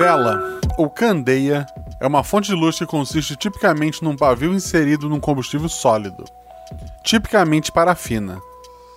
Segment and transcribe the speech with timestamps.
[0.00, 1.66] vela, ou candeia,
[2.00, 6.24] é uma fonte de luz que consiste tipicamente num pavio inserido num combustível sólido,
[7.04, 8.40] tipicamente parafina.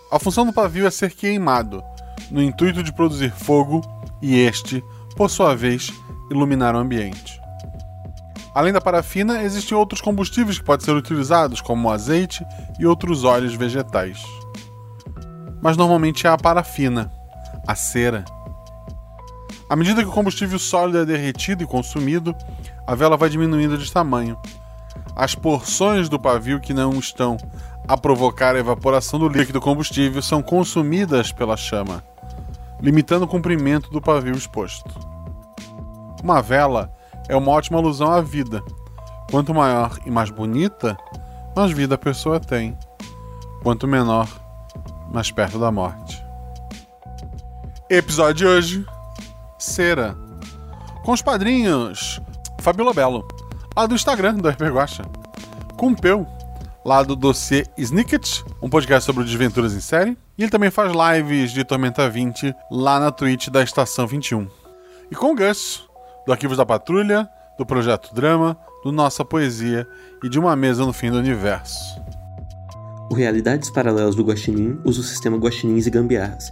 [0.10, 1.84] A função do pavio é ser queimado,
[2.32, 3.82] no intuito de produzir fogo
[4.22, 4.82] e este,
[5.18, 5.92] por sua vez,
[6.32, 7.38] iluminar o ambiente.
[8.56, 12.46] Além da parafina, existem outros combustíveis que podem ser utilizados, como o azeite
[12.80, 14.24] e outros óleos vegetais.
[15.62, 17.12] Mas normalmente é a parafina,
[17.68, 18.24] a cera.
[19.74, 22.36] À medida que o combustível sólido é derretido e consumido,
[22.86, 24.38] a vela vai diminuindo de tamanho.
[25.16, 27.38] As porções do pavio que não estão
[27.88, 32.04] a provocar a evaporação do líquido combustível são consumidas pela chama,
[32.80, 34.94] limitando o comprimento do pavio exposto.
[36.24, 36.94] Uma vela
[37.28, 38.62] é uma ótima alusão à vida.
[39.32, 40.96] Quanto maior e mais bonita,
[41.56, 42.78] mais vida a pessoa tem.
[43.64, 44.30] Quanto menor,
[45.12, 46.24] mais perto da morte.
[47.90, 48.93] Episódio de hoje:
[49.64, 50.16] Cera.
[51.04, 52.22] Com os padrinhos
[52.60, 53.28] Fabiola Belo,
[53.76, 55.04] lá do Instagram do RP Guacha.
[55.78, 56.28] Com Peu,
[56.84, 60.18] lá do dossiê Snicket, um podcast sobre desventuras em série.
[60.38, 64.48] E ele também faz lives de Tormenta 20 lá na Twitch da Estação 21.
[65.12, 65.88] E com o Gus,
[66.26, 69.88] do Arquivos da Patrulha, do Projeto Drama, do Nossa Poesia
[70.24, 72.02] e de Uma Mesa no Fim do Universo.
[73.10, 76.52] O Realidades Paralelas do Guaxinim usa o sistema Guaxinins e Gambiarras.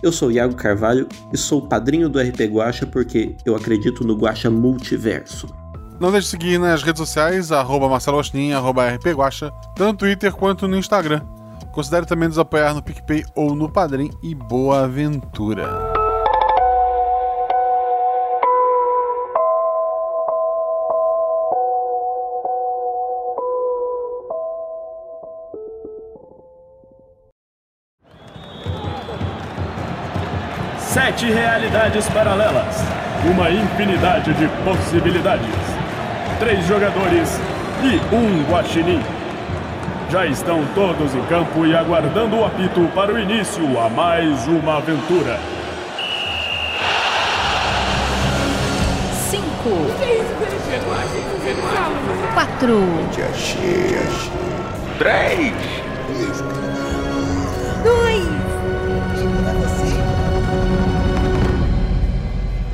[0.00, 4.48] Eu sou Iago Carvalho e sou padrinho do RP Guacha porque eu acredito no Guacha
[4.48, 5.48] Multiverso.
[5.98, 8.20] Não deixe de seguir nas redes sociais, arroba Marcelo
[8.54, 11.20] arroba RP Guacha, tanto no Twitter quanto no Instagram.
[11.72, 15.97] Considere também nos apoiar no PicPay ou no Padrim e boa aventura!
[30.88, 32.76] Sete realidades paralelas.
[33.22, 35.46] Uma infinidade de possibilidades.
[36.38, 37.38] Três jogadores
[37.82, 39.02] e um guaxinim.
[40.10, 44.78] Já estão todos em campo e aguardando o apito para o início a mais uma
[44.78, 45.38] aventura.
[49.28, 49.92] Cinco.
[52.32, 52.80] Quatro.
[54.98, 56.67] Três.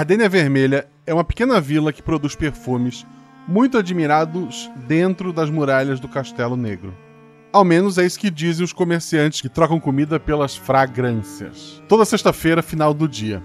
[0.00, 3.06] Gardênia Vermelha é uma pequena vila que produz perfumes
[3.46, 6.96] muito admirados dentro das muralhas do Castelo Negro.
[7.52, 11.82] Ao menos é isso que dizem os comerciantes que trocam comida pelas fragrâncias.
[11.86, 13.42] Toda sexta-feira, final do dia.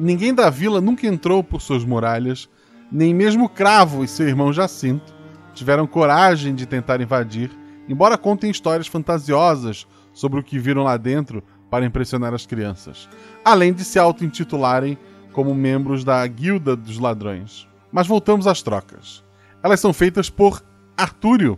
[0.00, 2.48] Ninguém da vila nunca entrou por suas muralhas,
[2.90, 5.14] nem mesmo Cravo e seu irmão Jacinto
[5.52, 7.50] tiveram coragem de tentar invadir,
[7.86, 13.10] embora contem histórias fantasiosas sobre o que viram lá dentro para impressionar as crianças,
[13.44, 14.96] além de se auto-intitularem
[15.38, 17.64] como membros da Guilda dos Ladrões.
[17.92, 19.22] Mas voltamos às trocas.
[19.62, 20.64] Elas são feitas por
[20.96, 21.56] Artúrio.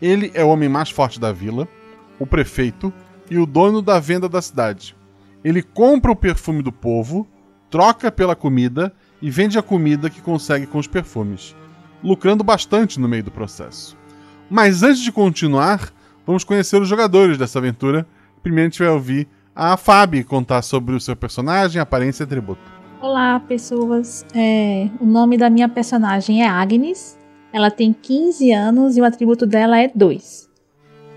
[0.00, 1.66] Ele é o homem mais forte da vila,
[2.20, 2.92] o prefeito
[3.28, 4.94] e o dono da venda da cidade.
[5.42, 7.26] Ele compra o perfume do povo,
[7.68, 11.56] troca pela comida e vende a comida que consegue com os perfumes,
[12.04, 13.98] lucrando bastante no meio do processo.
[14.48, 15.92] Mas antes de continuar,
[16.24, 18.06] vamos conhecer os jogadores dessa aventura.
[18.40, 22.79] Primeiro a gente vai ouvir a Fabi contar sobre o seu personagem, aparência e atributo.
[23.02, 24.26] Olá, pessoas.
[24.34, 27.18] É, o nome da minha personagem é Agnes.
[27.50, 30.50] Ela tem 15 anos e o atributo dela é 2.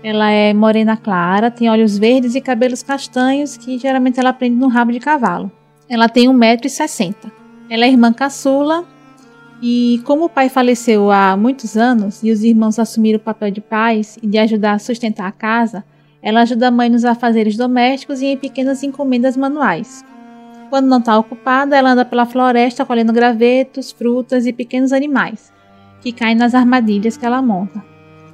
[0.02, 4.68] Ela é morena clara, tem olhos verdes e cabelos castanhos que geralmente ela prende no
[4.68, 5.52] rabo de cavalo.
[5.86, 7.30] Ela tem 1,60m.
[7.68, 8.86] Ela é irmã caçula
[9.60, 13.60] e como o pai faleceu há muitos anos e os irmãos assumiram o papel de
[13.60, 15.84] pais e de ajudar a sustentar a casa,
[16.22, 20.02] ela ajuda a mãe nos afazeres domésticos e em pequenas encomendas manuais.
[20.70, 25.52] Quando não está ocupada, ela anda pela floresta colhendo gravetos, frutas e pequenos animais.
[26.00, 27.82] que caem nas armadilhas que ela monta.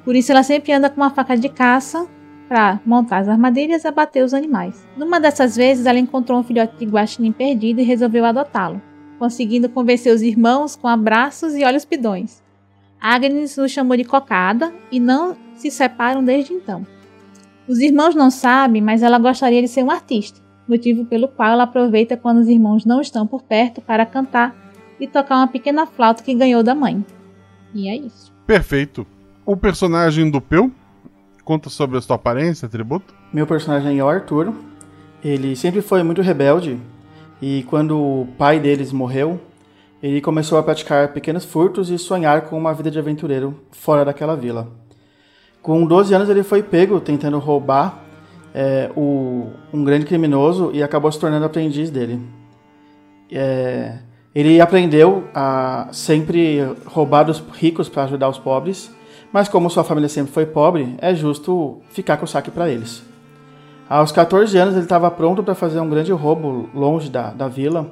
[0.05, 2.05] Por isso ela sempre anda com uma faca de caça
[2.49, 4.85] para montar as armadilhas e abater os animais.
[4.97, 8.83] Numa dessas vezes, ela encontrou um filhote de guaxinim perdido e resolveu adotá-lo,
[9.21, 12.43] conseguindo convencer os irmãos com abraços e olhos pidões.
[13.01, 16.85] Agnes o chamou de cocada e não se separam desde então.
[17.69, 20.41] Os irmãos não sabem, mas ela gostaria de ser um artista,
[20.71, 24.55] motivo pelo qual ela aproveita quando os irmãos não estão por perto para cantar
[24.99, 27.05] e tocar uma pequena flauta que ganhou da mãe.
[27.75, 28.33] E é isso.
[28.47, 29.07] Perfeito.
[29.45, 30.71] O personagem do Peu
[31.45, 33.15] conta sobre a sua aparência, atributo?
[33.33, 34.53] Meu personagem é o Arthur.
[35.23, 36.79] Ele sempre foi muito rebelde
[37.43, 39.41] e quando o pai deles morreu,
[40.03, 44.37] ele começou a praticar pequenos furtos e sonhar com uma vida de aventureiro fora daquela
[44.37, 44.69] vila.
[45.63, 48.03] Com 12 anos, ele foi pego tentando roubar
[48.55, 52.21] é, o, um grande criminoso e acabou se tornando aprendiz dele.
[53.31, 53.99] É,
[54.35, 58.95] ele aprendeu a sempre roubar dos ricos para ajudar os pobres,
[59.33, 63.03] mas como sua família sempre foi pobre, é justo ficar com o saque para eles.
[63.89, 67.91] Aos 14 anos, ele estava pronto para fazer um grande roubo longe da, da vila.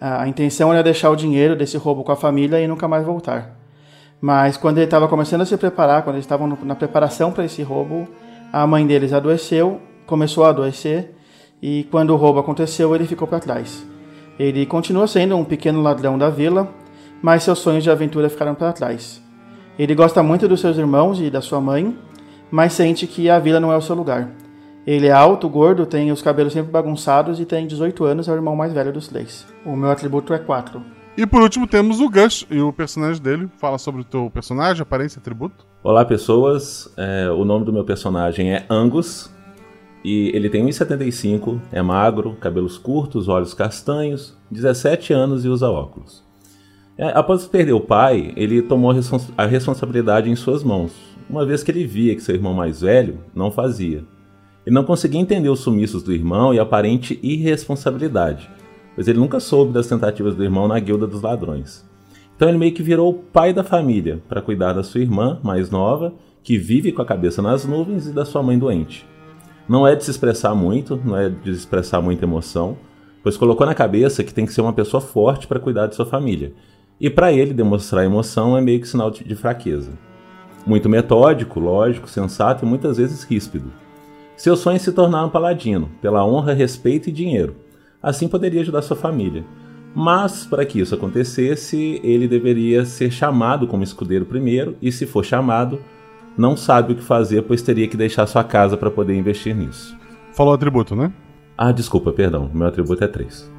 [0.00, 3.56] A intenção era deixar o dinheiro desse roubo com a família e nunca mais voltar.
[4.20, 7.62] Mas quando ele estava começando a se preparar, quando eles estavam na preparação para esse
[7.62, 8.08] roubo,
[8.52, 11.14] a mãe deles adoeceu, começou a adoecer,
[11.60, 13.86] e quando o roubo aconteceu, ele ficou para trás.
[14.38, 16.68] Ele continua sendo um pequeno ladrão da vila,
[17.22, 19.22] mas seus sonhos de aventura ficaram para trás.
[19.78, 21.96] Ele gosta muito dos seus irmãos e da sua mãe,
[22.50, 24.30] mas sente que a vila não é o seu lugar.
[24.86, 28.36] Ele é alto, gordo, tem os cabelos sempre bagunçados e tem 18 anos, é o
[28.36, 29.44] irmão mais velho dos três.
[29.64, 30.80] O meu atributo é 4.
[31.16, 33.50] E por último temos o Gus e o personagem dele.
[33.58, 35.65] Fala sobre o teu personagem, aparência, atributo.
[35.88, 39.32] Olá pessoas, é, o nome do meu personagem é Angus
[40.04, 46.24] e ele tem 1,75, é magro, cabelos curtos, olhos castanhos, 17 anos e usa óculos.
[46.98, 50.90] É, após perder o pai, ele tomou a, respons a responsabilidade em suas mãos,
[51.30, 54.04] uma vez que ele via que seu irmão mais velho não fazia.
[54.66, 58.50] Ele não conseguia entender os sumiços do irmão e a aparente irresponsabilidade
[58.96, 61.85] pois ele nunca soube das tentativas do irmão na guilda dos ladrões.
[62.36, 65.70] Então ele meio que virou o pai da família para cuidar da sua irmã mais
[65.70, 66.12] nova,
[66.42, 69.06] que vive com a cabeça nas nuvens, e da sua mãe doente.
[69.68, 72.76] Não é de se expressar muito, não é de expressar muita emoção,
[73.22, 76.06] pois colocou na cabeça que tem que ser uma pessoa forte para cuidar de sua
[76.06, 76.52] família.
[77.00, 79.92] E para ele demonstrar emoção é meio que sinal de fraqueza.
[80.64, 83.72] Muito metódico, lógico, sensato e muitas vezes ríspido.
[84.36, 87.56] Seu sonho é se tornar um paladino, pela honra, respeito e dinheiro
[88.06, 89.44] assim poderia ajudar sua família.
[89.98, 95.24] Mas, para que isso acontecesse, ele deveria ser chamado como escudeiro primeiro, e se for
[95.24, 95.80] chamado,
[96.36, 99.96] não sabe o que fazer, pois teria que deixar sua casa para poder investir nisso.
[100.34, 101.10] Falou atributo, né?
[101.56, 102.50] Ah, desculpa, perdão.
[102.52, 103.50] Meu atributo é 3.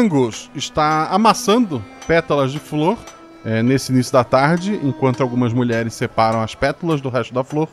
[0.00, 2.96] Angus está amassando pétalas de flor
[3.44, 7.68] é, nesse início da tarde, enquanto algumas mulheres separam as pétalas do resto da flor.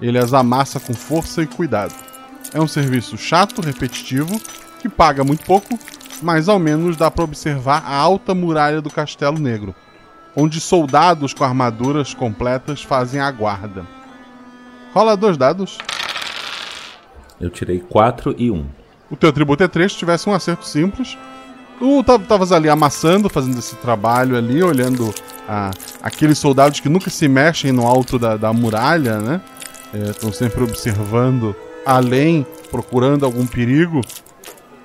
[0.00, 1.92] Ele as amassa com força e cuidado.
[2.52, 4.40] É um serviço chato, repetitivo,
[4.80, 5.76] que paga muito pouco,
[6.22, 9.74] mas ao menos dá para observar a alta muralha do Castelo Negro,
[10.36, 13.84] onde soldados com armaduras completas fazem a guarda.
[14.92, 15.78] Rola dois dados.
[17.40, 18.54] Eu tirei 4 e 1.
[18.54, 21.16] Um o teu atributo é 3, se tivesse um acerto simples.
[21.78, 25.12] Tu estavas ali amassando, fazendo esse trabalho ali, olhando
[25.48, 25.70] a,
[26.02, 29.40] aqueles soldados que nunca se mexem no alto da, da muralha, né?
[29.92, 31.54] Estão é, sempre observando
[31.84, 34.00] além, procurando algum perigo.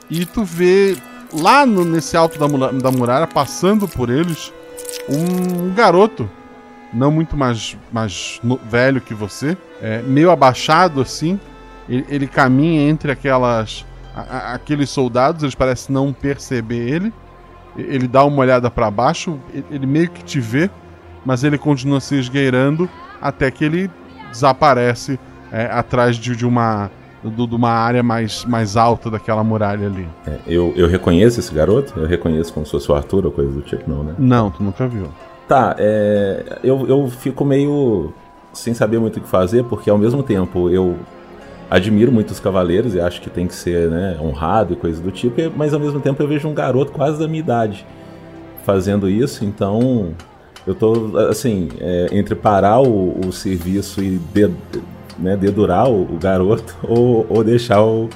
[0.10, 0.98] E tu vê
[1.34, 4.52] lá no, nesse alto da, da muralha, passando por eles,
[5.08, 6.30] um garoto,
[6.94, 11.40] não muito mais, mais no, velho que você, é, meio abaixado assim.
[11.88, 13.86] Ele, ele caminha entre aquelas
[14.28, 17.14] a, aqueles soldados, eles parecem não perceber ele.
[17.78, 19.40] Ele dá uma olhada para baixo,
[19.72, 20.70] ele meio que te vê,
[21.26, 22.90] mas ele continua se esgueirando
[23.22, 23.90] até que ele
[24.32, 25.20] desaparece
[25.52, 26.90] é, atrás de, de uma
[27.22, 30.08] de uma área mais, mais alta daquela muralha ali.
[30.26, 32.00] É, eu, eu reconheço esse garoto?
[32.00, 34.16] Eu reconheço como se fosse o Arthur ou coisa do tipo, não, né?
[34.18, 35.04] Não, tu nunca viu.
[35.46, 38.14] Tá, é, eu, eu fico meio
[38.54, 40.98] sem saber muito o que fazer, porque ao mesmo tempo eu
[41.70, 45.12] admiro muito os cavaleiros e acho que tem que ser né, honrado e coisa do
[45.12, 47.86] tipo, mas ao mesmo tempo eu vejo um garoto quase da minha idade
[48.66, 50.14] fazendo isso, então
[50.66, 54.20] eu tô assim, é, entre parar o, o serviço e
[55.18, 58.10] né, dedurar o, o garoto ou, ou, deixar o,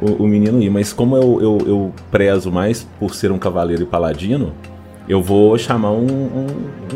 [0.00, 0.70] o, o menino ir.
[0.70, 4.52] Mas como eu, eu, eu, prezo mais por ser um cavaleiro e paladino,
[5.08, 6.46] eu vou chamar um, um,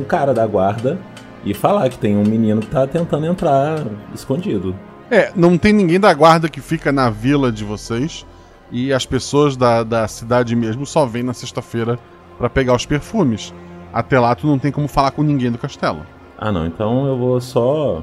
[0.00, 0.98] um cara da guarda
[1.44, 3.82] e falar que tem um menino que tá tentando entrar
[4.14, 4.74] escondido.
[5.12, 8.24] É, não tem ninguém da guarda que fica na vila de vocês.
[8.70, 11.98] E as pessoas da, da cidade mesmo só vêm na sexta-feira
[12.38, 13.52] para pegar os perfumes.
[13.92, 16.00] Até lá tu não tem como falar com ninguém do castelo.
[16.38, 18.02] Ah não, então eu vou só.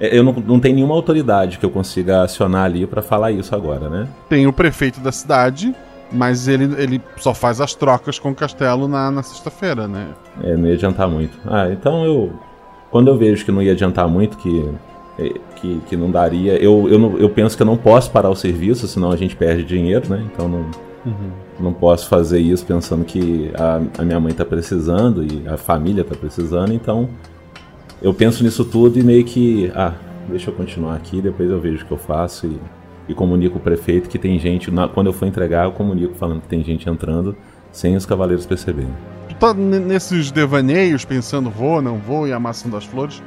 [0.00, 3.54] É, eu não, não tenho nenhuma autoridade que eu consiga acionar ali para falar isso
[3.54, 4.08] agora, né?
[4.28, 5.72] Tem o prefeito da cidade,
[6.10, 10.08] mas ele, ele só faz as trocas com o castelo na, na sexta-feira, né?
[10.42, 11.38] É, não ia adiantar muito.
[11.46, 12.32] Ah, então eu.
[12.90, 14.68] Quando eu vejo que não ia adiantar muito, que
[15.56, 16.56] que, que não daria.
[16.62, 19.64] Eu, eu, eu penso que eu não posso parar o serviço, senão a gente perde
[19.64, 20.24] dinheiro, né?
[20.32, 20.70] Então não,
[21.04, 21.30] uhum.
[21.58, 26.02] não posso fazer isso pensando que a, a minha mãe está precisando e a família
[26.02, 26.72] está precisando.
[26.72, 27.08] Então
[28.00, 29.94] eu penso nisso tudo e meio que, ah,
[30.28, 32.58] deixa eu continuar aqui, depois eu vejo o que eu faço e,
[33.08, 34.70] e comunico o prefeito que tem gente.
[34.70, 37.36] Na, quando eu for entregar, eu comunico falando que tem gente entrando
[37.72, 38.92] sem os cavaleiros perceberem.
[39.28, 43.20] Tu tá nesses devaneios pensando vou, não vou e amassando as flores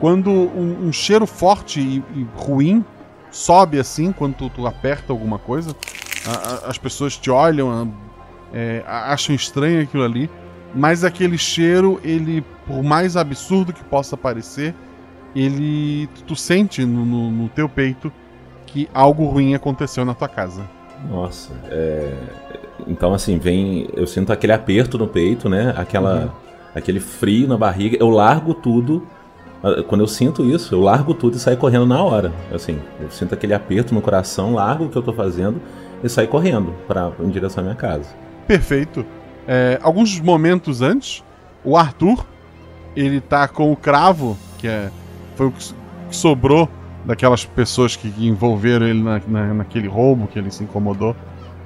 [0.00, 2.84] quando um, um cheiro forte e, e, ruim
[3.30, 5.74] sobe assim, quando tu, tu aperta alguma coisa,
[6.26, 7.92] a, a, as pessoas te olham,
[8.52, 10.30] é, acham estranho aquilo ali,
[10.74, 14.74] mas aquele cheiro, ele, por mais absurdo que possa parecer,
[15.34, 18.12] ele tu, tu sente no, no, no, teu peito
[18.66, 20.68] que algo ruim aconteceu na tua casa.
[21.10, 22.14] Nossa, é...
[22.86, 25.74] então assim vem, eu sinto aquele aperto no peito, né?
[25.76, 26.30] Aquela, uhum.
[26.74, 27.96] aquele frio na barriga.
[28.00, 29.06] Eu largo tudo
[29.88, 32.32] quando eu sinto isso, eu largo tudo e saio correndo na hora.
[32.52, 35.60] Assim, eu sinto aquele aperto no coração, largo o que eu tô fazendo
[36.02, 38.08] e saio correndo para em direção à minha casa.
[38.46, 39.04] Perfeito.
[39.46, 41.22] É, alguns momentos antes,
[41.64, 42.24] o Arthur,
[42.94, 44.90] ele tá com o cravo, que é,
[45.34, 45.74] foi o que
[46.10, 46.68] sobrou
[47.04, 51.14] daquelas pessoas que envolveram ele na, na, naquele roubo que ele se incomodou.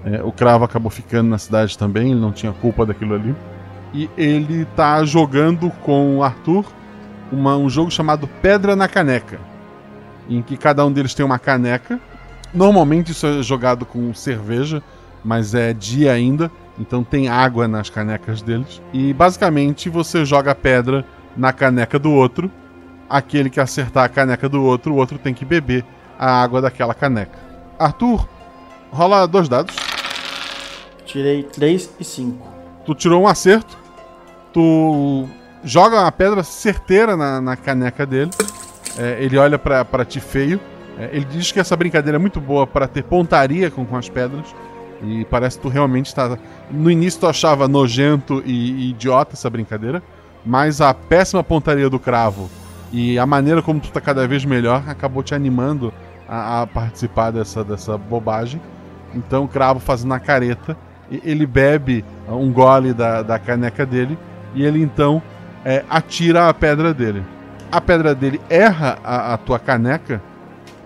[0.04, 3.34] É, o cravo acabou ficando na cidade também, ele não tinha culpa daquilo ali.
[3.92, 6.64] E ele tá jogando com o Arthur
[7.32, 9.38] uma, um jogo chamado Pedra na Caneca,
[10.28, 12.00] em que cada um deles tem uma caneca.
[12.52, 14.82] Normalmente isso é jogado com cerveja,
[15.24, 18.80] mas é dia ainda, então tem água nas canecas deles.
[18.92, 21.04] E basicamente você joga pedra
[21.36, 22.50] na caneca do outro.
[23.08, 25.84] Aquele que acertar a caneca do outro, o outro tem que beber
[26.18, 27.38] a água daquela caneca.
[27.78, 28.28] Arthur,
[28.90, 29.74] rola dois dados.
[31.04, 32.48] Tirei 3 e 5.
[32.86, 33.76] Tu tirou um acerto.
[34.52, 35.28] Tu
[35.64, 38.30] joga uma pedra certeira na, na caneca dele.
[38.98, 40.60] É, ele olha para ti feio.
[40.98, 44.08] É, ele diz que essa brincadeira é muito boa para ter pontaria com, com as
[44.08, 44.54] pedras.
[45.02, 46.36] E parece que tu realmente está.
[46.70, 50.02] No início tu achava nojento e, e, idiota essa brincadeira.
[50.44, 52.50] Mas a péssima pontaria do cravo
[52.92, 55.92] e a maneira como tu tá cada vez melhor acabou te animando
[56.28, 58.60] a, a participar dessa, dessa bobagem.
[59.14, 60.76] Então o cravo fazendo a careta.
[61.10, 64.18] Ele bebe um gole da, da caneca dele.
[64.54, 65.22] E ele então
[65.64, 67.24] é, atira a pedra dele.
[67.70, 70.20] A pedra dele erra a, a tua caneca,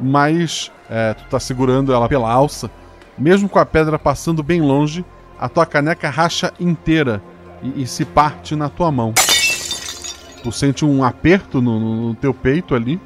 [0.00, 2.70] mas é, tu tá segurando ela pela alça.
[3.16, 5.04] Mesmo com a pedra passando bem longe,
[5.38, 7.22] a tua caneca racha inteira
[7.62, 9.14] e, e se parte na tua mão.
[10.42, 13.00] Tu sente um aperto no, no teu peito ali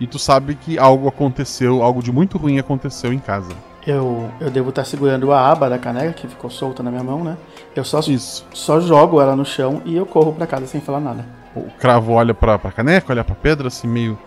[0.00, 3.54] e tu sabe que algo aconteceu, algo de muito ruim aconteceu em casa.
[3.86, 7.24] Eu, eu devo estar segurando a aba da caneca que ficou solta na minha mão,
[7.24, 7.36] né?
[7.74, 8.46] Eu só, Isso.
[8.52, 11.24] só jogo ela no chão e eu corro para casa sem falar nada.
[11.54, 14.18] O cravo olha pra, pra caneca, olha pra pedra, assim, meio,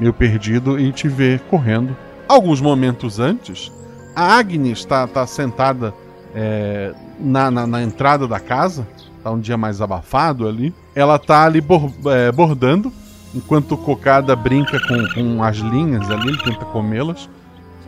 [0.00, 1.96] meio perdido, e te vê correndo.
[2.28, 3.70] Alguns momentos antes,
[4.16, 5.94] a Agnes está tá sentada
[6.34, 8.86] é, na, na, na, entrada da casa,
[9.22, 10.74] tá um dia mais abafado ali.
[10.94, 12.92] Ela tá ali bor, é, bordando,
[13.34, 17.28] enquanto o cocada brinca com, com as linhas ali, ele tenta comê-las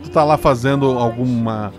[0.03, 1.73] tu tá lá fazendo alguma.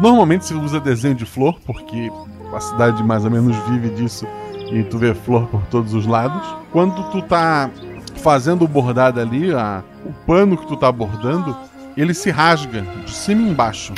[0.00, 2.10] Normalmente se usa desenho de flor, porque
[2.54, 4.26] a cidade mais ou menos vive disso
[4.70, 6.42] e tu vê flor por todos os lados.
[6.72, 7.70] Quando tu tá
[8.16, 9.82] fazendo o bordado ali, a...
[10.04, 11.56] o pano que tu tá bordando,
[11.96, 13.94] ele se rasga de cima e embaixo.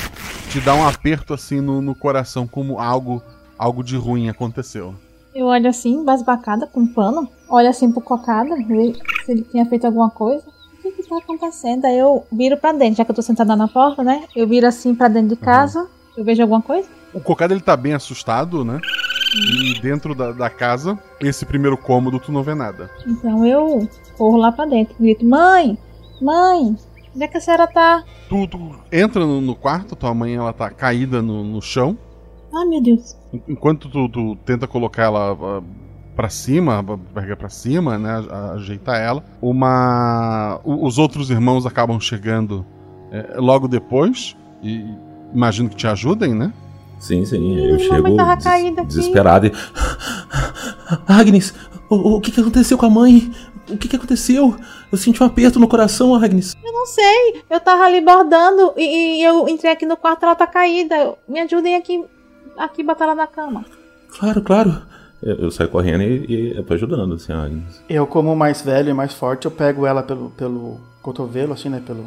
[0.49, 3.21] Te dá um aperto assim no, no coração, como algo,
[3.57, 4.95] algo de ruim aconteceu.
[5.33, 8.95] Eu olho assim, basbacada, com pano, olho assim pro cocada, ver
[9.25, 10.43] se ele tinha feito alguma coisa
[10.91, 11.85] o que, tá acontecendo?
[11.85, 14.23] Aí eu viro pra dentro, já que eu tô sentada na porta, né?
[14.35, 15.87] Eu viro assim pra dentro de casa, uhum.
[16.17, 16.87] eu vejo alguma coisa.
[17.13, 18.79] O cocado ele tá bem assustado, né?
[19.33, 22.89] E dentro da, da, casa, esse primeiro cômodo, tu não vê nada.
[23.07, 25.77] Então eu corro lá pra dentro, grito: Mãe!
[26.21, 26.75] Mãe!
[27.13, 28.03] Onde é que a senhora tá?
[28.29, 31.97] Tu, tu entra no, no, quarto, tua mãe ela tá caída no, no chão.
[32.53, 33.17] Ai, meu Deus.
[33.47, 35.63] Enquanto tu, tu tenta colocar ela uh,
[36.21, 38.23] para cima, barriga para cima, né,
[38.53, 39.23] ajeitar ela.
[39.41, 42.63] Uma, os outros irmãos acabam chegando
[43.11, 44.85] é, logo depois e
[45.33, 46.53] imagino que te ajudem, né?
[46.99, 47.57] Sim, sim.
[47.57, 48.87] Eu Ih, chego des- caída aqui.
[48.89, 49.51] desesperado e.
[51.07, 51.55] Agnes,
[51.89, 53.31] o, o que, que aconteceu com a mãe?
[53.67, 54.55] O que, que aconteceu?
[54.91, 56.55] Eu senti um aperto no coração, Agnes.
[56.63, 57.41] Eu não sei.
[57.49, 61.15] Eu tava ali bordando e, e eu entrei aqui no quarto ela tá caída.
[61.27, 62.05] Me ajudem aqui,
[62.55, 63.65] aqui botar ela na cama.
[64.19, 64.81] Claro, claro.
[65.21, 67.83] Eu, eu saio correndo e, e eu tô ajudando, assim, a Agnes.
[67.89, 71.81] Eu, como mais velho e mais forte, eu pego ela pelo, pelo cotovelo, assim, né?
[71.85, 72.05] Pelo,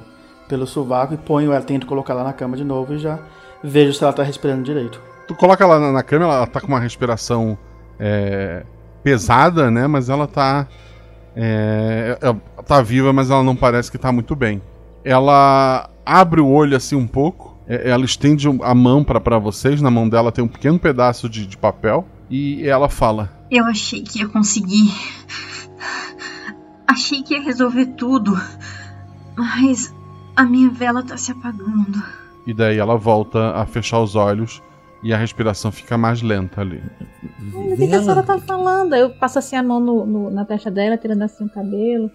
[0.49, 3.19] pelo sovaco e ponho ela, tento colocar ela na cama de novo e já
[3.63, 5.01] vejo se ela tá respirando direito.
[5.27, 7.57] Tu coloca ela na, na cama, ela tá com uma respiração
[7.99, 8.65] é,
[9.03, 9.87] pesada, né?
[9.87, 10.67] Mas ela tá.
[11.37, 14.61] É, ela tá viva, mas ela não parece que tá muito bem.
[15.05, 17.57] Ela abre o olho assim um pouco.
[17.67, 19.81] é, ela estende a mão pra pra vocês.
[19.81, 22.07] Na mão dela tem um pequeno pedaço de, de papel.
[22.31, 24.91] E ela fala: Eu achei que ia conseguir.
[26.87, 28.33] Achei que ia resolver tudo.
[29.37, 29.93] Mas
[30.37, 32.03] a minha vela tá se apagando.
[32.47, 34.63] E daí ela volta a fechar os olhos.
[35.03, 36.83] E a respiração fica mais lenta ali.
[37.39, 38.95] Mas o que, que a senhora tá falando?
[38.95, 42.11] Eu passo assim a mão no, no- na testa dela, tirando assim o cabelo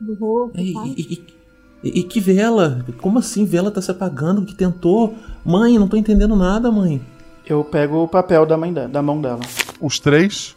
[0.00, 0.56] do rosto.
[0.60, 1.24] E, e-
[1.82, 2.84] e- e que vela?
[3.00, 4.44] Como assim vela tá se apagando?
[4.44, 5.16] Que tentou?
[5.44, 7.02] Mãe, não tô entendendo nada, mãe.
[7.50, 9.40] Eu pego o papel da, mãe de- da mão dela.
[9.80, 10.56] Os três,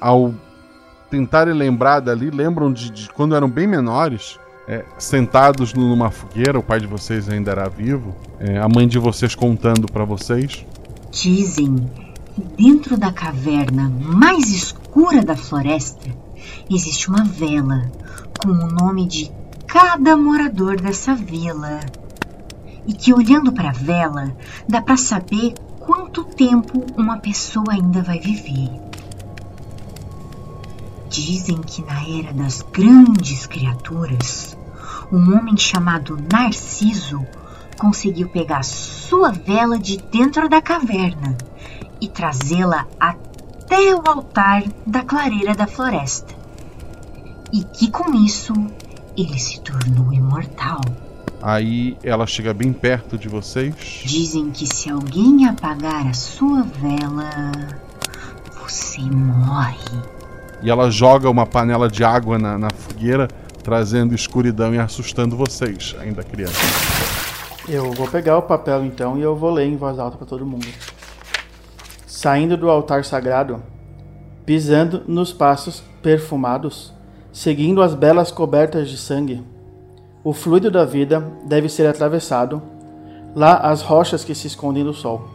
[0.00, 0.34] ao
[1.08, 6.62] tentarem lembrar dali, lembram de, de quando eram bem menores, é, sentados numa fogueira, o
[6.62, 10.66] pai de vocês ainda era vivo, é, a mãe de vocês contando pra vocês.
[11.12, 11.76] Dizem
[12.34, 16.10] que dentro da caverna mais escura da floresta
[16.68, 17.88] existe uma vela
[18.42, 19.30] com o nome de
[19.66, 21.78] cada morador dessa vila.
[22.84, 24.32] E que olhando para a vela
[24.68, 25.54] dá para saber
[25.94, 28.70] quanto tempo uma pessoa ainda vai viver.
[31.06, 34.56] Dizem que na era das grandes criaturas,
[35.12, 37.26] um homem chamado Narciso
[37.78, 41.36] conseguiu pegar sua vela de dentro da caverna
[42.00, 46.34] e trazê-la até o altar da clareira da floresta.
[47.52, 48.54] E que com isso
[49.14, 50.80] ele se tornou imortal.
[51.42, 53.74] Aí ela chega bem perto de vocês.
[54.04, 57.50] Dizem que se alguém apagar a sua vela,
[58.62, 60.00] você morre.
[60.62, 63.26] E ela joga uma panela de água na, na fogueira,
[63.64, 66.60] trazendo escuridão e assustando vocês, ainda criança.
[67.68, 70.46] Eu vou pegar o papel então e eu vou ler em voz alta para todo
[70.46, 70.66] mundo.
[72.06, 73.60] Saindo do altar sagrado,
[74.46, 76.92] pisando nos passos perfumados,
[77.32, 79.42] seguindo as belas cobertas de sangue,
[80.24, 82.62] o fluido da vida deve ser atravessado.
[83.34, 85.28] Lá as rochas que se escondem do sol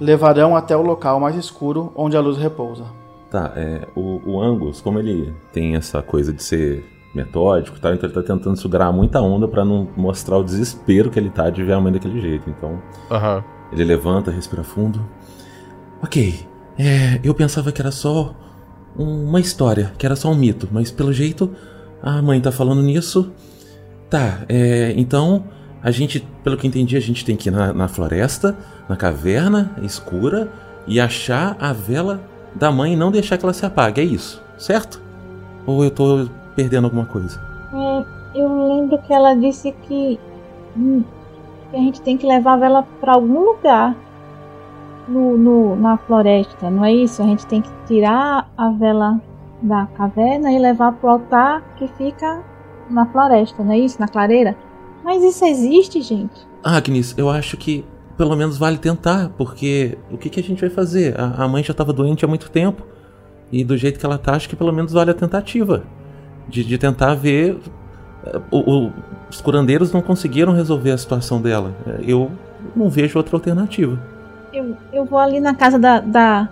[0.00, 2.84] levarão até o local mais escuro onde a luz repousa.
[3.30, 8.06] Tá, é, o, o Angus, como ele tem essa coisa de ser metódico tal, então
[8.08, 11.62] ele tá tentando segurar muita onda pra não mostrar o desespero que ele tá de
[11.62, 12.48] ver a mãe daquele jeito.
[12.50, 13.44] Então, Aham.
[13.72, 15.00] ele levanta, respira fundo.
[16.02, 16.34] Ok,
[16.78, 18.34] é, eu pensava que era só
[18.98, 21.50] um- uma história, que era só um mito, mas pelo jeito
[22.02, 23.32] a mãe tá falando nisso.
[24.10, 25.44] Tá, é, então
[25.82, 28.56] a gente, pelo que entendi, a gente tem que ir na, na floresta,
[28.88, 30.48] na caverna escura
[30.86, 32.20] e achar a vela
[32.54, 35.00] da mãe e não deixar que ela se apague, é isso, certo?
[35.66, 37.40] Ou eu tô perdendo alguma coisa?
[37.72, 40.18] É, eu lembro que ela disse que,
[40.76, 41.02] hum,
[41.70, 43.96] que a gente tem que levar a vela pra algum lugar
[45.08, 47.22] no, no- na floresta, não é isso?
[47.22, 49.20] A gente tem que tirar a vela
[49.60, 52.42] da caverna e levar pro altar que fica
[52.90, 54.00] na floresta, não é isso?
[54.00, 54.56] Na clareira?
[55.04, 56.46] Mas isso existe, gente?
[56.62, 57.84] Agnes, eu acho que
[58.16, 61.18] pelo menos vale tentar, porque o que, que a gente vai fazer?
[61.20, 62.82] A, a mãe já estava doente há muito tempo.
[63.52, 65.82] E do jeito que ela tá, acho que pelo menos vale a tentativa.
[66.48, 67.58] De, de tentar ver.
[68.26, 68.92] eh, o- o-
[69.30, 71.74] os curandeiros não conseguiram resolver a situação dela.
[71.86, 72.30] Eh, Eu
[72.74, 73.98] não vejo outra alternativa.
[74.52, 76.48] Eu, eu vou ali na casa da, da,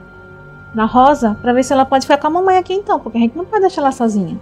[0.75, 3.21] da Rosa pra ver se ela pode ficar com a mamãe aqui então, porque a
[3.21, 4.39] gente não pode deixar ela sozinha.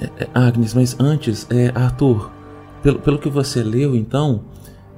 [0.00, 2.30] É, Agnes, mas antes, é, Arthur,
[2.82, 4.42] pelo, pelo que você leu, então,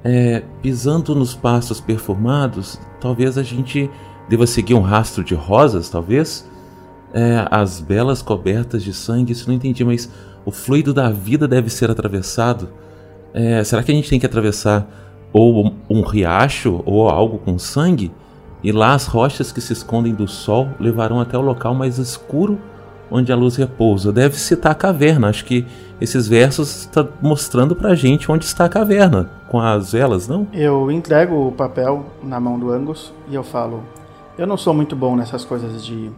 [0.03, 3.89] é, pisando nos passos perfumados, talvez a gente
[4.29, 6.49] deva seguir um rastro de rosas, talvez?
[7.13, 10.09] É, as belas cobertas de sangue, isso não entendi, mas
[10.45, 12.69] o fluido da vida deve ser atravessado.
[13.33, 14.87] É, será que a gente tem que atravessar
[15.33, 18.11] ou um riacho ou algo com sangue?
[18.63, 22.59] E lá as rochas que se escondem do sol levarão até o local mais escuro
[23.11, 24.11] onde a luz repousa.
[24.11, 25.27] Deve citar a caverna.
[25.29, 25.65] Acho que
[25.99, 30.47] esses versos estão mostrando pra gente onde está a caverna, com as velas, não?
[30.53, 33.83] Eu entrego o papel na mão do Angus e eu falo:
[34.37, 36.09] Eu não sou muito bom nessas coisas de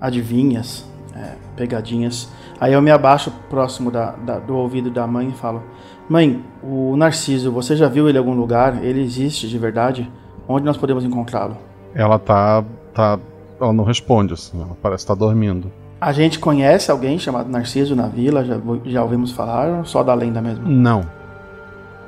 [0.00, 2.28] adivinhas, é, pegadinhas.
[2.60, 5.62] Aí eu me abaixo próximo da, da- do ouvido da mãe e falo:
[6.08, 8.82] Mãe, o Narciso, você já viu ele em algum lugar?
[8.82, 10.10] Ele existe de verdade?
[10.48, 11.56] Onde nós podemos encontrá-lo?
[11.94, 12.64] Ela tá.
[12.94, 13.18] tá.
[13.60, 15.70] Ela não responde, assim, ela parece estar dormindo.
[16.00, 18.42] A gente conhece alguém chamado Narciso na vila?
[18.42, 19.68] Já, já ouvimos falar?
[19.78, 20.66] Ou só da lenda mesmo?
[20.66, 21.02] Não.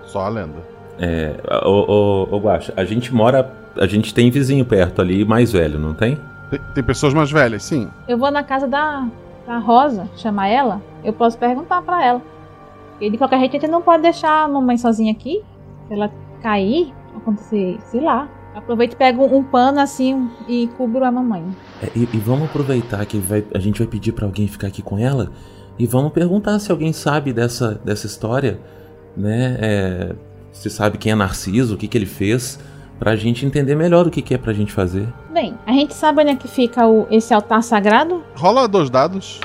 [0.05, 0.73] Só a lenda.
[0.99, 3.53] É, ô, ô, ô Guaxa, a gente mora.
[3.77, 6.19] A gente tem vizinho perto ali, mais velho, não tem?
[6.51, 7.89] Tem, tem pessoas mais velhas, sim.
[8.07, 9.07] Eu vou na casa da,
[9.47, 10.81] da Rosa, chamar ela.
[11.05, 12.23] Eu posso perguntar pra ela.
[13.01, 15.43] E de qualquer jeito, a gente não pode deixar a mamãe sozinha aqui.
[15.89, 16.11] Se ela
[16.43, 18.29] cair, acontecer, sei lá.
[18.55, 21.45] Aproveita e pega um, pano assim e cubro a mamãe.
[21.83, 24.83] É, e, e vamos aproveitar que vai- a gente vai pedir pra alguém ficar aqui
[24.83, 25.31] com ela
[25.79, 28.61] e vamos perguntar se alguém sabe dessa, dessa história,
[29.17, 29.57] né?
[29.61, 30.15] É,
[30.53, 32.59] se sabe quem é Narciso, o que, que ele fez,
[32.99, 35.09] pra gente entender melhor o que, que é pra gente fazer.
[35.33, 38.23] Bem, a gente sabe onde é que fica o, esse altar sagrado?
[38.37, 39.41] Rola dois dados.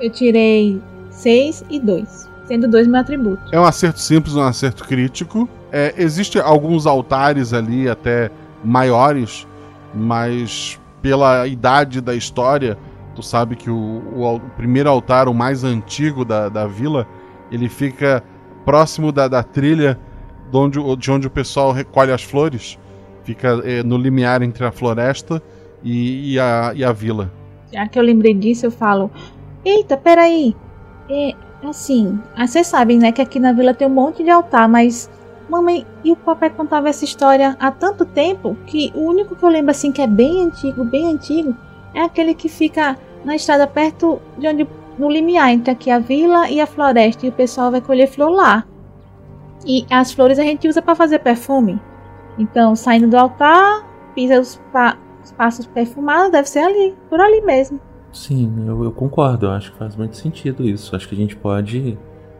[0.00, 2.28] Eu tirei 6 e 2.
[2.46, 3.42] Sendo dois meu atributo.
[3.52, 5.48] É um acerto simples, um acerto crítico.
[5.74, 8.30] É, Existem alguns altares ali, até
[8.62, 9.46] maiores,
[9.92, 12.78] mas pela idade da história,
[13.14, 17.06] tu sabe que o, o o primeiro altar, o mais antigo da, da vila,
[17.50, 18.22] ele fica
[18.64, 19.98] próximo da, da trilha
[20.50, 22.78] de onde, de onde o pessoal recolhe as flores.
[23.24, 25.42] Fica é, no limiar entre a floresta
[25.82, 27.32] e, e a, e a vila.
[27.72, 29.10] Já que eu lembrei disso, eu falo:
[29.64, 30.54] Eita, peraí.
[31.10, 31.34] É,
[31.64, 35.10] assim, vocês sabem, né, que aqui na vila tem um monte de altar, mas.
[35.48, 39.48] Mamãe e o papai contavam essa história há tanto tempo que o único que eu
[39.48, 41.54] lembro, assim, que é bem antigo, bem antigo,
[41.94, 44.68] é aquele que fica na estrada perto de onde.
[44.98, 48.30] no limiar entre aqui a vila e a floresta, e o pessoal vai colher flor
[48.30, 48.64] lá.
[49.66, 51.80] E as flores a gente usa para fazer perfume.
[52.38, 57.40] Então, saindo do altar, pisa os, pa os passos perfumados, deve ser ali, por ali
[57.40, 57.80] mesmo.
[58.12, 60.94] Sim, eu, eu concordo, eu acho que faz muito sentido isso.
[60.94, 61.98] Acho que a gente pode.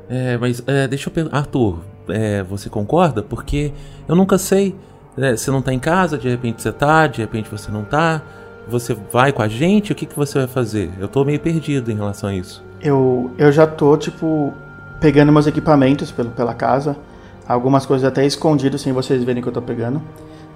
[0.09, 1.39] É, mas é, deixa eu perguntar.
[1.39, 3.23] Arthur, é, você concorda?
[3.23, 3.73] Porque
[4.09, 4.75] eu nunca sei.
[5.17, 8.23] né, você não tá em casa, de repente você tá, de repente você não tá.
[8.67, 9.93] Você vai com a gente?
[9.93, 10.91] O que, que você vai fazer?
[10.99, 12.65] Eu tô meio perdido em relação a isso.
[12.81, 14.53] Eu, eu já tô, tipo,
[15.01, 16.97] pegando meus equipamentos pelo, pela casa.
[17.47, 20.01] Algumas coisas até escondido sem vocês verem que eu tô pegando.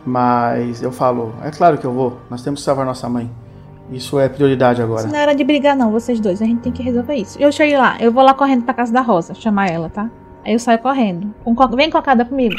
[0.07, 2.19] Mas eu falo, é claro que eu vou.
[2.31, 3.31] Nós temos que salvar nossa mãe.
[3.91, 5.01] Isso é prioridade agora.
[5.01, 6.41] Isso não era de brigar, não, vocês dois.
[6.41, 7.39] A gente tem que resolver isso.
[7.39, 10.11] Eu cheguei lá, eu vou lá correndo pra casa da Rosa, chamar ela, tá?
[10.45, 11.33] Aí eu saio correndo.
[11.77, 12.55] Vem cocada comigo.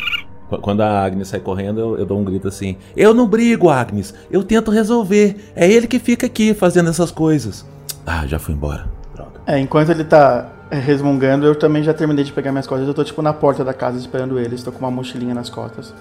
[0.49, 3.69] Qu- Quando a Agnes sai correndo, eu, eu dou um grito assim: Eu não brigo,
[3.69, 4.13] Agnes.
[4.31, 5.51] Eu tento resolver.
[5.55, 7.65] É ele que fica aqui fazendo essas coisas.
[8.05, 8.87] Ah, já foi embora.
[9.15, 9.31] Droga.
[9.45, 12.87] É, enquanto ele tá é, resmungando, eu também já terminei de pegar minhas coisas.
[12.87, 14.63] Eu tô, tipo, na porta da casa esperando eles.
[14.63, 15.93] Tô com uma mochilinha nas costas,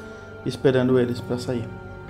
[0.46, 1.64] esperando eles pra sair.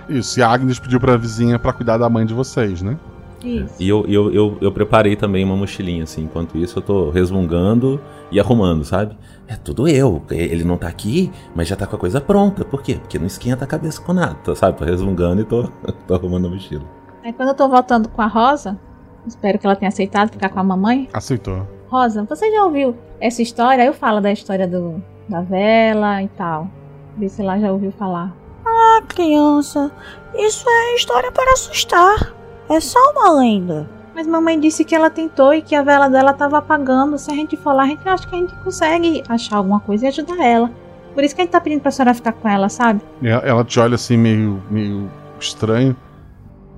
[0.09, 2.96] Isso, e a Agnes pediu pra vizinha pra cuidar da mãe de vocês, né?
[3.44, 3.74] Isso.
[3.78, 6.22] E eu, eu, eu, eu preparei também uma mochilinha, assim.
[6.24, 8.00] Enquanto isso, eu tô resmungando
[8.31, 9.17] e arrumando, sabe?
[9.47, 10.23] É tudo eu.
[10.31, 12.64] Ele não tá aqui, mas já tá com a coisa pronta.
[12.64, 12.95] Por quê?
[12.95, 14.77] Porque não esquenta a cabeça com nada, tá, sabe?
[14.77, 15.64] Tô resmungando e tô,
[16.07, 16.85] tô arrumando a mochila.
[17.25, 18.79] Aí quando eu tô voltando com a Rosa,
[19.27, 21.09] espero que ela tenha aceitado ficar com a mamãe.
[21.12, 21.67] Aceitou.
[21.88, 23.83] Rosa, você já ouviu essa história?
[23.83, 26.69] Aí eu falo da história do, da vela e tal.
[27.17, 28.35] Vê se ela já ouviu falar.
[28.64, 29.91] Ah, criança,
[30.35, 32.35] isso é história para assustar.
[32.69, 33.97] É só uma lenda.
[34.18, 37.16] Mas mamãe disse que ela tentou e que a vela dela tava apagando.
[37.16, 40.07] Se a gente for lá, a gente acha que a gente consegue achar alguma coisa
[40.07, 40.68] e ajudar ela.
[41.14, 43.00] Por isso que a gente tá pedindo pra senhora ficar com ela, sabe?
[43.22, 45.96] Ela- Ela te olha assim meio, meio estranho.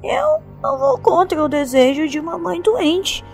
[0.04, 3.24] Eu não vou contra o desejo de uma mãe doente.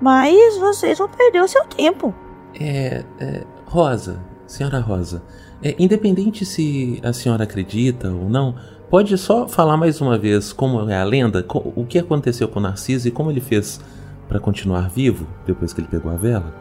[0.00, 2.12] Mas vocês vão perder o seu tempo.
[2.58, 5.22] É, é, Rosa, senhora Rosa,
[5.62, 8.56] é, independente se a senhora acredita ou não,
[8.92, 13.08] pode só falar mais uma vez como é a lenda, o que aconteceu com Narciso
[13.08, 13.80] e como ele fez
[14.28, 16.52] pra continuar vivo depois que ele pegou a vela?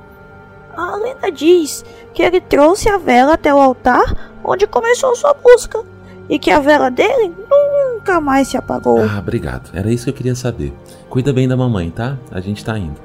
[0.73, 5.83] A lenda diz que ele trouxe a vela até o altar onde começou sua busca.
[6.29, 9.01] E que a vela dele nunca mais se apagou.
[9.01, 9.69] Ah, obrigado.
[9.73, 10.71] Era isso que eu queria saber.
[11.09, 12.17] Cuida bem da mamãe, tá?
[12.31, 12.95] A gente tá indo.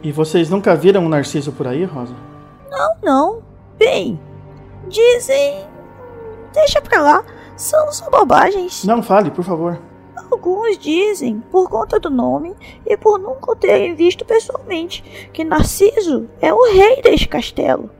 [0.00, 2.14] E vocês nunca viram um Narciso por aí, Rosa?
[2.70, 3.42] Não, não.
[3.76, 4.20] Bem,
[4.88, 5.64] dizem.
[6.54, 7.24] Deixa pra lá.
[7.56, 8.84] São só bobagens.
[8.84, 9.80] Não fale, por favor.
[10.30, 16.28] Alguns dizem, por conta do nome e por nunca o terem visto pessoalmente, que Narciso
[16.40, 17.90] é o rei deste castelo.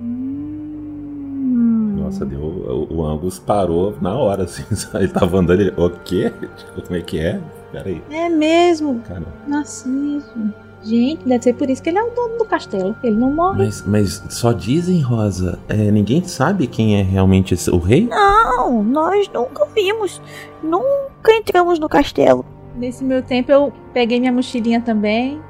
[0.00, 1.96] Hum.
[1.98, 2.40] Nossa, deu.
[2.40, 4.64] O, o Angus parou na hora, assim.
[4.94, 5.60] Ele tava andando.
[5.60, 6.32] Ele, o quê?
[6.56, 7.40] Tipo, Como é que é?
[7.72, 8.02] Peraí.
[8.10, 9.00] É mesmo.
[9.00, 9.24] Cara.
[9.46, 10.52] Narciso.
[10.84, 12.94] Gente, deve ser por isso que ele é o dono do castelo.
[13.02, 13.64] Ele não morre.
[13.64, 18.06] Mas, mas só dizem, Rosa, é, ninguém sabe quem é realmente esse- o rei?
[18.06, 20.20] Não, nós nunca vimos.
[20.62, 22.44] Nunca entramos no castelo.
[22.76, 25.40] Nesse meu tempo eu peguei minha mochilinha também.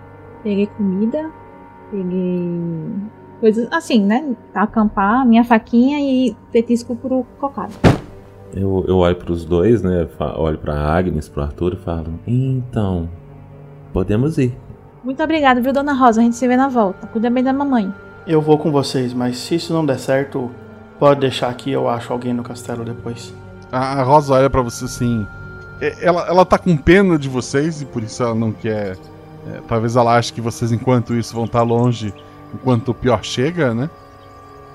[0.44, 1.30] Peguei comida,
[1.90, 2.90] peguei
[3.40, 4.36] coisas assim, né?
[4.54, 7.72] Acampar, minha faquinha e petisco pro cocado.
[8.54, 10.06] Eu, eu olho pros dois, né?
[10.36, 13.08] Olho pra Agnes, pro Arthur e falo: Então,
[13.92, 14.56] podemos ir.
[15.04, 16.20] Muito obrigada, viu, dona Rosa?
[16.20, 17.06] A gente se vê na volta.
[17.06, 17.92] Cuida bem da mamãe.
[18.26, 20.50] Eu vou com vocês, mas se isso não der certo,
[20.98, 23.34] pode deixar aqui, eu acho alguém no castelo depois.
[23.70, 25.26] A, Rosa olha pra você assim.
[25.80, 28.96] é, Ela, ela tá com pena de vocês e por isso ela não quer.
[29.46, 32.14] é, talvez ela ache que vocês, enquanto isso, vão estar longe
[32.54, 33.90] enquanto o pior chega, né?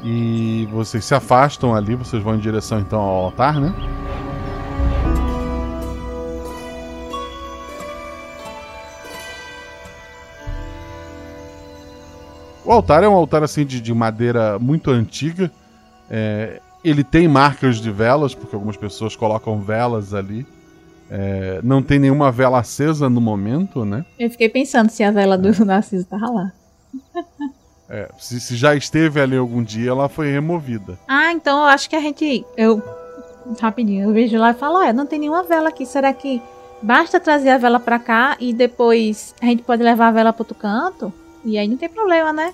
[0.04, 3.74] E vocês se afastam ali, vocês vão em direção então ao altar, né?
[12.70, 15.52] O altar é um altar assim de, de madeira muito antiga.
[16.08, 20.46] É, ele tem marcas de velas, porque algumas pessoas colocam velas ali.
[21.10, 24.06] É, não tem nenhuma vela acesa no momento, né?
[24.20, 26.52] Eu fiquei pensando se a vela do Narciso tava lá.
[27.92, 30.96] É, se, se já esteve ali algum dia, ela foi removida.
[31.08, 32.46] Ah, então eu acho que a gente.
[32.56, 32.84] Eu.
[33.60, 35.88] Rapidinho, eu vejo lá e falo: olha, não tem nenhuma vela aqui.
[35.88, 36.40] Será que
[36.84, 40.44] basta trazer a vela pra cá e depois a gente pode levar a vela pro
[40.44, 41.12] outro canto?
[41.50, 42.54] E aí não tem problema, né?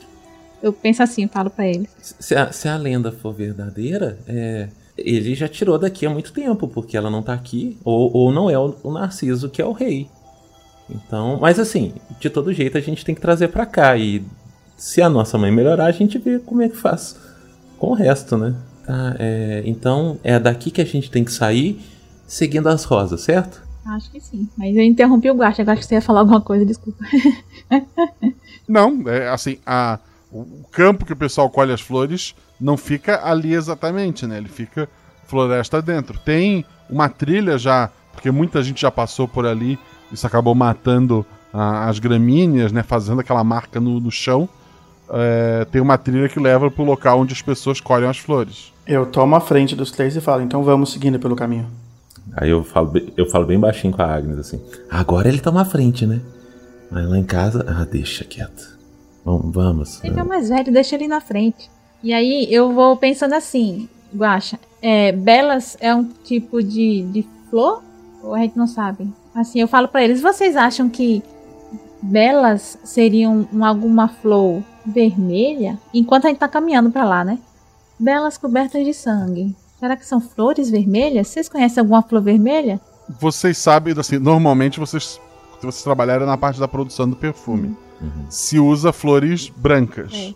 [0.64, 1.88] Eu penso assim, falo pra ele.
[2.02, 6.68] Se a, se a lenda for verdadeira, é, ele já tirou daqui há muito tempo,
[6.68, 9.74] porque ela não tá aqui, ou, ou não é o, o Narciso que é o
[9.74, 10.10] rei.
[10.90, 13.98] Então, mas assim, de todo jeito a gente tem que trazer pra cá.
[13.98, 14.24] E
[14.78, 17.18] se a nossa mãe melhorar, a gente vê como é que faz
[17.78, 18.56] com o resto, né?
[18.86, 21.82] Tá, é, então é daqui que a gente tem que sair
[22.28, 23.64] seguindo as rosas, certo?
[23.86, 24.50] Acho que sim.
[24.58, 25.62] Mas eu interrompi o Guacha.
[25.62, 27.04] Acho que você ia falar alguma coisa, desculpa.
[28.68, 30.00] Não, é assim, a,
[30.32, 34.38] o campo que o pessoal colhe as flores não fica ali exatamente, né?
[34.38, 34.88] Ele fica
[35.28, 36.18] floresta dentro.
[36.20, 39.78] Tem uma trilha já, porque muita gente já passou por ali,
[40.12, 42.84] isso acabou matando a- as gramíneas, né?
[42.84, 44.48] Fazendo aquela marca no, no chão.
[45.10, 48.74] É, tem uma trilha que leva pro local onde as pessoas colhem as flores.
[48.88, 51.68] Eu tomo a frente dos três e falo, então vamos seguindo pelo caminho.
[52.36, 54.60] Aí eu falo, bem- eu falo bem baixinho com a Agnes assim.
[54.90, 56.22] Agora ele toma a frente, né?
[56.92, 58.78] Mas lá em casa, ah, deixa quieto.
[59.24, 60.04] Vamos, vamos.
[60.04, 61.70] Ele é mais velho, deixa ele na frente.
[62.04, 67.82] E aí eu vou pensando assim, Guacha, é, belas é um tipo de, de flor?
[68.22, 69.08] Ou a gente não sabe?
[69.34, 71.24] Assim, eu falo pra eles, vocês acham que
[72.02, 75.80] belas seriam um- alguma flor vermelha?
[75.94, 77.40] Enquanto a gente tá caminhando pra lá, né?
[78.00, 79.56] Belas cobertas de sangue.
[79.80, 81.28] Será que são flores vermelhas?
[81.28, 82.80] Vocês conhecem alguma flor vermelha?
[83.20, 85.20] Vocês sabem, assim, normalmente vocês,
[85.60, 87.76] se vocês trabalharem na parte da produção do perfume,
[88.30, 90.12] se usa flores brancas.
[90.14, 90.34] É.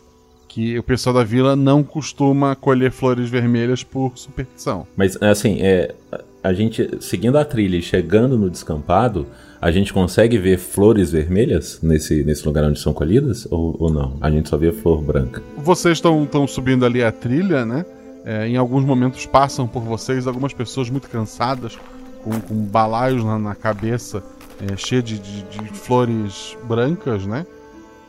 [0.47, 4.87] Que o pessoal da vila não costuma colher flores vermelhas por superstição.
[4.97, 9.27] Mas assim, é, a- a gente seguindo a trilha e chegando no descampado,
[9.61, 14.17] a gente consegue ver flores vermelhas nesse, nesse lugar onde são colhidas ou, ou não?
[14.21, 15.43] A gente só vê flor branca.
[15.57, 17.85] Vocês estão subindo ali a trilha, né?
[18.25, 21.77] É, em alguns momentos passam por vocês algumas pessoas muito cansadas,
[22.23, 24.23] com, com balaios na, na cabeça,
[24.61, 27.45] é, cheio de, de- de flores brancas, né?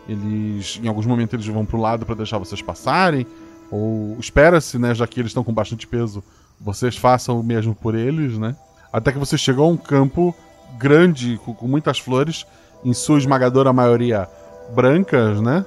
[0.09, 3.27] Eles, em alguns momentos, eles vão pro lado para deixar vocês passarem,
[3.71, 4.95] ou espera-se, né?
[4.95, 6.23] Já que eles estão com bastante peso,
[6.61, 8.57] vocês façam o mesmo por eles, né?
[8.93, 10.35] Até que você chegou a um campo
[10.79, 12.45] grande, com, com muitas flores,
[12.85, 14.29] em sua esmagadora maioria
[14.75, 15.65] brancas, né?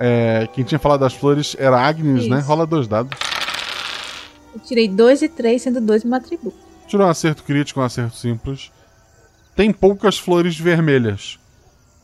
[0.00, 2.38] É, quem tinha falado das flores era Agnes, né?
[2.38, 2.48] Isso.
[2.48, 3.10] Rola dois dados.
[4.54, 6.56] Eu tirei dois e três, sendo dois meu atributo.
[6.86, 8.70] Tirou um acerto crítico, um acerto simples.
[9.58, 11.36] Tem poucas flores vermelhas,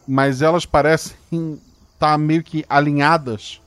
[0.09, 1.17] mas elas parecem
[1.93, 3.61] estar meio que alinhadas.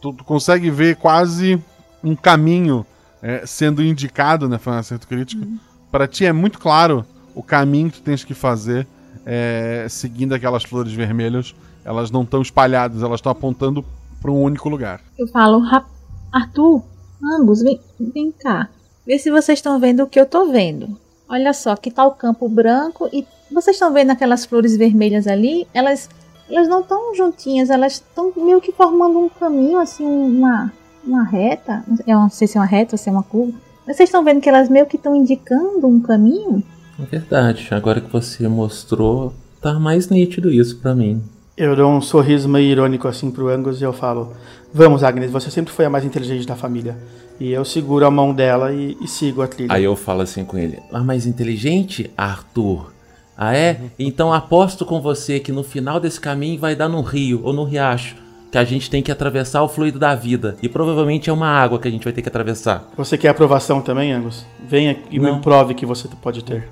[0.00, 1.60] Tu, tu consegue ver quase
[2.00, 2.86] um caminho
[3.20, 4.56] é, sendo indicado, né?
[4.56, 5.44] Foi um acerto crítico.
[5.90, 7.04] Pra ti é muito claro
[7.34, 8.86] o caminho que tu tens que fazer
[9.26, 11.56] é, seguindo aquelas flores vermelhas.
[11.84, 13.84] Elas não estão espalhadas, elas estão apontando
[14.22, 15.00] para um único lugar.
[15.18, 15.84] Eu falo, "Ra-
[16.32, 16.84] Arthur,
[17.20, 18.68] Angus, vem, vem cá.
[19.04, 20.96] Vê se vocês estão vendo o que eu tô vendo.
[21.28, 25.66] Olha só, aqui tá o campo branco e vocês estão vendo aquelas flores vermelhas ali?
[25.74, 26.08] Elas,
[26.48, 30.72] elas não estão juntinhas, elas estão meio que formando um caminho, assim, uma,
[31.04, 31.84] uma reta.
[32.06, 33.52] Eu não sei se é uma reta ou se é uma curva.
[33.86, 36.62] Mas vocês estão vendo que elas meio que estão indicando um caminho?
[36.98, 41.22] É verdade, agora que você mostrou, tá mais nítido isso pra mim.
[41.56, 44.32] Eu dou um sorriso meio irônico assim pro Angus e eu falo:
[44.72, 46.96] Vamos, Agnes, você sempre foi a mais inteligente da família.
[47.40, 49.72] E eu seguro a mão dela e, e sigo a trilha.
[49.72, 52.92] Aí eu falo assim com ele: A mais inteligente, Arthur?
[53.36, 53.80] Ah, é?
[53.98, 57.62] Então aposto com você que no final desse caminho vai dar no rio ou no
[57.64, 58.16] riacho.
[58.50, 60.56] Que a gente tem que atravessar o fluido da vida.
[60.62, 62.88] E provavelmente é uma água que a gente vai ter que atravessar.
[62.96, 64.46] Você quer aprovação também, Angus?
[64.66, 65.36] Venha e Não.
[65.36, 66.66] me prove que você pode ter.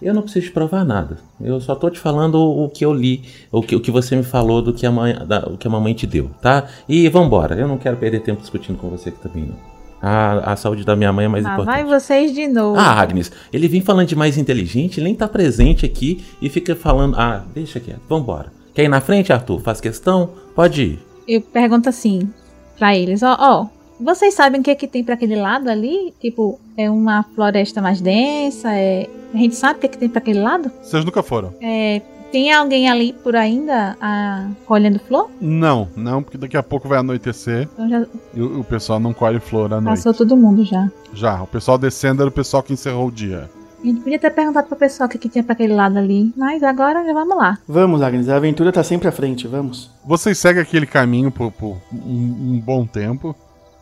[0.00, 1.18] Eu não preciso te provar nada.
[1.40, 4.22] Eu só tô te falando o que eu li, o que, o que você me
[4.22, 6.66] falou do que a mãe, da, o que a mamãe te deu, tá?
[6.88, 7.56] E vambora.
[7.56, 9.77] Eu não quero perder tempo discutindo com você aqui também, não.
[10.00, 11.74] A, a saúde da minha mãe é mais Ah, importante.
[11.74, 12.78] vai vocês de novo.
[12.78, 16.76] Ah, Agnes, ele vem falando de mais inteligente, ele nem tá presente aqui e fica
[16.76, 17.16] falando.
[17.18, 18.52] Ah, deixa quieto, vambora.
[18.74, 19.60] Quer ir na frente, Arthur?
[19.60, 20.30] Faz questão?
[20.54, 20.98] Pode ir.
[21.26, 22.30] Eu pergunto assim
[22.78, 23.66] pra eles, ó, ó,
[24.00, 26.14] vocês sabem o que que tem pra aquele lado ali?
[26.20, 29.08] Tipo, é uma floresta mais densa, é...
[29.34, 30.70] A gente sabe o que que tem pra aquele lado?
[30.80, 31.52] Vocês nunca foram?
[31.60, 32.00] É...
[32.30, 34.48] Tem alguém ali por ainda a...
[34.66, 35.30] colhendo flor?
[35.40, 39.12] Não, não, porque daqui a pouco vai anoitecer Então já e o, o pessoal não
[39.14, 39.96] colhe flor à noite.
[39.96, 40.90] passou todo mundo já.
[41.14, 43.48] Já, o pessoal descendo era o pessoal que encerrou o dia.
[43.82, 46.32] A gente podia ter perguntado pro pessoal o que que tinha pra aquele lado ali,
[46.36, 47.58] mas agora já vamos lá.
[47.66, 49.88] Vamos, Agnes, a aventura tá sempre à frente, vamos.
[50.04, 53.36] Vocês seguem aquele caminho por, por um, um bom tempo.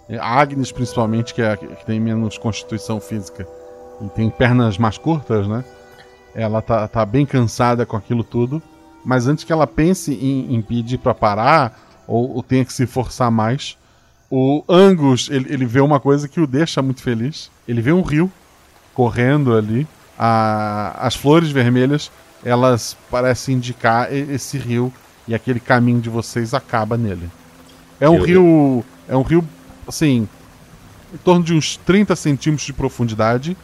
[0.08, 3.48] É, A Agnes, principalmente, que, é, a que tem menos constituição física
[4.02, 5.64] e tem pernas mais curtas, né?
[6.38, 8.62] Ela tá, tá bem cansada com aquilo tudo.
[9.04, 12.86] Mas antes que ela pense em, em pedir pra parar ou, ou tenha que se
[12.86, 13.76] forçar mais,
[14.30, 17.50] o Angus ele, ele vê uma coisa que o deixa muito feliz.
[17.66, 18.30] Ele vê um rio
[18.92, 19.86] correndo ali.
[20.18, 22.10] A- as flores vermelhas
[22.44, 24.92] elas parecem indicar esse rio
[25.26, 27.28] e aquele caminho de vocês acaba nele.
[27.98, 28.84] É um Eu- rio.
[29.08, 29.44] É um rio,
[29.86, 30.28] assim,
[31.14, 33.56] em torno de uns 30 centímetros de profundidade,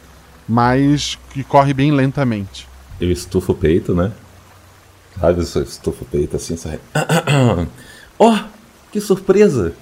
[0.47, 2.67] mas que corre bem lentamente.
[2.99, 4.11] Eu estufo o peito, né?
[5.19, 6.79] Sabe, eu estufo o peito assim, sai.
[8.17, 8.37] Ó,
[8.91, 9.73] que surpresa!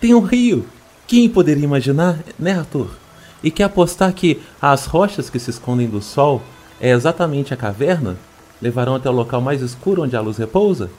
[0.00, 0.64] Tem um rio!
[1.06, 2.90] Quem poderia imaginar, né, Arthur?
[3.42, 6.42] E quer apostar que as rochas que se escondem do sol
[6.80, 8.16] é exatamente a caverna?
[8.60, 10.90] Levarão até o local mais escuro onde a luz repousa?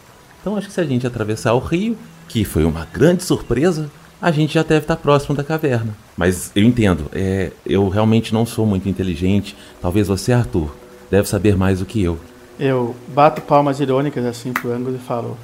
[0.41, 1.97] Então acho que se a gente atravessar o rio,
[2.28, 3.89] que foi uma grande surpresa,
[4.22, 5.96] a gente já deve estar próximo da caverna.
[6.16, 9.56] Mas eu entendo, é, eu realmente não sou muito inteligente.
[9.82, 10.76] Talvez você, Arthur,
[11.10, 12.20] deve saber mais do que eu.
[12.60, 15.38] Eu bato palmas irônicas assim pro Angus e falo: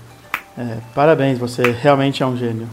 [0.57, 2.67] é, Parabéns, você realmente é um gênio.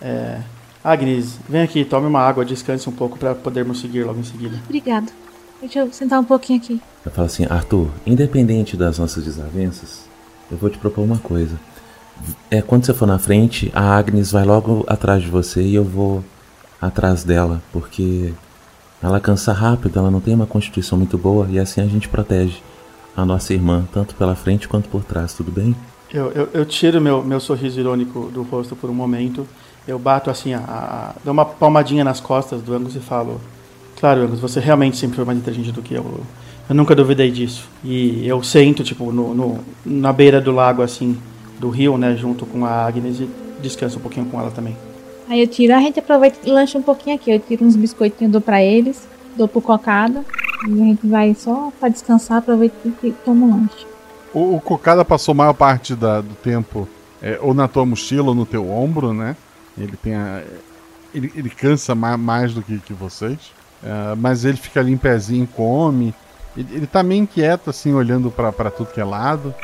[0.00, 0.40] É,
[0.84, 4.60] Agnes, vem aqui, tome uma água, descanse um pouco para podermos seguir logo em seguida.
[4.66, 5.10] Obrigado.
[5.60, 6.80] Deixa eu sentar um pouquinho aqui.
[7.04, 10.04] Eu falo assim, Arthur, independente das nossas desavenças,
[10.50, 11.58] eu vou te propor uma coisa.
[12.50, 15.84] É quando você for na frente, a Agnes vai logo atrás de você e eu
[15.84, 16.24] vou
[16.80, 18.32] atrás dela, porque
[19.02, 22.56] ela cansa rápido, ela não tem uma constituição muito boa e assim a gente protege
[23.16, 25.74] a nossa irmã, tanto pela frente quanto por trás, tudo bem?
[26.12, 29.46] Eu, eu, eu tiro meu, meu sorriso irônico do rosto por um momento.
[29.86, 33.40] Eu bato assim, a, a- dou uma palmadinha nas costas do Angus e falo:
[33.98, 36.20] Claro, Angus, você realmente sempre foi mais inteligente do que eu.
[36.68, 37.68] Eu nunca duvidei disso.
[37.84, 41.18] E eu sento, tipo, no, no- na beira do lago, assim,
[41.58, 43.28] do rio, né, junto com a Agnes e
[43.60, 44.76] descanso um pouquinho com ela também.
[45.28, 47.30] Aí eu tiro, a gente aproveita e lancha um pouquinho aqui.
[47.30, 50.24] Eu tiro uns biscoitinhos, dou pra eles, dou pro cocada.
[50.66, 53.86] E a gente vai só pra descansar, aproveita e toma um lanche.
[54.34, 56.88] O, o Cocada passou a maior parte da- do tempo
[57.22, 59.36] é, ou na tua mochila ou no teu ombro, né?
[59.76, 60.42] Ele tem a,
[61.14, 63.38] ele, ele cansa ma- mais do que, que vocês.
[63.82, 66.14] É, mas ele fica ali em pezinho, come.
[66.56, 69.54] Ele, ele tá meio inquieto, assim, olhando pra tudo que é lado.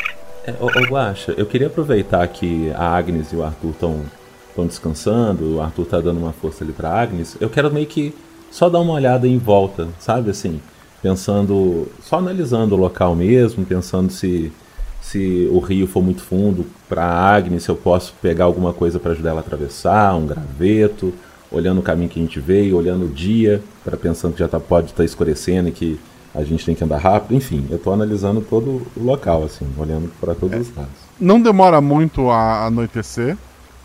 [0.46, 5.56] É, ô, ô Guaxa, eu queria aproveitar que a Agnes e o Arthur estão descansando,
[5.56, 7.36] o Arthur tá dando uma força ali pra Agnes.
[7.40, 8.14] Eu quero meio que
[8.50, 10.60] só dar uma olhada em volta, sabe assim?
[11.02, 14.52] Pensando, só analisando o local mesmo, pensando se
[15.00, 19.12] se o rio for muito fundo pra Agnes, se eu posso pegar alguma coisa pra
[19.12, 21.12] ajudar ela a atravessar, um graveto,
[21.52, 24.58] olhando o caminho que a gente veio, olhando o dia, para pensando que já tá,
[24.58, 26.00] pode estar escurecendo e que
[26.34, 30.10] a gente tem que andar rápido, enfim, eu tô analisando todo o local, assim, olhando
[30.20, 30.92] para todos os lados.
[31.20, 33.36] Não demora muito a anoitecer.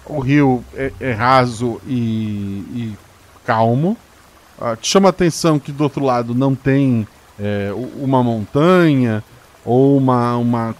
[0.06, 1.94] O rio é, é raso e,
[2.74, 2.98] e
[3.46, 3.96] calmo.
[4.60, 7.08] Ah, te chama a atenção que do outro lado não tem
[7.40, 9.24] é, uma montanha
[9.64, 10.76] ou uma, uma-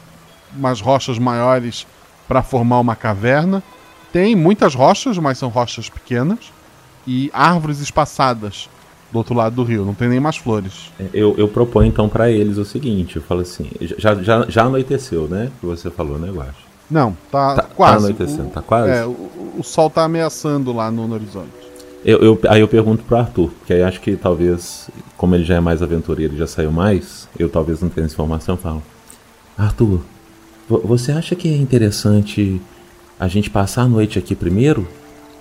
[0.58, 1.86] umas rochas maiores
[2.28, 3.62] para formar uma caverna.
[4.12, 6.52] Tem muitas rochas, mas são rochas pequenas.
[7.06, 8.68] E árvores espaçadas
[9.12, 9.84] do outro lado do rio.
[9.86, 10.92] Não tem nem mais flores.
[11.00, 14.64] É, Eu, eu proponho então para eles o seguinte, eu falo assim, já, já, já
[14.66, 15.50] anoiteceu, né?
[15.60, 16.54] Que você falou, né, Guaxa?
[16.90, 18.06] Não, tá, Tá- tá quase.
[18.06, 18.90] anoitecendo, O- tá quase?
[18.92, 19.16] É, o,
[19.60, 21.50] o sol tá ameaçando lá no, no horizonte.
[22.06, 25.56] Eu, eu- aí eu pergunto pro Arthur, porque aí acho que talvez, como ele já
[25.56, 28.82] é mais aventureiro e já saiu mais, eu talvez não tenha essa informação, eu falo.
[29.58, 30.02] Arthur,
[30.68, 32.62] vo- você acha que é interessante
[33.20, 34.88] a gente passar a noite aqui primeiro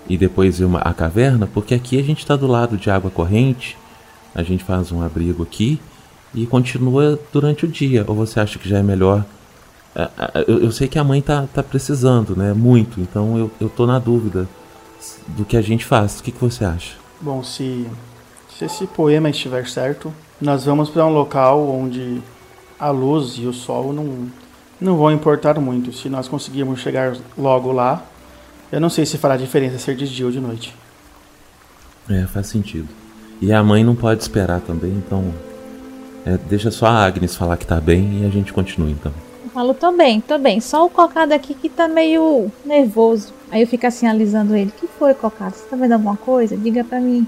[0.09, 1.47] e depois uma, a caverna?
[1.47, 3.77] Porque aqui a gente está do lado de água corrente,
[4.33, 5.79] a gente faz um abrigo aqui
[6.33, 8.03] e continua durante o dia.
[8.07, 9.23] Ou você acha que já é melhor?
[9.95, 12.53] Ah, ah, Eu, eu sei que a mãe tá, tá precisando, né?
[12.53, 14.47] Muito, então eu, eu tô na dúvida
[15.27, 16.19] do que a gente faz.
[16.19, 16.95] O que, que você acha?
[17.21, 17.87] Bom, se,
[18.57, 22.21] se esse poema estiver certo, nós vamos para um local onde
[22.79, 24.27] a luz e o sol não,
[24.79, 25.91] não vão importar muito.
[25.91, 28.03] Se nós conseguirmos chegar logo lá,
[28.71, 30.75] eu não sei se fará diferença ser de dia ou de noite.
[32.09, 32.87] É, faz sentido.
[33.41, 35.33] E a mãe não pode esperar também, então.
[36.25, 39.13] É, deixa só a Agnes falar que tá bem e a gente continua então.
[39.43, 40.59] Eu falo, tô bem, tô bem.
[40.59, 43.33] Só o cocado aqui que tá meio nervoso.
[43.51, 44.71] Aí eu fico assim alisando ele.
[44.77, 45.55] que foi, cocado?
[45.55, 46.57] Você tá vendo alguma coisa?
[46.57, 47.25] Diga pra mim.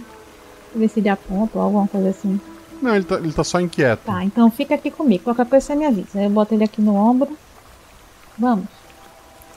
[0.72, 2.40] Pra ver se ele aponta ou alguma coisa assim.
[2.82, 4.02] Não, ele tá, ele tá só inquieto.
[4.06, 5.24] Tá, então fica aqui comigo.
[5.24, 6.20] Qualquer coisa você me avisa.
[6.20, 7.38] Aí eu boto ele aqui no ombro.
[8.38, 8.66] Vamos.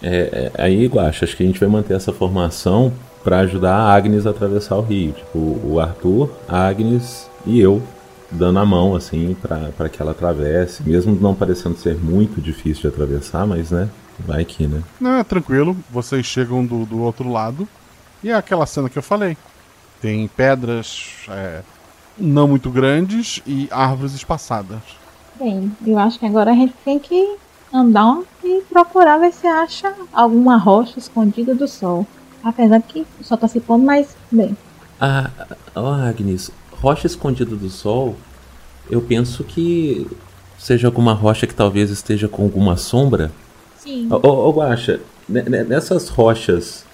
[0.06, 2.92] É, é, aí, Guacha, acho que a gente vai manter essa formação
[3.22, 5.12] para ajudar a Agnes a atravessar o rio.
[5.12, 7.82] Tipo, o Arthur, a Agnes e eu
[8.30, 10.82] dando a mão, assim, para que ela atravesse.
[10.82, 13.88] Mesmo não parecendo ser muito difícil de atravessar, mas, né,
[14.18, 14.82] vai que, né?
[15.00, 15.74] Não, é tranquilo.
[15.90, 17.66] Vocês chegam do, do outro lado.
[18.22, 19.38] E é aquela cena que eu falei.
[20.02, 21.62] Tem pedras é,
[22.18, 24.80] não muito grandes e árvores espaçadas.
[25.38, 27.36] Bem, eu acho que agora a gente tem que
[27.72, 32.06] andar e procurar ver se acha alguma rocha escondida do sol.
[32.42, 34.56] Apesar que o sol tá se pondo, mas bem.
[35.00, 35.30] Ah,
[35.74, 38.14] oh Agnes, rocha escondida do sol,
[38.90, 40.06] eu penso que
[40.58, 43.32] seja alguma rocha que talvez esteja com alguma sombra.
[43.78, 44.08] Sim.
[44.10, 46.84] Ô, oh, oh, Guaxa, nessas rochas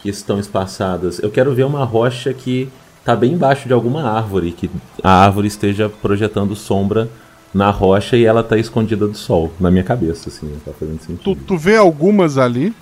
[0.00, 2.68] que estão espaçadas, eu quero ver uma rocha que
[3.04, 4.70] tá bem embaixo de alguma árvore, que
[5.02, 7.08] a árvore esteja projetando sombra
[7.52, 11.22] na rocha e ela tá escondida do sol, na minha cabeça, assim, tá fazendo sentido.
[11.22, 12.74] Tu, tu vê algumas ali.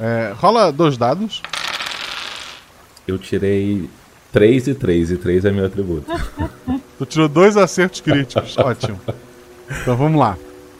[0.00, 1.42] É, rola dois dados.
[3.06, 3.88] Eu tirei
[4.32, 6.10] 3 e 3, e 3 é meu atributo.
[6.98, 9.00] tu tirou dois acertos críticos, ótimo.
[9.82, 10.36] Então vamos lá.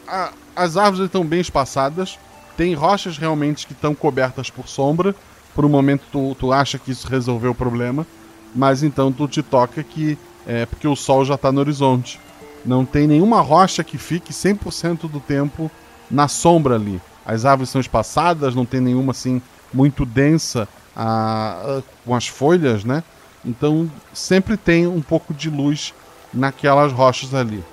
[0.07, 2.19] A, as árvores estão bem espaçadas,
[2.55, 5.15] tem rochas realmente que estão cobertas por sombra.
[5.55, 8.05] Por um momento tu, tu acha que isso resolveu o problema,
[8.53, 12.19] mas então tu te toca que é porque o sol já está no horizonte.
[12.65, 15.71] Não tem nenhuma rocha que fique 100% do tempo
[16.09, 17.01] na sombra ali.
[17.25, 19.41] As árvores são espaçadas, não tem nenhuma assim
[19.73, 23.03] muito densa a, a, com as folhas, né?
[23.45, 25.93] Então sempre tem um pouco de luz
[26.33, 27.63] naquelas rochas ali.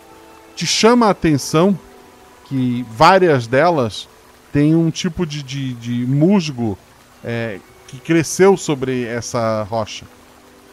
[0.54, 1.78] Te chama a atenção
[2.46, 4.08] que várias delas
[4.52, 6.78] têm um tipo de, de, de musgo
[7.24, 7.58] é,
[7.88, 10.04] que cresceu sobre essa rocha,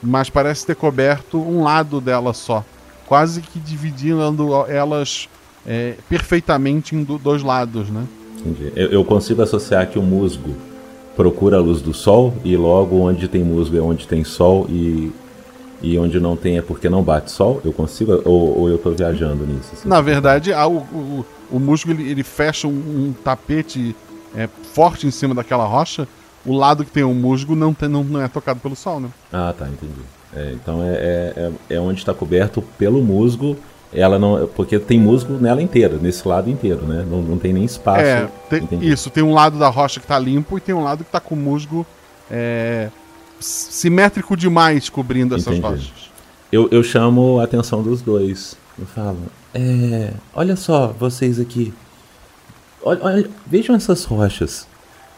[0.04, 2.64] mas parece ter coberto um lado dela só
[3.12, 4.22] quase que dividindo
[4.70, 5.28] elas
[5.68, 8.08] é, perfeitamente em dois lados, né?
[8.40, 8.72] Entendi.
[8.74, 10.56] Eu, eu, consigo associar que o musgo
[11.14, 15.12] procura a luz do sol e logo onde tem musgo é onde tem sol e,
[15.82, 17.60] e onde não tem é porque não bate sol?
[17.66, 19.72] Eu consigo ou, ou eu estou viajando nisso?
[19.74, 19.90] Assim?
[19.90, 23.94] Na verdade, o, o, o musgo ele, ele fecha um, um tapete
[24.34, 26.08] é, forte em cima daquela rocha.
[26.46, 29.10] O lado que tem o musgo não, tem, não, não é tocado pelo sol, né?
[29.34, 30.00] Ah, tá, entendi.
[30.36, 31.34] É, então é, é,
[31.70, 33.58] é, é onde está coberto pelo musgo.
[33.94, 37.06] Ela não, porque tem musgo nela inteira, nesse lado inteiro, né?
[37.10, 38.02] Não, não tem nem espaço.
[38.02, 39.10] É, tem, isso.
[39.10, 41.36] Tem um lado da rocha que está limpo e tem um lado que está com
[41.36, 41.86] musgo
[42.30, 42.90] é,
[43.40, 45.62] simétrico demais cobrindo essas Entendi.
[45.62, 46.12] rochas.
[46.50, 48.56] Eu, eu chamo a atenção dos dois.
[48.80, 49.18] Eu falo,
[49.54, 51.74] é, olha só, vocês aqui.
[52.82, 54.68] Olha, olha, vejam essas rochas.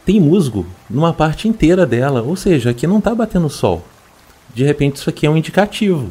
[0.03, 3.83] Tem musgo numa parte inteira dela, ou seja, aqui não está batendo sol
[4.53, 6.09] de repente isso aqui é um indicativo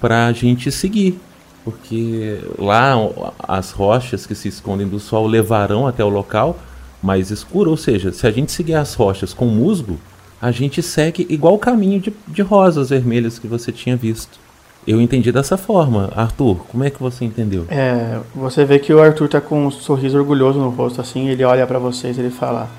[0.00, 1.18] para a gente seguir.
[1.64, 2.94] Porque lá
[3.40, 6.56] as rochas que se escondem do sol levarão até o local
[7.02, 7.70] mais escuro.
[7.70, 9.98] Ou seja, se a gente seguir as rochas com musgo,
[10.40, 14.38] a gente segue igual o caminho de, de rosas vermelhas que você tinha visto.
[14.86, 16.12] Eu entendi dessa forma.
[16.14, 17.66] Arthur, como é que você entendeu?
[17.68, 21.42] É, você vê que o Arthur tá com um sorriso orgulhoso no rosto, assim, ele
[21.42, 22.70] olha para vocês e ele fala: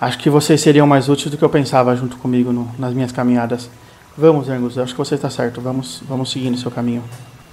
[0.00, 3.12] Acho que vocês seriam mais úteis do que eu pensava junto comigo no, nas minhas
[3.12, 3.68] caminhadas.
[4.16, 5.60] Vamos, Angus, acho que você está certo.
[5.60, 7.02] Vamos, vamos seguir no seu caminho.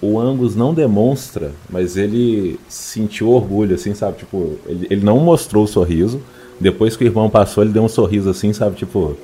[0.01, 4.17] O Angus não demonstra, mas ele sentiu orgulho, assim, sabe?
[4.17, 6.21] Tipo, ele, ele não mostrou o sorriso.
[6.59, 8.75] Depois que o irmão passou, ele deu um sorriso assim, sabe?
[8.75, 9.17] Tipo,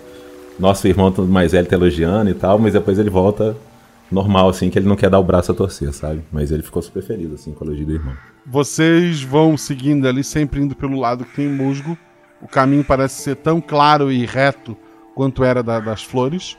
[0.60, 3.56] nosso irmão mais velho tá elogiando e tal, mas depois ele volta
[4.12, 6.22] normal, assim, que ele não quer dar o braço a torcer, sabe?
[6.32, 8.14] Mas ele ficou super feliz, assim, com o elogio do irmão.
[8.46, 11.98] Vocês vão seguindo ali, sempre indo pelo lado que tem musgo.
[12.42, 14.76] O caminho parece ser tão claro e reto
[15.14, 16.58] quanto era da, das flores.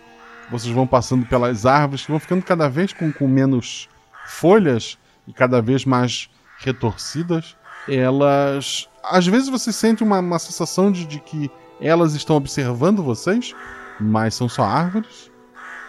[0.50, 3.88] Vocês vão passando pelas árvores que vão ficando cada vez com, com menos
[4.26, 6.28] folhas e cada vez mais
[6.58, 7.56] retorcidas.
[7.88, 8.88] Elas.
[9.02, 13.54] Às vezes você sente uma, uma sensação de, de que elas estão observando vocês,
[13.98, 15.30] mas são só árvores.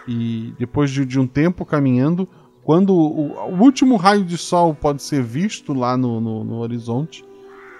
[0.06, 2.28] E depois de, de um tempo caminhando,
[2.62, 7.24] quando o, o, último raio de sol pode ser visto lá no, no, no horizonte,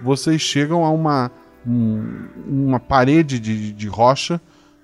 [0.01, 1.31] vocês chegam a uma,
[1.67, 4.41] um, uma parede de, de rocha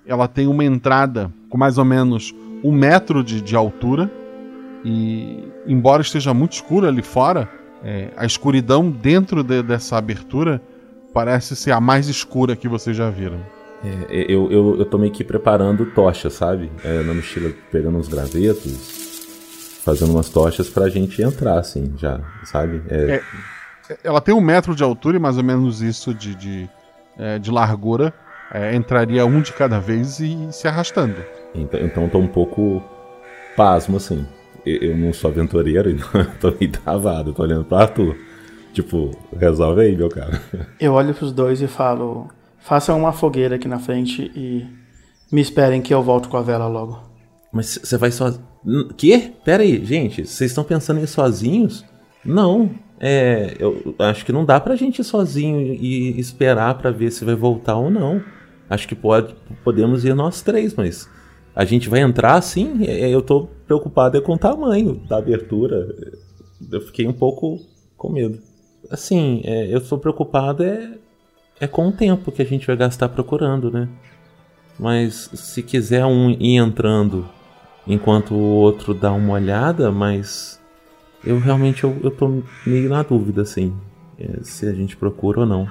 [0.09, 2.33] ela tem uma entrada com mais ou menos
[2.63, 4.11] um metro de, de altura.
[4.83, 7.47] E embora esteja muito escuro ali fora,
[7.81, 10.61] É, a escuridão dentro de- dessa abertura
[11.13, 13.39] parece ser a mais escura que vocês já viram.
[14.09, 16.69] É, eu, eu, eu tô meio que preparando tocha, sabe?
[16.83, 22.81] É, na mochila, pegando uns gravetos, fazendo umas tochas pra gente entrar, assim, já, sabe?
[22.89, 23.21] É,
[24.03, 26.69] Ela tem um metro de altura e mais ou menos isso de, de,
[27.17, 28.13] é, de largura.
[28.51, 31.15] É, entraria um de cada vez e se arrastando.
[31.53, 32.83] Então, então eu tô um pouco
[33.55, 34.25] pasmo, assim.
[34.65, 37.29] Eu, eu não sou aventureiro, então eu tô meio travado.
[37.29, 38.15] Eu tô olhando pro Arthur.
[38.73, 40.39] Tipo, resolve aí, meu cara.
[40.79, 42.27] Eu olho pros dois e falo:
[42.59, 44.65] façam uma fogueira aqui na frente e
[45.31, 47.01] me esperem que eu volto com a vela logo.
[47.51, 48.45] Mas você vai sozinho.
[48.95, 49.31] Quê?
[49.43, 50.25] Pera aí, gente.
[50.25, 51.83] Vocês estão pensando em ir sozinhos?
[52.23, 52.69] Não.
[52.99, 57.25] É, eu acho que não dá pra gente ir sozinho e esperar pra ver se
[57.25, 58.21] vai voltar ou não.
[58.69, 61.09] Acho que pode, podemos ir nós três, mas
[61.55, 62.83] a gente vai entrar assim?
[62.83, 65.87] Eu tô preocupado é com o tamanho da abertura.
[66.71, 67.59] Eu fiquei um pouco
[67.97, 68.39] com medo.
[68.89, 70.97] Assim, é, eu tô preocupado é,
[71.59, 73.89] é com o tempo que a gente vai gastar procurando, né?
[74.79, 77.27] Mas se quiser um ir entrando
[77.85, 80.61] enquanto o outro dá uma olhada, mas
[81.25, 83.75] eu realmente eu, eu tô meio na dúvida, assim,
[84.17, 85.67] é, se a gente procura ou não.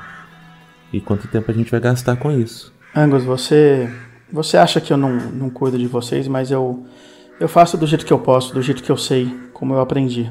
[0.93, 2.75] E quanto tempo a gente vai gastar com isso.
[2.95, 3.89] Angus, você.
[4.33, 6.85] Você acha que eu não, não cuido de vocês, mas eu.
[7.41, 10.31] Eu faço do jeito que eu posso, do jeito que eu sei, como eu aprendi.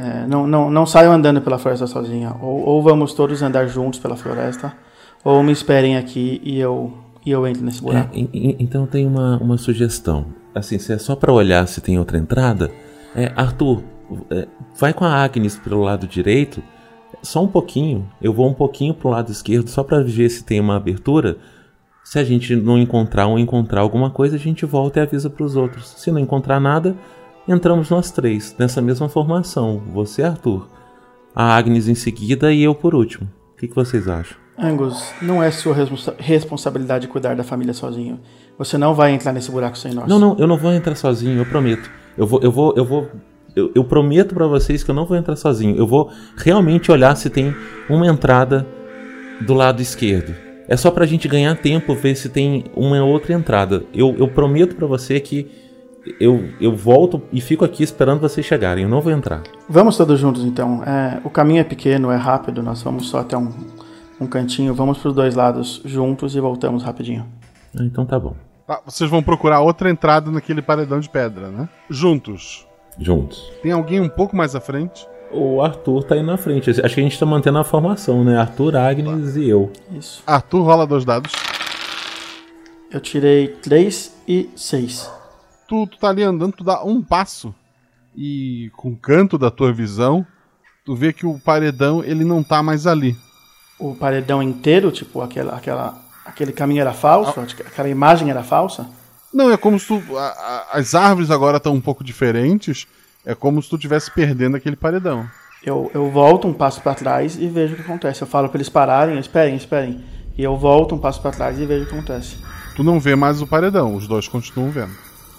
[0.00, 2.34] É, não, não, não saiam andando pela floresta sozinha.
[2.40, 4.72] Ou, ou vamos todos andar juntos pela floresta,
[5.22, 6.92] ou me esperem aqui e eu,
[7.24, 8.10] e eu entro nesse É, buraco.
[8.16, 10.26] e- então tem uma, uma sugestão.
[10.54, 12.70] Assim, se é só pra olhar se tem outra entrada,
[13.14, 13.82] é, Arthur,
[14.30, 14.48] é,
[14.78, 16.62] vai com a Agnes pelo lado direito,
[17.22, 18.08] só um pouquinho.
[18.20, 21.36] Eu vou um pouquinho pro lado esquerdo só pra ver se tem uma abertura.
[22.04, 25.56] Se a gente não encontrar ou encontrar alguma coisa, a gente volta e avisa pros
[25.56, 25.88] outros.
[25.96, 26.94] Se não encontrar nada,
[27.48, 29.82] entramos nós três nessa mesma formação.
[29.92, 30.68] Você, Arthur,
[31.34, 33.28] a Agnes em seguida e eu por último.
[33.54, 34.36] O que, que vocês acham?
[34.56, 38.20] Angus, não é sua responsa- responsabilidade cuidar da família sozinho.
[38.56, 40.06] Você não vai entrar nesse buraco sem nós.
[40.06, 41.90] Não, não, eu não vou entrar sozinho, eu prometo.
[42.16, 43.08] Eu vou, eu vou, eu vou.
[43.56, 45.76] Eu, eu prometo pra vocês que eu não vou entrar sozinho.
[45.76, 47.54] Eu vou realmente olhar se tem
[47.88, 48.66] uma entrada
[49.40, 50.34] do lado esquerdo.
[50.68, 53.84] É só pra gente ganhar tempo, ver se tem uma outra entrada.
[53.92, 55.50] Eu, eu prometo pra você que
[56.20, 58.84] eu, eu volto e fico aqui esperando vocês chegarem.
[58.84, 59.42] Eu não vou entrar.
[59.68, 60.82] Vamos todos juntos então.
[60.84, 63.52] É, o caminho é pequeno, é rápido, nós vamos só até um,
[64.20, 64.74] um cantinho.
[64.74, 67.26] Vamos pros dois lados juntos e voltamos rapidinho.
[67.76, 68.34] Ah, Então tá bom.
[68.66, 71.68] Tá, vocês vão procurar outra entrada naquele paredão de pedra, né?
[71.90, 72.66] Juntos.
[72.98, 73.52] Juntos.
[73.62, 75.06] Tem alguém um pouco mais à frente?
[75.34, 76.70] O Arthur tá aí na frente.
[76.70, 78.38] Acho que a gente tá mantendo a formação, né?
[78.38, 79.72] Arthur, Agnes e eu.
[79.90, 80.22] Isso.
[80.26, 81.32] Arthur rola dois dados.
[82.90, 85.10] Eu tirei 3 e 6.
[85.66, 87.52] Tu, tu tá ali andando, tu dá um passo
[88.16, 90.24] e com o canto da tua visão,
[90.84, 93.16] tu vê que o paredão ele não tá mais ali.
[93.78, 98.86] O paredão inteiro, tipo, aquela, aquela, aquele caminho era falso, aquela imagem era falsa.
[99.32, 102.86] Não, é como se tu, a- a- as árvores agora estão um pouco diferentes.
[103.24, 105.26] É como se tu estivesse perdendo aquele paredão.
[105.64, 108.20] Eu, eu volto um passo para trás e vejo o que acontece.
[108.20, 110.04] Eu falo para eles pararem, esperem, esperem.
[110.36, 112.36] E eu volto um passo para trás e vejo o que acontece.
[112.76, 114.92] Tu não vê mais o paredão, os dois continuam vendo.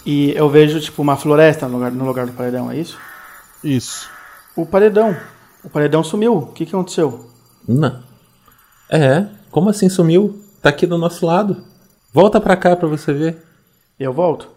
[0.06, 2.98] E eu vejo, tipo, uma floresta no lugar, no lugar do paredão, é isso?
[3.64, 4.10] Isso.
[4.56, 5.16] O paredão.
[5.64, 6.38] O paredão sumiu.
[6.38, 7.30] O que, que aconteceu?
[7.68, 8.04] Não.
[8.90, 10.42] É, como assim sumiu?
[10.62, 11.64] Tá aqui do nosso lado.
[12.14, 13.44] Volta pra cá pra você ver.
[14.00, 14.50] Eu volto.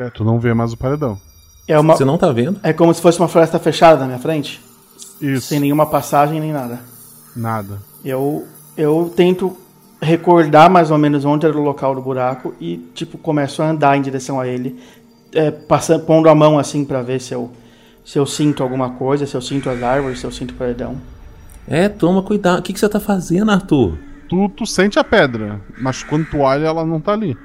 [0.00, 1.20] É, tu não vê mais o paredão.
[1.68, 2.60] É uma, Você não tá vendo?
[2.62, 4.60] é como se fosse uma floresta fechada na minha frente,
[5.20, 5.48] Isso.
[5.48, 6.80] sem nenhuma passagem nem nada.
[7.34, 7.78] Nada.
[8.04, 8.46] Eu,
[8.76, 9.56] eu tento
[10.00, 13.96] recordar mais ou menos onde era o local do buraco e, tipo, começo a andar
[13.96, 14.78] em direção a ele,
[15.34, 17.50] é, passando, pondo a mão assim pra ver se eu,
[18.04, 20.96] se eu sinto alguma coisa, se eu sinto as árvores, se eu sinto o paredão.
[21.66, 22.60] É, toma cuidado.
[22.60, 23.98] O que, que você tá fazendo, Arthur?
[24.28, 27.36] Tu, tu sente a pedra, mas quando tu olha, ela não tá ali.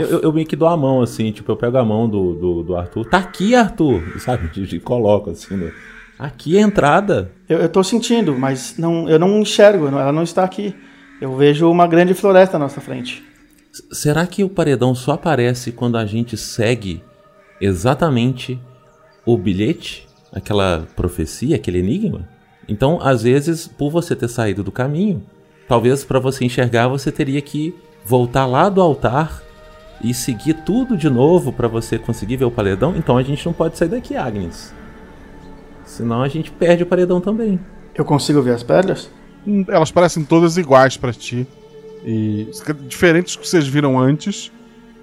[0.00, 2.34] Eu, eu, eu meio que dou a mão, assim, tipo, eu pego a mão do,
[2.34, 3.04] do, do Arthur.
[3.06, 4.02] Tá aqui, Arthur!
[4.20, 4.50] Sabe?
[4.56, 5.72] E coloco assim, né?
[6.18, 7.30] Aqui é a entrada.
[7.48, 10.74] Eu, eu tô sentindo, mas não, eu não enxergo, ela não está aqui.
[11.20, 13.22] Eu vejo uma grande floresta à nossa frente.
[13.72, 17.02] S- Será que o paredão só aparece quando a gente segue
[17.60, 18.58] exatamente
[19.26, 20.06] o bilhete?
[20.32, 22.28] Aquela profecia, aquele enigma?
[22.68, 25.22] Então, às vezes, por você ter saído do caminho,
[25.68, 27.74] talvez para você enxergar você teria que
[28.04, 29.42] voltar lá do altar
[30.04, 32.94] e seguir tudo de novo para você conseguir ver o paredão.
[32.94, 34.72] Então a gente não pode sair daqui, Agnes.
[35.84, 37.58] Senão a gente perde o paredão também.
[37.94, 39.10] Eu consigo ver as pedras?
[39.46, 41.46] Hum, Elas parecem todas iguais pra ti.
[42.04, 42.48] E
[42.86, 44.52] diferentes do que vocês viram antes.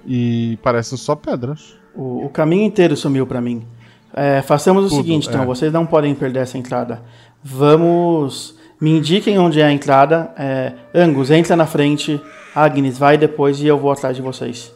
[0.06, 1.76] E parecem só pedras.
[1.94, 3.66] O, o caminho inteiro sumiu pra mim.
[4.14, 5.46] É, façamos o Tudo, seguinte, então, é.
[5.46, 7.02] vocês não podem perder essa entrada.
[7.42, 8.56] Vamos.
[8.80, 10.30] Me indiquem onde é a entrada.
[10.38, 12.20] É, Angus, entra na frente.
[12.54, 14.72] Agnes, vai depois e eu vou atrás de vocês.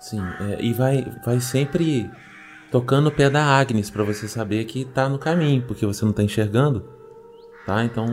[0.00, 2.10] Sim, é, e vai, vai sempre
[2.70, 6.12] tocando o pé da Agnes para você saber que tá no caminho, porque você não
[6.12, 6.88] tá enxergando,
[7.64, 7.84] tá?
[7.84, 8.06] Então,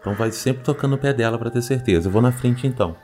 [0.00, 2.08] então vai sempre tocando o pé dela para ter certeza.
[2.08, 2.96] Eu vou na frente então.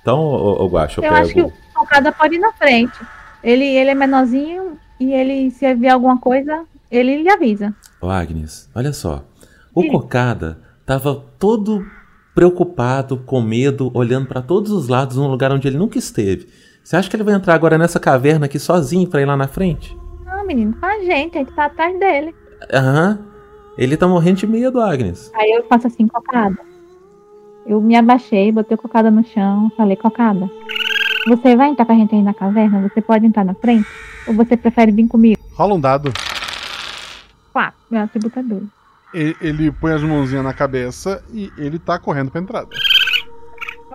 [0.00, 1.24] Então, o, Guacho, eu, Eu pego.
[1.24, 2.98] acho que o Cocada pode ir na frente.
[3.42, 7.74] Ele, ele é menorzinho e ele, se ver alguma coisa, ele lhe avisa.
[8.00, 9.24] Ô Agnes, olha só.
[9.72, 11.86] O Cocada tava todo
[12.34, 16.48] preocupado, com medo, olhando para todos os lados num lugar onde ele nunca esteve.
[16.82, 19.46] Você acha que ele vai entrar agora nessa caverna aqui sozinho pra ir lá na
[19.48, 19.96] frente?
[20.26, 22.34] Não, menino, com a gente, a gente tá atrás dele.
[22.72, 23.18] Aham.
[23.78, 25.30] Ele tá morrendo de medo, Agnes.
[25.34, 26.58] Aí eu faço assim, Cocada.
[27.64, 30.50] Eu me abaixei, botei o Cocada no chão, falei, Cocada,
[31.28, 32.82] você vai entrar com a gente aí na caverna?
[32.88, 33.86] Você pode entrar na frente?
[34.26, 35.40] Ou você prefere vir comigo?
[35.54, 36.12] Rola um dado.
[37.52, 38.64] Quatro, meu atributo é dois.
[39.14, 42.68] E- Ele põe as mãozinhas na cabeça e ele tá correndo pra entrada.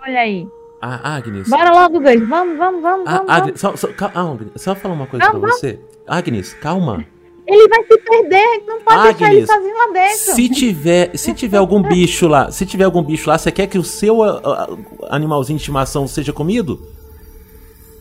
[0.02, 0.48] Olha aí.
[0.82, 1.49] Ah, Agnes.
[1.49, 2.28] Bora logo, dois.
[2.28, 3.30] Vamos, vamos, vamos, Ah, vamos.
[3.32, 5.55] Agnes, só, só, cal- ah, Agnes, só falar uma coisa Não, pra vamos.
[5.59, 5.80] você.
[6.07, 7.03] Agnes, calma.
[7.47, 10.17] Ele vai se perder, a não pode deixar ele Agnes, sozinho lá dentro.
[10.36, 13.78] Se tiver, se tiver algum bicho lá, se tiver algum bicho lá, você quer que
[13.80, 14.67] o seu ah, ah,
[15.15, 16.86] animalzinho de estimação seja comido?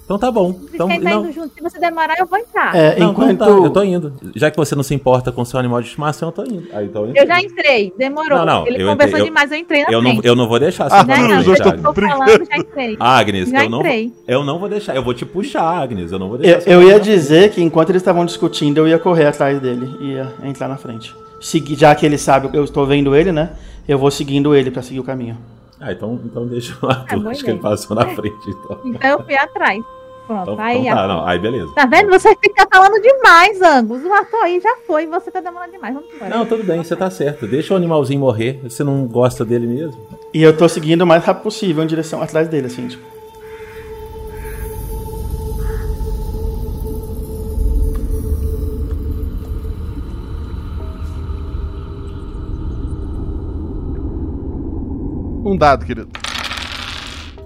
[0.06, 0.54] Então tá bom.
[0.72, 2.76] Então, tá não, indo junto, se você demorar, eu vou entrar.
[2.76, 3.30] É, não, enquanto.
[3.32, 4.12] então tá, eu tô indo.
[4.36, 6.68] Já que você não se importa com seu animal de estimação, eu tô indo.
[6.72, 8.38] Aí, então, Eu já entrei, demorou.
[8.38, 10.26] Não, não, ele eu conversou entrei, eu- demais, eu entrei na eu não, frente.
[10.28, 12.96] eu não vou deixar Ah, você Não, não, eu tô falando, já entrei.
[13.00, 14.12] Agnes, Já eu não, vou, entrei.
[14.28, 14.94] eu não vou deixar.
[14.94, 16.12] Eu vou te puxar, Agnes.
[16.12, 16.70] Eu não vou deixar.
[16.70, 20.32] Eu, eu ia dizer que enquanto eles estavam discutindo, eu ia correr atrás dele, ia
[20.44, 21.12] entrar na frente.
[21.40, 23.50] Segui- já que ele sabe que eu estou vendo ele, né?
[23.88, 25.36] Eu vou seguindo ele pra seguir o caminho.
[25.80, 27.04] Ah, então, então deixa lá.
[27.10, 28.78] É, boa Acho que ele passou na frente, então.
[28.84, 29.84] Então eu fui atrás.
[30.26, 30.78] Pronto, Então, aí.
[30.78, 31.24] então tá, não.
[31.26, 31.72] Aí beleza.
[31.74, 32.10] Tá vendo?
[32.10, 34.02] Você fica falando demais, Angus.
[34.04, 35.94] O ator aí já foi e você tá demorando demais.
[35.94, 36.36] Vamos embora.
[36.36, 37.46] Não, tudo bem, você tá certo.
[37.46, 38.60] Deixa o animalzinho morrer.
[38.64, 40.00] Você não gosta dele mesmo?
[40.34, 43.04] E eu tô seguindo o mais rápido possível em direção atrás dele, assim, tipo.
[55.44, 56.08] Um dado, querido.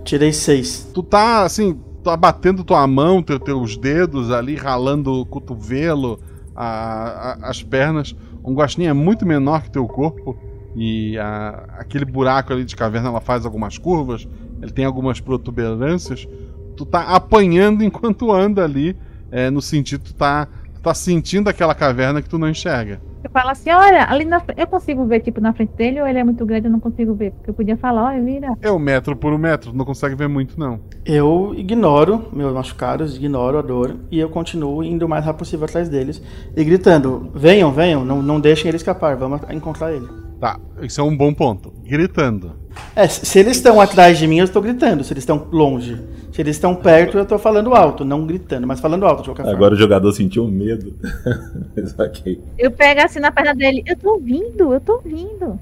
[0.04, 0.88] Tirei seis.
[0.94, 6.18] Tu tá assim, tá batendo tua mão, teu, teus dedos ali, ralando o cotovelo,
[6.55, 8.14] a- a- as pernas.
[8.44, 10.36] Um guaxinim é muito menor que teu corpo.
[10.76, 14.28] E a- aquele buraco ali de caverna ela faz algumas curvas,
[14.62, 16.28] ele tem algumas protuberâncias.
[16.76, 18.96] Tu tá apanhando enquanto anda ali,
[19.30, 23.01] é, no sentido tu tá, tu tá sentindo aquela caverna que tu não enxerga.
[23.22, 24.60] Eu falo assim, olha, ali na frente.
[24.60, 27.14] Eu consigo ver, tipo, na frente dele ou ele é muito grande eu não consigo
[27.14, 27.32] ver?
[27.32, 28.48] Porque eu podia falar, olha, vira.
[28.62, 30.80] É um metro por um metro, não consegue ver muito não.
[31.04, 35.66] Eu ignoro meus machucados, ignoro a dor e eu continuo indo o mais rápido possível
[35.66, 36.22] atrás deles
[36.56, 40.29] e gritando: venham, venham, não, não deixem ele escapar, vamos encontrar ele.
[40.41, 41.70] Tá, isso é um bom ponto.
[41.84, 42.53] Gritando.
[42.97, 45.05] É, se eles estão atrás de mim, eu estou gritando.
[45.05, 46.01] Se eles estão longe.
[46.32, 49.43] Se eles estão perto, eu estou falando alto, não gritando, mas falando alto de qualquer
[49.43, 49.57] forma.
[49.57, 50.95] Agora o jogador sentiu medo.
[51.76, 52.41] Mas ok.
[52.57, 55.59] Eu pego assim na perna dele, eu tô vindo, eu tô vindo.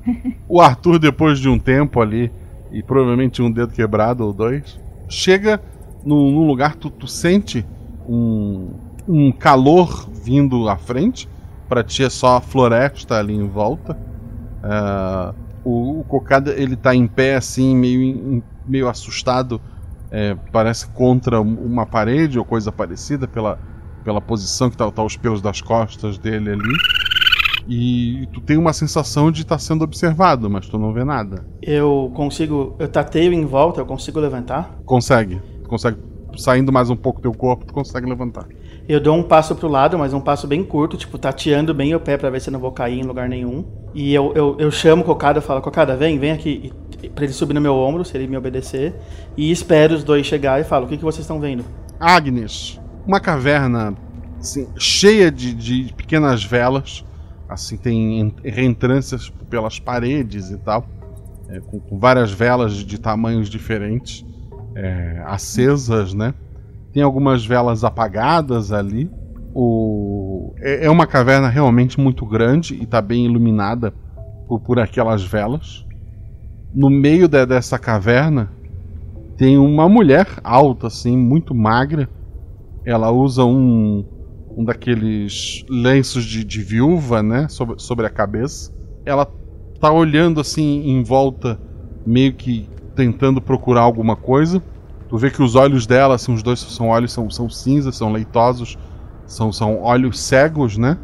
[0.46, 2.30] O Arthur, depois de um tempo ali,
[2.70, 5.58] e provavelmente um dedo quebrado ou dois, chega
[6.04, 7.64] num, num lugar, tu, tu sente
[8.06, 8.68] um,
[9.08, 11.26] um calor vindo à frente.
[11.66, 13.96] Pra ti é só a floresta ali em volta.
[14.62, 15.34] Ah,
[15.64, 19.60] o, o Cocada ele tá em pé assim, meio, meio assustado.
[20.10, 23.58] é, parece contra um- uma parede ou coisa parecida pela,
[24.02, 26.72] pela posição que tá, tá os pelos das costas dele ali.
[27.68, 31.44] E tu tem uma sensação de estar sendo observado, mas tu não vê nada.
[31.60, 32.74] Eu consigo.
[32.78, 34.78] Eu tateio em volta, eu consigo levantar.
[34.86, 35.40] Consegue.
[35.66, 35.98] Consegue.
[36.38, 38.46] Saindo mais um pouco do teu corpo, tu consegue levantar.
[38.88, 42.00] Eu dou um passo pro lado, mas um passo bem curto, tipo, tateando bem o
[42.00, 43.64] pé pra ver se eu não vou cair em lugar nenhum.
[43.94, 46.72] E eu, eu, eu chamo o Cocada, falo, Cocada, vem, vem aqui.
[47.02, 48.94] E, pra ele subir no meu ombro, se ele me obedecer.
[49.36, 51.64] E espero os dois chegar e falo, o que, que vocês estão vendo?
[52.00, 53.94] Agnes, uma caverna
[54.40, 57.04] assim, cheia de, de pequenas velas.
[57.48, 60.86] Assim, tem en- reentrâncias pelas paredes e tal.
[61.50, 64.24] é, com, com várias velas de tamanhos diferentes.
[64.74, 66.32] é, acesas, né?
[66.92, 69.10] Tem algumas velas apagadas ali.
[69.54, 70.54] O...
[70.58, 73.92] É, é uma caverna realmente muito grande e está bem iluminada
[74.46, 75.84] por, por aquelas velas.
[76.74, 78.50] No meio de- dessa caverna
[79.36, 82.08] tem uma mulher alta, assim, muito magra.
[82.84, 84.04] Ela usa um,
[84.56, 88.72] um daqueles lenços de, de viúva, né, sobre, sobre a cabeça.
[89.06, 89.30] Ela
[89.80, 91.58] tá olhando assim em volta,
[92.04, 94.60] meio que tentando procurar alguma coisa.
[95.08, 98.12] Tu vê que os olhos dela, assim, os dois são olhos são, são cinzas, são
[98.12, 98.76] leitosos,
[99.26, 100.98] são, são olhos cegos, né?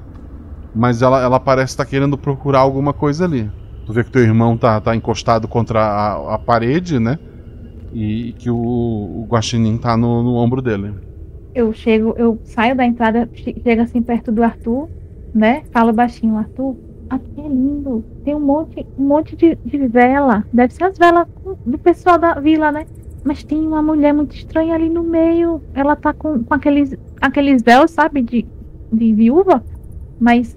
[0.74, 3.50] Mas ela, ela parece estar querendo procurar alguma coisa ali.
[3.86, 7.18] Tu vê que teu irmão tá, tá encostado contra a, a parede, né?
[7.92, 10.94] E que o, o guaxinim tá no, no ombro dele.
[11.54, 14.88] Eu chego, eu saio da entrada, che- chego assim perto do Arthur,
[15.32, 15.62] né?
[15.72, 16.76] Falo baixinho, Arthur,
[17.08, 18.04] aqui é lindo.
[18.24, 20.44] Tem um monte, um monte de, de vela.
[20.52, 21.26] Deve ser as velas
[21.64, 22.86] do pessoal da vila, né?
[23.24, 25.62] Mas tem uma mulher muito estranha ali no meio.
[25.74, 28.46] Ela tá com, com aqueles, aqueles véus, sabe, de,
[28.92, 29.64] de viúva.
[30.20, 30.56] Mas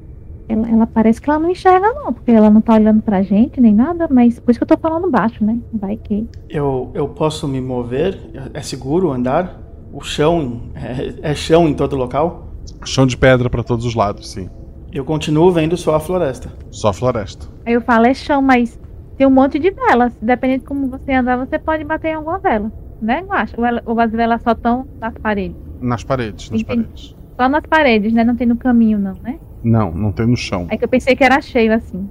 [0.49, 3.61] ela, ela parece que ela não enxerga, não, porque ela não tá olhando pra gente
[3.61, 4.07] nem nada.
[4.11, 5.57] Mas por isso que eu tô falando baixo, né?
[5.74, 6.28] Vai que.
[6.49, 8.20] Eu, eu posso me mover?
[8.53, 9.61] É seguro andar?
[9.93, 12.49] O chão é, é chão em todo local?
[12.84, 14.49] Chão de pedra pra todos os lados, sim.
[14.91, 16.51] Eu continuo vendo só a floresta.
[16.70, 17.47] Só floresta.
[17.65, 18.80] Aí eu falo, é chão, mas
[19.18, 20.13] tem um monte de velas.
[20.22, 22.72] Dependendo de como você andar, você pode bater em alguma vela.
[23.01, 23.55] Né, Guaxa?
[23.86, 25.57] Ou, as velas só estão nas paredes?
[25.82, 26.84] Nas paredes, nas Entendi.
[26.84, 27.15] paredes.
[27.36, 28.24] Só nas paredes, né?
[28.24, 29.38] Não tem no caminho, não, né?
[29.63, 30.68] Não, não tem no chão.
[30.70, 32.09] Aí que eu pensei que era cheio, assim.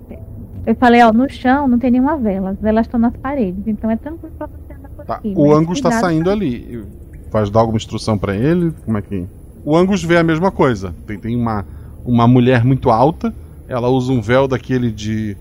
[0.65, 2.51] Eu falei, ó, no chão não tem nenhuma vela.
[2.51, 3.67] As velas estão nas paredes.
[3.67, 5.33] Então é tranquilo pra você andar por Tá, aqui.
[5.37, 6.85] O Angus tá saindo ali.
[7.31, 8.73] Vai dar alguma instrução pra ele?
[8.85, 9.27] Como é que.
[9.65, 10.95] O Angus vê a mesma coisa.
[11.07, 11.65] Tem, tem uma,
[12.05, 13.35] uma mulher muito alta.
[13.69, 15.37] Ela usa um véu daquele de,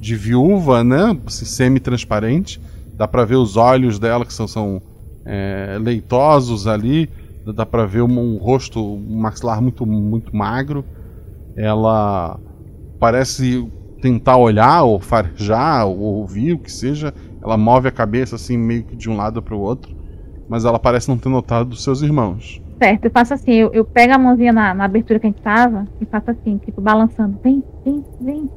[0.00, 1.18] de viúva, né?
[1.26, 2.60] Assim, Semi-transparente.
[2.96, 4.82] Dá pra ver os olhos dela, que são, são
[5.24, 7.08] é, leitosos ali.
[7.54, 10.84] Dá pra ver um, um rosto, um maxilar muito, muito magro.
[11.56, 12.38] Ela
[12.98, 13.66] parece
[14.00, 17.12] tentar olhar ou farejar ou ouvir o que seja.
[17.42, 19.90] Ela move a cabeça assim meio que de um lado para o outro,
[20.48, 22.60] mas ela parece não ter notado dos seus irmãos.
[22.82, 25.42] Certo, eu faço assim, eu, eu pego a mãozinha na, na abertura que a gente
[25.42, 27.38] tava e faço assim, tipo, balançando.
[27.42, 28.48] Vem, vem, vem.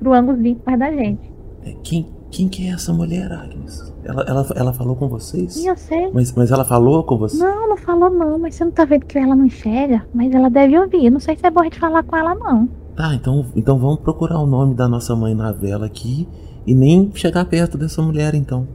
[0.00, 1.30] Pro Angus perto da gente.
[1.64, 3.92] É, Quem, quem que é essa mulher, Agnes?
[4.02, 5.56] Ela, ela, ela falou com vocês?
[5.56, 6.10] E eu sei.
[6.12, 7.36] Mas, mas ela falou com você?
[7.36, 10.06] Não, não falou não, mas você não tá vendo que ela não enxerga?
[10.12, 11.10] Mas ela deve ouvir.
[11.10, 12.68] Não sei se é bom a gente falar com ela, não.
[12.96, 16.26] Tá, então, então vamos procurar o nome da nossa mãe na vela aqui
[16.66, 18.66] e nem chegar perto dessa mulher, então.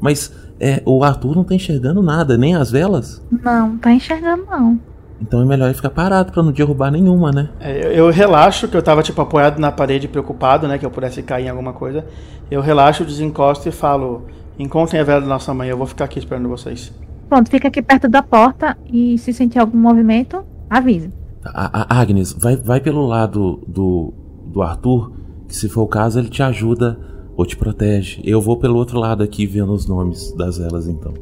[0.00, 3.22] Mas é, o Arthur não tá enxergando nada, nem as velas?
[3.30, 4.78] Não, não tá enxergando não.
[5.20, 7.48] Então é melhor ele ficar parado pra não derrubar nenhuma, né?
[7.60, 10.76] É, eu, eu relaxo, que eu tava tipo apoiado na parede, preocupado, né?
[10.76, 12.04] Que eu pudesse cair em alguma coisa.
[12.50, 14.22] Eu relaxo, desencosto e falo:
[14.58, 16.92] Encontrem a vela da nossa mãe, eu vou ficar aqui esperando vocês.
[17.28, 21.10] Pronto, fica aqui perto da porta e se sentir algum movimento, avisa.
[21.44, 24.12] A, a- Agnes, vai, vai pelo lado do,
[24.46, 25.12] do Arthur,
[25.48, 26.98] que se for o caso ele te ajuda
[27.36, 28.20] ou te protege.
[28.24, 31.14] Eu vou pelo outro lado aqui vendo os nomes das velas, então.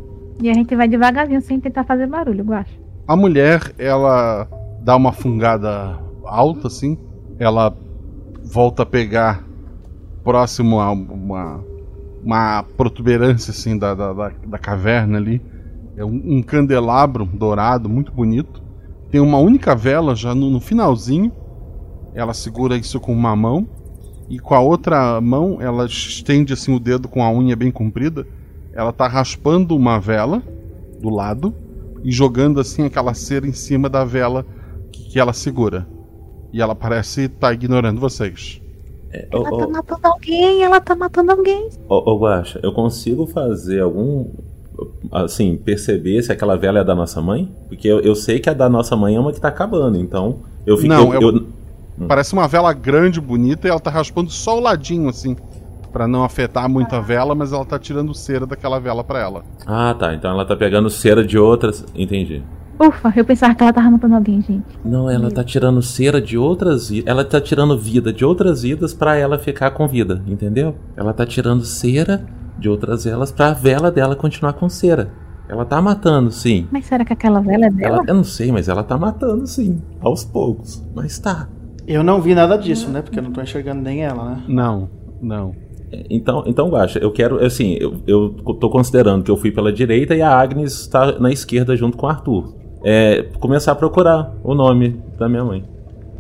[0.43, 2.82] E a gente vai devagarzinho sem tentar fazer barulho, eu acho.
[3.07, 4.47] A mulher, ela
[4.81, 6.97] dá uma fungada alta assim,
[7.37, 7.77] ela
[8.45, 9.45] volta a pegar
[10.23, 11.65] próximo a uma,
[12.23, 14.13] uma protuberância assim da, da,
[14.47, 15.43] da, caverna ali.
[15.97, 18.63] É um, um candelabro dourado, muito bonito.
[19.11, 21.33] Tem uma única vela já no, no finalzinho.
[22.15, 23.67] Ela segura isso com uma mão.
[24.31, 28.27] E com a outra mão, ela estende assim o dedo com a unha bem comprida.
[28.73, 30.41] Ela tá raspando uma vela
[31.01, 31.53] do lado
[32.03, 34.45] e jogando assim aquela cera em cima da vela
[34.91, 35.87] que, que ela segura.
[36.53, 38.61] E ela parece estar ignorando vocês.
[39.11, 41.69] É, Ela tá matando alguém, ela tá matando alguém.
[41.89, 44.27] Ô, ô Guaxa, eu consigo fazer algum.
[45.11, 47.51] Assim, perceber se aquela vela é da nossa mãe?
[47.69, 50.39] Porque eu, eu sei que a da nossa mãe é uma que tá acabando, então.
[50.67, 50.89] Eu fico.
[50.89, 51.47] Não, eu, é- eu-
[52.09, 55.37] Parece uma vela grande, bonita, e ela tá raspando só o ladinho assim.
[55.93, 59.45] Pra não afetar muito a vela, mas ela tá tirando cera daquela vela pra ela.
[59.67, 60.15] Ah, tá.
[60.15, 61.85] Então ela tá pegando cera de outras.
[61.95, 62.43] Entendi.
[62.81, 64.65] Ufa, eu pensava que ela tava matando alguém, gente.
[64.85, 67.09] Não, ela tá tirando cera de outras vidas.
[67.09, 70.75] Ela tá tirando vida de outras vidas pra ela ficar com vida, entendeu?
[70.97, 72.25] Ela tá tirando cera
[72.59, 75.13] de outras velas pra vela dela continuar com cera.
[75.49, 76.67] Ela tá matando, sim.
[76.71, 77.97] Mas será que aquela vela é dela?
[77.97, 79.83] Ela, eu não sei, mas ela tá matando, sim.
[80.01, 80.83] Aos poucos.
[80.95, 81.49] Mas tá.
[81.87, 83.03] Eu não vi nada disso, né?
[83.03, 84.43] Porque eu não tô enxergando nem ela, né?
[84.49, 84.89] Não,
[85.21, 85.53] não.
[86.11, 88.31] Então, então Guaxa, eu quero, assim, eu, eu
[88.61, 92.07] tô considerando que eu fui pela direita e a Agnes tá na esquerda junto com
[92.07, 92.55] o Arthur.
[92.85, 95.65] É, começar a procurar o nome da minha mãe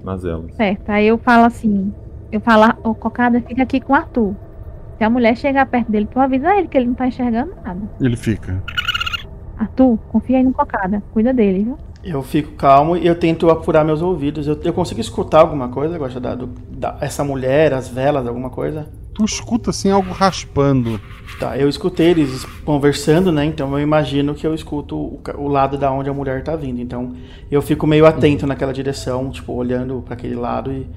[0.05, 0.55] nas velas.
[0.55, 1.93] Certo, aí eu falo assim,
[2.31, 4.35] eu falo, ô Cocada, fica aqui com o Arthur.
[4.99, 7.81] Se a mulher chegar perto dele, tu avisa ele que ele não tá enxergando nada.
[8.01, 8.63] Ele fica.
[9.59, 11.79] Arthur, confia aí no Cocada, cuida dele, viu?
[12.05, 14.47] Eu fico calmo e eu tento apurar meus ouvidos.
[14.47, 18.51] Eu, eu consigo escutar alguma coisa, gosta da, do- da- essa mulher, as velas, alguma
[18.51, 18.87] coisa?
[19.23, 21.01] Tu escuta assim algo raspando.
[21.39, 23.45] Tá, eu escutei eles conversando, né?
[23.45, 26.81] Então eu imagino que eu escuto o, o lado da onde a mulher tá vindo.
[26.81, 27.13] Então
[27.49, 30.89] eu fico meio atento naquela direção, tipo, olhando pra aquele lado e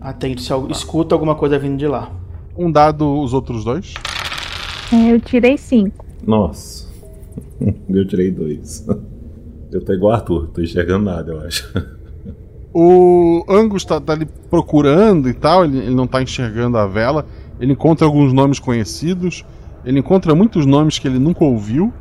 [0.00, 2.12] atento se eu escuto alguma coisa vindo de lá.
[2.56, 3.94] Um dado os outros dois.
[4.92, 6.04] É, eu tirei cinco.
[6.24, 6.86] Nossa.
[7.88, 8.86] Eu tirei dois.
[9.72, 11.72] Eu tô igual Arthur, tô enxergando nada, eu acho.
[12.74, 17.24] O Angus tá, tá ali procurando e tal, ele, ele não tá enxergando a vela.
[17.62, 19.44] Ele encontra alguns nomes conhecidos,
[19.84, 21.92] ele encontra muitos nomes que ele nunca ouviu.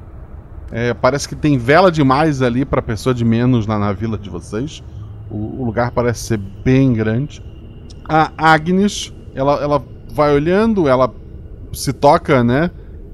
[0.72, 4.28] É, parece que tem vela demais ali para pessoa de menos na, na vila de
[4.28, 4.82] vocês.
[5.30, 7.44] O, o, lugar parece ser bem grande.
[8.10, 11.14] A Agnes, ela, ela vai olhando, ela
[11.72, 12.72] se toca, né?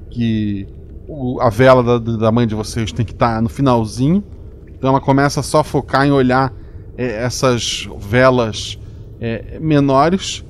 [0.09, 0.69] Que
[1.05, 4.23] o, a vela da, da mãe de vocês tem que estar tá no finalzinho.
[4.69, 6.53] Então ela começa só a focar em olhar
[6.97, 8.79] é, essas velas
[9.19, 10.46] é, menores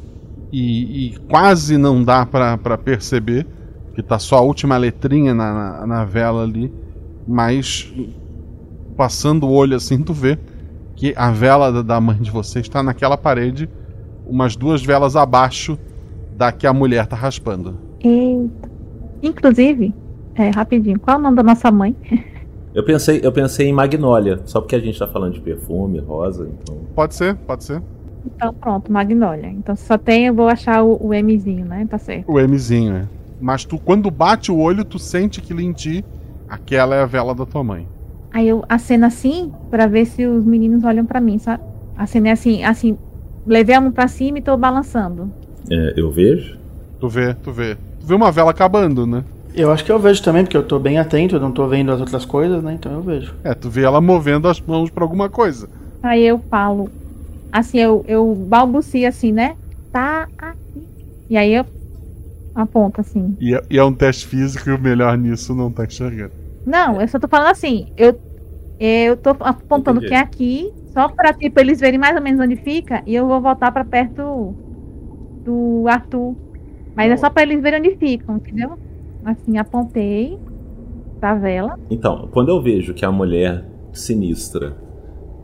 [0.52, 3.46] e, e, quase não dá para perceber
[3.94, 6.72] que tá só a última letrinha na, na, na, vela ali,
[7.28, 7.92] mas
[8.96, 10.38] passando o olho assim tu vê
[10.96, 13.70] que a vela da, da mãe de vocês está naquela parede,
[14.26, 15.78] umas duas velas abaixo
[16.36, 17.78] da que a mulher tá raspando.
[18.00, 18.70] Eita.
[19.22, 19.94] Inclusive,
[20.36, 21.96] é, rapidinho, qual é o nome da nossa mãe?
[22.78, 26.48] Eu pensei, eu pensei em Magnólia, só porque a gente tá falando de perfume, rosa,
[26.48, 26.78] então.
[26.94, 27.82] Pode ser, pode ser.
[28.36, 29.50] Então pronto, Magnólia.
[29.50, 31.86] Então só tem, eu vou achar o, o Mzinho, né?
[31.90, 32.30] Tá certo.
[32.32, 33.06] O Mzinho, é.
[33.40, 36.04] Mas tu, quando bate o olho, tu sente que em ti,
[36.50, 37.88] aquela é a vela da tua mãe.
[38.32, 41.64] Aí eu aceno assim, para ver se os meninos olham para mim, sabe?
[41.96, 42.98] Acenei assim, assim,
[43.46, 45.32] levei a mão pra cima e tô balançando.
[45.70, 46.58] É, eu vejo?
[47.00, 47.76] Tu vê, tu vê.
[48.00, 49.24] Tu vê uma vela acabando, né?
[49.56, 51.92] Eu acho que eu vejo também, porque eu tô bem atento, eu não tô vendo
[51.92, 52.74] as outras coisas, né?
[52.74, 53.34] Então eu vejo.
[53.44, 55.68] É, tu vê ela movendo as mãos pra alguma coisa.
[56.04, 56.90] Aí eu falo,
[57.52, 59.56] assim, eu, eu balbucio assim, né?
[59.92, 60.88] Tá aqui.
[61.30, 61.66] E aí eu
[62.56, 63.36] aponto assim.
[63.40, 66.32] E é, e é um teste físico e o melhor nisso não tá enxergando.
[66.66, 68.20] Não, eu só tô falando assim, eu,
[68.80, 70.08] eu tô apontando Entendi.
[70.08, 73.28] que é aqui, só pra tipo, eles verem mais ou menos onde fica, e eu
[73.28, 74.54] vou voltar pra perto
[75.46, 76.36] do Arthur.
[76.96, 78.78] Mas é só pra eles verem onde ficam, entendeu?
[79.24, 80.38] assim, apontei
[81.20, 81.78] pra vela.
[81.90, 84.76] Então, quando eu vejo que a mulher sinistra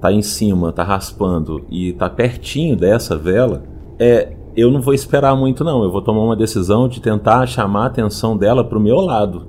[0.03, 3.63] tá em cima, tá raspando e tá pertinho dessa vela,
[3.97, 5.81] é, eu não vou esperar muito não.
[5.81, 9.47] Eu vou tomar uma decisão de tentar chamar a atenção dela pro meu lado,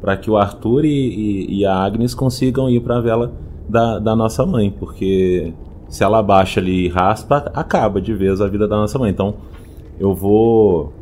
[0.00, 3.32] para que o Arthur e, e, e, a Agnes consigam ir para a vela
[3.68, 5.52] da, da nossa mãe, porque
[5.88, 9.10] se ela baixa ali e raspa, acaba de vez a vida da nossa mãe.
[9.10, 9.34] Então,
[9.98, 10.92] eu vou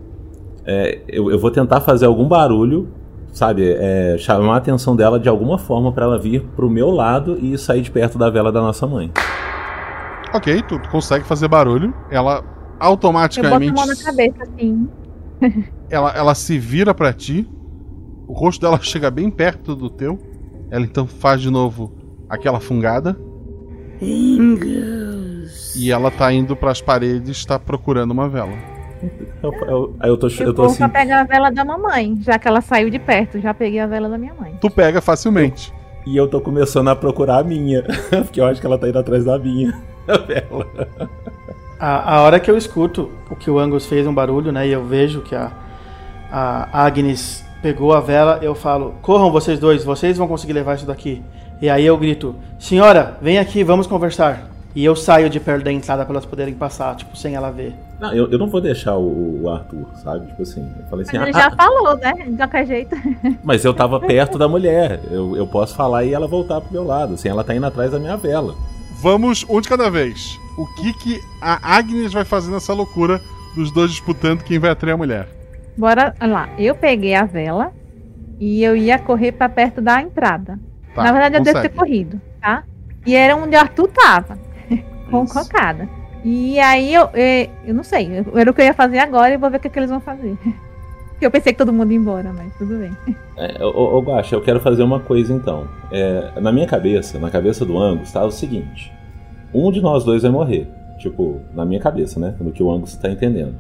[0.65, 2.89] é, eu, eu, vou tentar fazer algum barulho,
[3.35, 3.75] sabe?
[3.77, 7.59] É, chamar a atenção dela de alguma forma para ela vir pro meu lado e
[7.59, 9.13] sair de perto da vela da nossa mãe.
[10.33, 11.93] Ok, tu, tu consegue fazer barulho.
[12.11, 12.43] Ela
[12.79, 13.67] automaticamente.
[13.67, 14.89] Eu boto a mão na cabeça, assim.
[15.91, 17.47] ela, ela se vira para ti.
[18.27, 20.19] O rosto dela chega bem perto do teu.
[20.71, 21.93] Ela então faz de novo
[22.29, 23.19] aquela fungada.
[24.01, 25.77] Ingus.
[25.77, 28.74] E ela tá indo para as paredes, está procurando uma vela.
[29.43, 30.79] Eu, eu, eu tô, eu, eu tô vou assim.
[30.79, 33.41] pra pegar a vela da mamãe, já que ela saiu de perto.
[33.41, 34.57] Já peguei a vela da minha mãe.
[34.61, 35.73] Tu pega facilmente.
[36.07, 37.83] E eu tô começando a procurar a minha.
[38.11, 39.75] Porque eu acho que ela tá indo atrás da minha.
[40.07, 40.67] A vela.
[41.81, 44.69] A, a hora que eu escuto o que o Angus fez um barulho, né?
[44.69, 45.51] E eu vejo que a,
[46.31, 50.85] a Agnes pegou a vela, eu falo: corram vocês dois, vocês vão conseguir levar isso
[50.85, 51.23] daqui.
[51.63, 54.51] E aí eu grito: Senhora, vem aqui, vamos conversar.
[54.75, 57.73] E eu saio de perto da entrada para elas poderem passar, tipo, sem ela ver.
[58.05, 60.27] Não, eu, eu não vou deixar o, o Arthur, sabe?
[60.27, 61.19] Tipo assim, eu falei assim.
[61.19, 62.13] Mas ele ah, já ah, falou, né?
[62.13, 62.97] De qualquer jeito.
[63.43, 65.01] Mas eu tava perto da mulher.
[65.11, 67.15] Eu, eu posso falar e ela voltar pro meu lado.
[67.15, 68.55] Assim, ela tá indo atrás da minha vela.
[69.01, 70.39] Vamos um de cada vez.
[70.57, 73.21] O que que a Agnes vai fazer nessa loucura
[73.55, 75.29] dos dois disputando quem vai atrair a mulher?
[75.77, 76.49] Bora lá.
[76.59, 77.73] Eu peguei a vela
[78.39, 80.59] e eu ia correr para perto da entrada.
[80.95, 81.61] Tá, Na verdade, eu consegue.
[81.61, 82.65] devo ter corrido, tá?
[83.07, 84.39] E era onde o Arthur tava
[85.11, 85.89] com cocada.
[86.25, 89.37] E aí eu, é, eu não sei, era o que eu ia fazer agora e
[89.37, 90.37] vou ver o que, é que eles vão fazer.
[91.21, 92.97] eu pensei que todo mundo ia embora, mas tudo bem.
[93.37, 95.67] É, ô, ô eu quero fazer uma coisa então.
[95.93, 98.93] É, na minha cabeça, na cabeça do Angus, tá o seguinte:
[99.53, 100.67] um de nós dois vai morrer.
[100.99, 102.35] Tipo, na minha cabeça, né?
[102.41, 103.55] No que o Angus tá entendendo.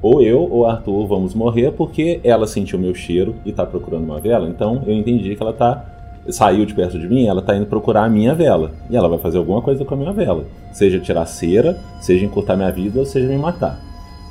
[0.00, 4.20] Ou eu ou Arthur vamos morrer porque ela sentiu meu cheiro e tá procurando uma
[4.20, 5.84] vela, então eu entendi que ela tá
[6.28, 8.72] saiu de perto de mim, ela tá indo procurar a minha vela.
[8.90, 10.44] E ela vai fazer alguma coisa com a minha vela.
[10.72, 13.80] Seja tirar cera, seja encurtar minha vida, ou seja me matar.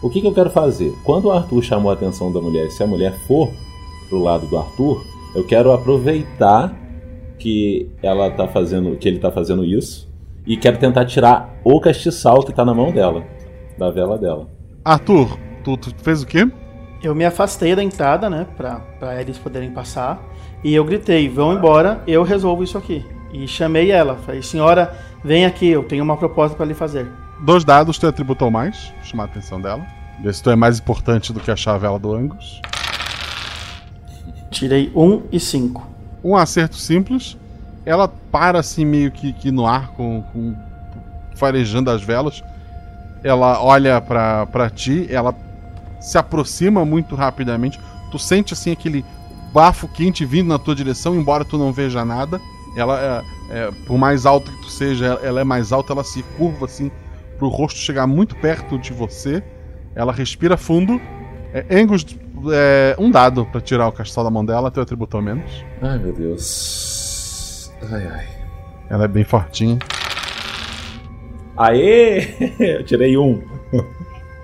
[0.01, 0.93] O que, que eu quero fazer?
[1.03, 3.51] Quando o Arthur chamou a atenção da mulher, se a mulher for
[4.09, 5.03] pro lado do Arthur,
[5.35, 6.73] eu quero aproveitar
[7.37, 10.07] que ela tá fazendo, que ele tá fazendo isso
[10.45, 13.23] e quero tentar tirar o castiçal que tá na mão dela,
[13.77, 14.47] da vela dela.
[14.83, 16.49] Arthur, tu, tu fez o quê?
[17.03, 20.23] Eu me afastei da entrada, né, pra, pra eles poderem passar.
[20.63, 23.05] E eu gritei: vão embora, eu resolvo isso aqui.
[23.31, 24.15] E chamei ela.
[24.25, 27.07] Falei: senhora, vem aqui, eu tenho uma proposta para lhe fazer.
[27.41, 29.85] Dois dados tu atributou mais, chamar a atenção dela.
[30.21, 32.61] Ver se tu é mais importante do que a vela do Angus.
[34.49, 35.87] Tirei um e cinco.
[36.23, 37.37] Um acerto simples.
[37.85, 40.55] Ela para assim meio que, que no ar com, com
[41.35, 42.43] farejando as velas.
[43.23, 45.35] Ela olha pra ti, ela
[45.99, 47.79] se aproxima muito rapidamente.
[48.11, 49.05] Tu sente assim aquele
[49.53, 52.39] bafo quente vindo na tua direção, embora tu não veja nada.
[52.75, 56.21] Ela, é, é, por mais alta que tu seja, ela é mais alta, ela se
[56.37, 56.91] curva assim
[57.37, 59.43] pro rosto chegar muito perto de você.
[59.95, 61.01] Ela respira fundo.
[61.53, 62.05] É, Angus,
[62.51, 65.65] é, um dado pra tirar o castelo da mão dela, teu atributo ao menos.
[65.81, 67.71] Ai, meu Deus.
[67.91, 68.27] Ai, ai.
[68.89, 69.79] Ela é bem fortinha.
[71.57, 72.35] Aê!
[72.59, 73.41] Eu tirei um.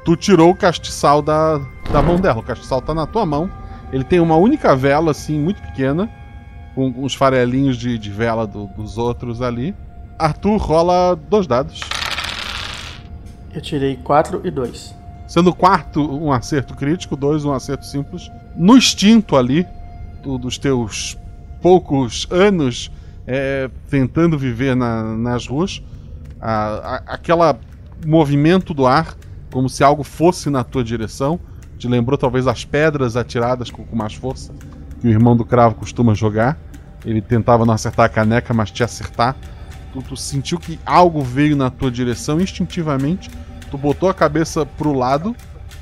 [0.03, 2.39] Tu tirou o castiçal da, da mão dela.
[2.39, 3.49] O castiçal tá na tua mão.
[3.93, 6.09] Ele tem uma única vela, assim, muito pequena.
[6.73, 9.75] Com os farelinhos de, de vela do- dos outros ali.
[10.17, 11.79] Arthur rola dois dados.
[13.53, 14.95] Eu tirei 4 e 2.
[15.27, 18.31] Sendo o quarto um acerto crítico, dois um acerto simples.
[18.55, 19.67] No instinto ali,
[20.23, 21.15] do- dos teus
[21.61, 22.91] poucos anos
[23.27, 25.81] é, tentando viver na- nas ruas,
[26.41, 27.57] a- a- aquela
[28.05, 29.15] movimento do ar,
[29.51, 31.39] como se algo fosse na tua direção,
[31.77, 34.53] te lembrou talvez as pedras atiradas com, mais força
[35.03, 36.57] que o irmão do cravo costuma jogar.
[37.05, 39.35] Ele tentava não acertar a caneca, mas te acertar.
[39.91, 43.29] Tu, tu sentiu que algo veio na tua direção instintivamente.
[43.69, 45.35] Tu botou a cabeça pro lado.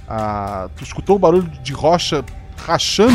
[0.09, 2.25] ah, tu escutou o barulho de rocha
[2.65, 3.13] rachando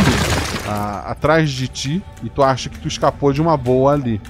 [0.68, 2.04] ah, atrás de ti.
[2.22, 4.20] E tu acha que tu escapou de uma boa ali.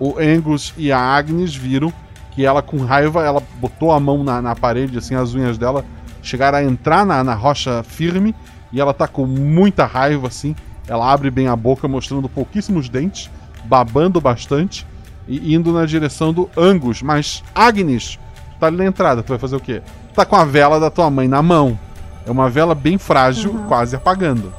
[0.00, 1.92] O Angus e a Agnes viram
[2.30, 5.84] que ela, com raiva, ela botou a mão na, na parede, assim, as unhas dela
[6.28, 8.34] chegaram a entrar na, na rocha firme.
[8.72, 10.54] E ela tá com muita raiva, assim.
[10.86, 13.30] Ela abre bem a boca, mostrando pouquíssimos dentes,
[13.64, 14.86] babando bastante
[15.26, 17.02] e indo na direção do Angus.
[17.02, 18.18] Mas, Agnes,
[18.52, 19.82] tu tá ali na entrada, tu vai fazer o quê?
[20.08, 21.78] Tu tá com a vela da tua mãe na mão.
[22.26, 24.52] É uma vela bem frágil, quase apagando.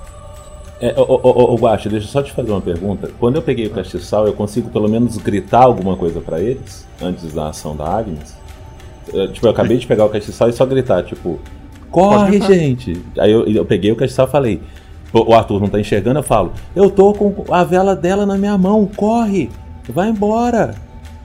[0.81, 3.11] É, ô, ô, ô, Guaxa, deixa eu só te fazer uma pergunta.
[3.19, 6.87] Quando eu peguei o castiçal, eu consigo pelo menos gritar alguma coisa pra eles?
[7.01, 8.37] Antes da ação da Agnes?
[9.13, 11.39] É, tipo, eu acabei de pegar o castiçal e só gritar, tipo,
[11.91, 13.03] corre, gente!
[13.17, 14.61] Aí eu, eu peguei o castiçal e falei,
[15.11, 18.37] o o Arthur não tá enxergando, eu falo, eu tô com a vela dela na
[18.37, 19.49] minha mão, corre!
[19.89, 20.75] Vai embora!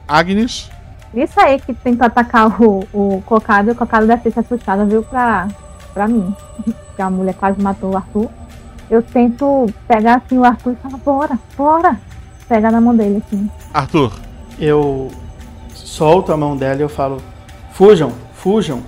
[0.08, 0.70] Agnes,
[1.14, 4.86] Isso aí que tentou atacar o, o cocado, e o cocado deve ter se assustado,
[4.86, 5.48] viu, pra,
[5.92, 6.34] pra mim.
[6.96, 8.28] Que a mulher quase matou o Arthur.
[8.88, 12.00] Eu tento pegar assim o Arthur e falar, bora, bora.
[12.48, 13.50] Pegar na mão dele, assim.
[13.72, 14.12] Arthur,
[14.60, 15.10] Eu
[15.74, 17.20] solto a mão dela e eu falo:
[17.72, 18.82] fujam, fujam.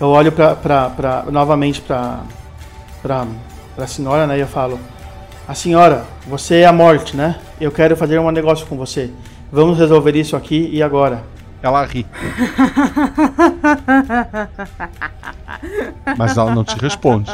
[0.00, 2.20] Eu olho pra, pra, pra, novamente pra,
[3.02, 3.26] pra,
[3.74, 4.36] pra senhora, né?
[4.36, 4.78] E eu falo:
[5.48, 7.36] A senhora, você é a morte, né?
[7.60, 9.10] Eu quero fazer um negócio com você.
[9.50, 11.22] Vamos resolver isso aqui e agora.
[11.62, 12.06] ela ri.
[16.16, 17.32] Mas ela não te responde.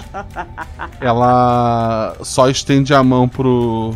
[1.01, 3.93] Ela só estende a mão pro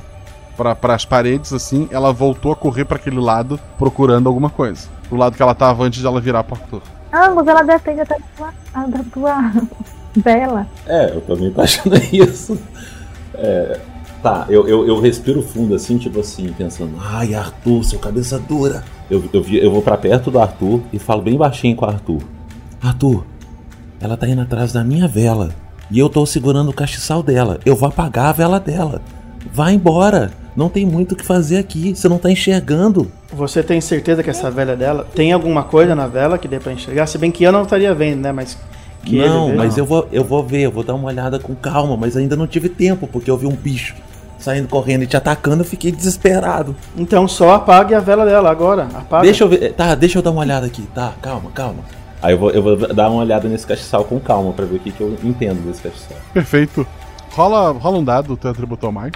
[0.56, 1.88] para as paredes assim.
[1.92, 4.88] Ela voltou a correr para aquele lado procurando alguma coisa.
[5.08, 6.82] Pro lado que ela tava antes de ela virar pro Arthur.
[7.16, 9.52] Ambos, ela defende até da tua, da tua
[10.14, 10.66] vela.
[10.86, 12.58] É, eu também tô achando isso.
[13.34, 13.80] É,
[14.22, 18.84] tá, eu, eu, eu respiro fundo assim, tipo assim, pensando, ai Arthur, seu cabeça dura.
[19.10, 22.22] Eu, eu, eu vou pra perto do Arthur e falo bem baixinho com o Arthur.
[22.82, 23.24] Arthur,
[24.00, 25.54] ela tá indo atrás da minha vela.
[25.90, 27.60] E eu tô segurando o castiçal dela.
[27.64, 29.00] Eu vou apagar a vela dela.
[29.52, 30.32] Vai embora.
[30.56, 31.94] Não tem muito o que fazer aqui.
[31.94, 33.10] Você não tá enxergando.
[33.32, 35.06] Você tem certeza que essa vela é dela?
[35.14, 37.06] Tem alguma coisa na vela que dê pra enxergar?
[37.06, 38.32] Se bem que eu não estaria vendo, né?
[38.32, 38.56] Mas
[39.04, 41.54] que ele não, mas eu vou, eu vou ver, eu vou dar uma olhada com
[41.54, 43.94] calma, mas ainda não tive tempo, porque eu vi um bicho
[44.38, 46.76] saindo correndo e te atacando, eu fiquei desesperado.
[46.96, 48.88] Então só apague a vela dela agora.
[48.94, 49.24] Apaga.
[49.24, 49.72] Deixa eu ver.
[49.72, 50.82] Tá, deixa eu dar uma olhada aqui.
[50.94, 51.80] Tá, calma, calma.
[52.22, 54.78] Aí eu vou, eu vou dar uma olhada nesse castiçal com calma pra ver o
[54.78, 56.16] que, que eu entendo desse castiçal.
[56.32, 56.86] Perfeito.
[57.30, 59.12] Rola, rola um dado do teu atributo ao mais.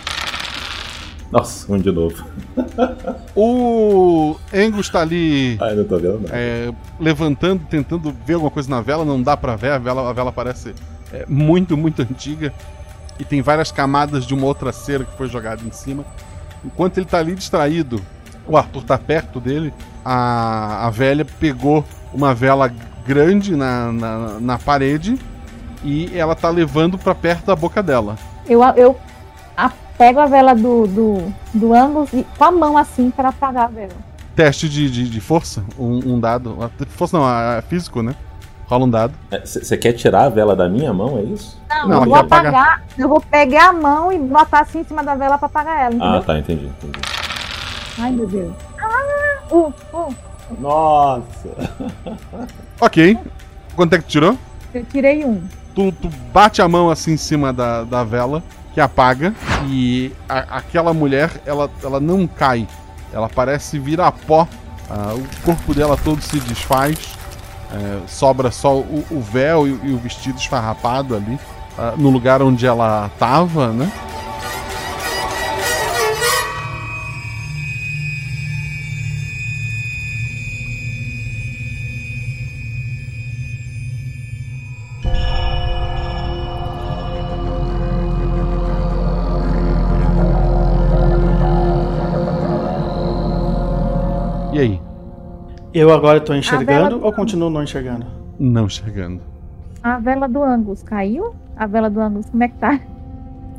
[1.30, 2.24] Nossa, um de novo.
[3.36, 6.30] O Angus tá ali Ai, não tô vendo nada.
[6.32, 10.12] é, levantando, tentando ver alguma coisa na vela, não dá pra ver, a vela, a
[10.12, 10.74] vela parece
[11.12, 12.52] é, muito, muito antiga.
[13.18, 16.04] E tem várias camadas de uma outra cera que foi jogada em cima.
[16.64, 18.00] Enquanto ele tá ali distraído,
[18.46, 19.72] o Arthur tá perto dele,
[20.04, 22.72] a, a velha pegou uma vela
[23.06, 25.18] grande na, na, na parede
[25.84, 28.16] e ela tá levando pra perto da boca dela.
[28.48, 28.98] Eu, eu
[29.56, 29.70] a-
[30.00, 33.68] pego a vela do, do, do Angus e com a mão assim para apagar a
[33.68, 33.92] vela.
[34.34, 36.56] Teste de, de, de força, um, um dado.
[36.88, 38.14] Força não, é físico, né?
[38.66, 39.12] Rola um dado.
[39.44, 41.60] Você quer tirar a vela da minha mão, é isso?
[41.68, 42.54] Não, Não, eu vou apagar.
[42.54, 45.80] apagar, eu vou pegar a mão e botar assim em cima da vela para apagar
[45.80, 46.08] ela, entendeu?
[46.08, 46.64] Ah, tá, entendi.
[46.64, 46.98] entendi.
[47.98, 48.54] Ai, meu Deus.
[48.80, 50.14] Ah, uh, uh.
[50.58, 51.50] Nossa!
[52.80, 53.18] Ok.
[53.76, 54.38] Quanto é que tu tirou?
[54.72, 55.42] Eu tirei um.
[55.74, 58.42] Tu, tu bate a mão assim em cima da, da vela,
[58.72, 59.34] que apaga,
[59.66, 62.66] e a- aquela mulher, ela, ela não cai.
[63.12, 64.46] Ela parece virar pó.
[64.88, 67.14] Ah, o corpo dela todo se desfaz.
[67.72, 71.34] É, sobra só o, o véu e, e, o vestido esfarrapado ali,
[71.78, 73.88] uh, no lugar onde ela estava, né?
[95.72, 97.06] Eu agora estou enxergando vela...
[97.06, 98.06] ou continuo não enxergando?
[98.38, 99.20] Não enxergando.
[99.82, 101.34] A vela do Angus caiu?
[101.56, 102.80] A vela do Angus, como é que tá?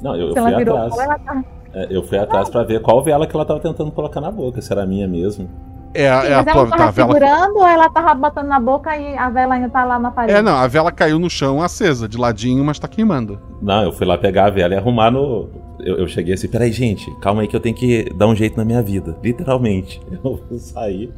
[0.01, 0.95] Não, eu, eu fui atrás.
[0.95, 1.43] Pó, tá...
[1.73, 4.61] é, eu fui atrás para ver qual vela que ela tava tentando colocar na boca,
[4.61, 5.49] se era a minha mesmo.
[5.93, 7.13] É, a, Sim, é mas a, ela tá, tava a vela...
[7.13, 10.37] segurando ou ela tava botando na boca e a vela ainda tá lá na parede?
[10.37, 13.39] É, não, a vela caiu no chão acesa, de ladinho, mas tá queimando.
[13.61, 15.49] Não, eu fui lá pegar a vela e arrumar no.
[15.79, 18.57] Eu, eu cheguei assim, peraí, gente, calma aí que eu tenho que dar um jeito
[18.57, 19.17] na minha vida.
[19.23, 19.99] Literalmente.
[20.11, 21.11] Eu vou sair.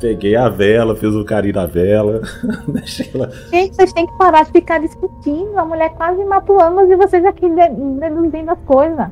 [0.00, 2.20] Peguei a vela, fiz o carinho na vela,
[2.68, 3.30] deixei ela.
[3.50, 5.58] Gente, vocês têm que parar de ficar discutindo.
[5.58, 9.08] A mulher quase matou ambos e vocês aqui deduzindo as coisas.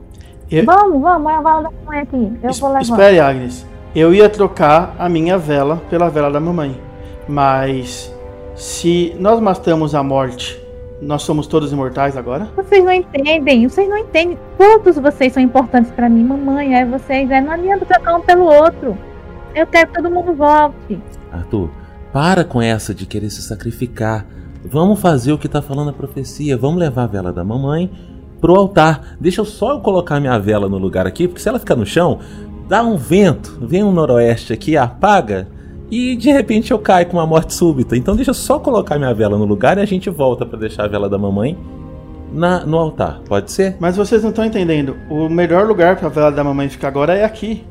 [0.50, 0.64] Eu...
[0.64, 2.32] Vamos, vamos, a vela da mamãe aqui.
[2.42, 2.82] Eu es vou levar.
[2.82, 3.66] Espere, Agnes.
[3.96, 6.78] Eu ia trocar a minha vela pela vela da mamãe.
[7.26, 8.14] Mas
[8.54, 10.62] se nós matamos a morte,
[11.00, 12.48] nós somos todos imortais agora?
[12.56, 14.38] Vocês não entendem, vocês não entendem.
[14.58, 18.44] Todos vocês são importantes para mim, mamãe, é vocês, é, não adianta trocar um pelo
[18.44, 18.96] outro.
[19.54, 21.00] Eu quero que todo mundo volte.
[21.32, 21.70] Arthur,
[22.12, 24.26] para com essa de querer se sacrificar.
[24.64, 26.56] Vamos fazer o que tá falando a profecia.
[26.56, 27.90] Vamos levar a vela da mamãe
[28.40, 29.16] pro altar.
[29.20, 31.86] Deixa eu só eu colocar minha vela no lugar aqui, porque se ela ficar no
[31.86, 32.18] chão,
[32.68, 35.48] dá um vento, vem um noroeste aqui, apaga
[35.90, 37.96] e de repente eu caio com uma morte súbita.
[37.96, 40.84] Então deixa eu só colocar minha vela no lugar e a gente volta para deixar
[40.84, 41.56] a vela da mamãe
[42.32, 43.20] na, no altar.
[43.28, 43.76] Pode ser?
[43.78, 44.96] Mas vocês não estão entendendo.
[45.08, 47.64] O melhor lugar para a vela da mamãe ficar agora é aqui.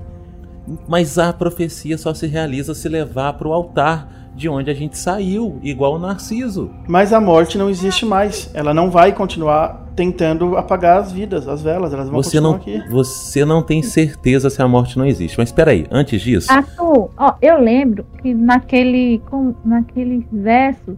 [0.88, 4.97] Mas a profecia só se realiza se levar para o altar de onde a gente
[4.97, 6.72] saiu, igual o Narciso.
[6.88, 8.49] Mas a morte não existe mais.
[8.53, 11.93] Ela não vai continuar tentando apagar as vidas, as velas.
[11.93, 12.89] Elas vão você continuar não, aqui.
[12.89, 15.38] Você não tem certeza se a morte não existe.
[15.38, 16.51] Mas espera aí, antes disso.
[16.51, 20.95] Arthur, ó, eu lembro que naquele, com, naqueles versos.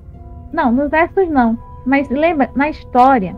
[0.54, 1.58] Não, nos versos não.
[1.86, 3.36] Mas lembra, na história,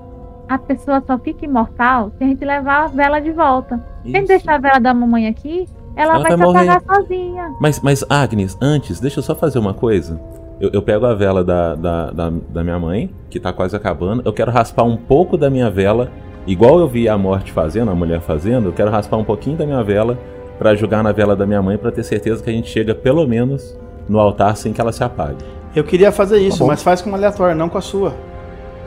[0.47, 3.75] a pessoa só fica imortal se a gente levar a vela de volta.
[4.03, 4.11] Isso.
[4.11, 5.67] Se a gente deixar a vela da mamãe aqui,
[5.97, 7.55] ela, ela vai, vai se apagar sozinha.
[7.59, 10.19] Mas, mas, Agnes, antes, deixa eu só fazer uma coisa.
[10.61, 14.21] Eu, eu pego a vela da, da, da, da, minha mãe, que tá quase acabando.
[14.23, 16.11] Eu quero raspar um pouco da minha vela,
[16.45, 18.69] igual eu vi a morte fazendo, a mulher fazendo.
[18.69, 20.17] Eu quero raspar um pouquinho da minha vela
[20.57, 23.27] para jogar na vela da minha mãe para ter certeza que a gente chega pelo
[23.27, 23.77] menos
[24.07, 25.43] no altar sem que ela se apague.
[25.75, 28.15] Eu queria fazer isso, tá mas faz com uma aleatória, não com a sua.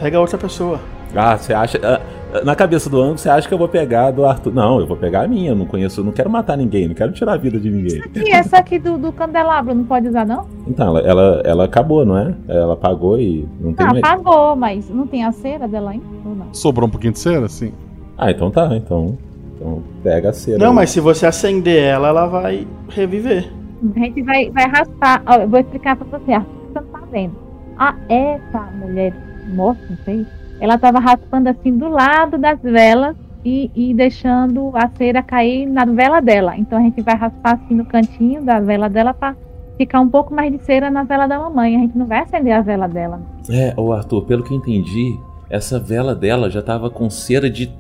[0.01, 0.81] Pega outra pessoa.
[1.15, 1.79] Ah, você acha.
[1.83, 2.01] Ah,
[2.45, 4.53] na cabeça do ângulo, você acha que eu vou pegar do Arthur.
[4.53, 5.51] Não, eu vou pegar a minha.
[5.51, 8.01] Eu não conheço, eu não quero matar ninguém, não quero tirar a vida de ninguém.
[8.15, 10.47] E essa aqui do, do candelabro não pode usar, não?
[10.67, 12.35] Então, ela, ela, ela acabou, não é?
[12.49, 14.05] Ela apagou e não tem ah, mais.
[14.05, 16.05] apagou, mas não tem a cera dela ainda?
[16.25, 16.55] Ou não?
[16.55, 17.73] Sobrou um pouquinho de cera, sim.
[18.17, 18.77] Ah, então tá.
[18.77, 19.19] Então,
[19.57, 20.59] então pega a cera.
[20.59, 20.75] Não, aí.
[20.75, 23.51] mas se você acender ela, ela vai reviver.
[23.97, 25.23] A gente vai, vai raspar.
[25.27, 26.33] Ó, eu vou explicar pra você.
[26.33, 27.33] Você não tá vendo.
[27.79, 29.15] Ah, essa mulher
[29.55, 30.27] morta, não sei
[30.61, 35.85] ela estava raspando assim do lado das velas e, e, deixando a cera cair na
[35.85, 36.57] vela dela.
[36.57, 39.35] Então a gente vai raspar assim no cantinho da vela dela para
[39.79, 41.77] ficar um pouco mais de cera na vela da mamãe.
[41.77, 43.21] A gente não vai acender a vela dela.
[43.49, 45.19] É, o Arthur, pelo que eu entendi,
[45.49, 47.73] essa vela dela já estava com cera de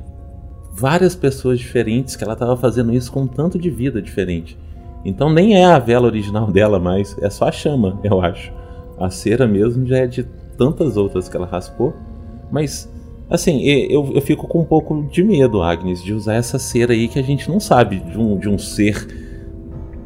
[0.73, 4.59] várias pessoas diferentes, que ela estava fazendo isso com um tanto de vida diferente.
[5.05, 8.51] Então nem é a vela original dela mais, é só a chama, eu acho.
[8.99, 10.25] A cera mesmo já é de
[10.57, 11.95] tantas outras que ela raspou.
[12.51, 12.91] Mas,
[13.29, 17.09] assim, eu, eu fico com um pouco de medo, Agnes, de usar essa cera aí
[17.09, 19.07] que a gente não sabe de um, de um ser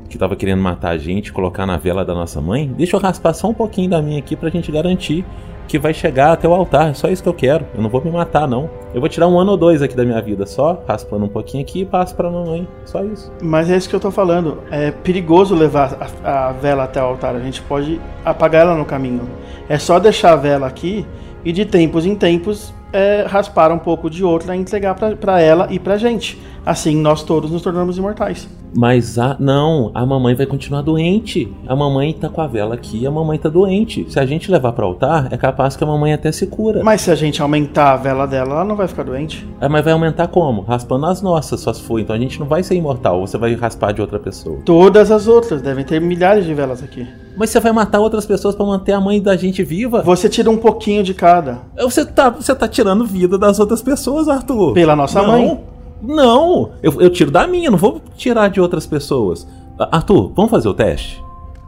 [0.08, 2.72] que tava querendo matar a gente, colocar na vela da nossa mãe.
[2.76, 5.24] Deixa eu raspar só um pouquinho da minha aqui pra gente garantir
[5.66, 6.90] que vai chegar até o altar.
[6.90, 7.66] É só isso que eu quero.
[7.74, 8.70] Eu não vou me matar, não.
[8.92, 11.62] Eu vou tirar um ano ou dois aqui da minha vida só, raspando um pouquinho
[11.62, 12.68] aqui e passo pra mamãe.
[12.84, 13.32] Só isso.
[13.42, 14.58] Mas é isso que eu tô falando.
[14.70, 17.34] É perigoso levar a, a vela até o altar.
[17.34, 19.22] A gente pode apagar ela no caminho.
[19.68, 21.06] É só deixar a vela aqui
[21.44, 25.68] e de tempos em tempos é, raspar um pouco de outra e entregar para ela
[25.70, 26.40] e pra gente.
[26.64, 28.48] Assim nós todos nos tornamos imortais.
[28.76, 31.52] Mas a, não, a mamãe vai continuar doente.
[31.66, 34.06] A mamãe tá com a vela aqui, a mamãe tá doente.
[34.08, 36.82] Se a gente levar para altar, é capaz que a mamãe até se cura.
[36.82, 39.46] Mas se a gente aumentar a vela dela, ela não vai ficar doente.
[39.60, 40.62] É, mas vai aumentar como?
[40.62, 41.98] Raspando as nossas, só se for.
[41.98, 44.58] Então a gente não vai ser imortal, você vai raspar de outra pessoa.
[44.64, 47.06] Todas as outras, devem ter milhares de velas aqui.
[47.36, 50.02] Mas você vai matar outras pessoas para manter a mãe da gente viva?
[50.02, 51.62] Você tira um pouquinho de cada.
[51.80, 54.72] Você tá, você tá tirando vida das outras pessoas, Arthur.
[54.72, 55.60] Pela nossa não, mãe.
[56.06, 59.46] Não, eu, eu tiro da minha, não vou tirar de outras pessoas.
[59.78, 61.24] Arthur, vamos fazer o teste?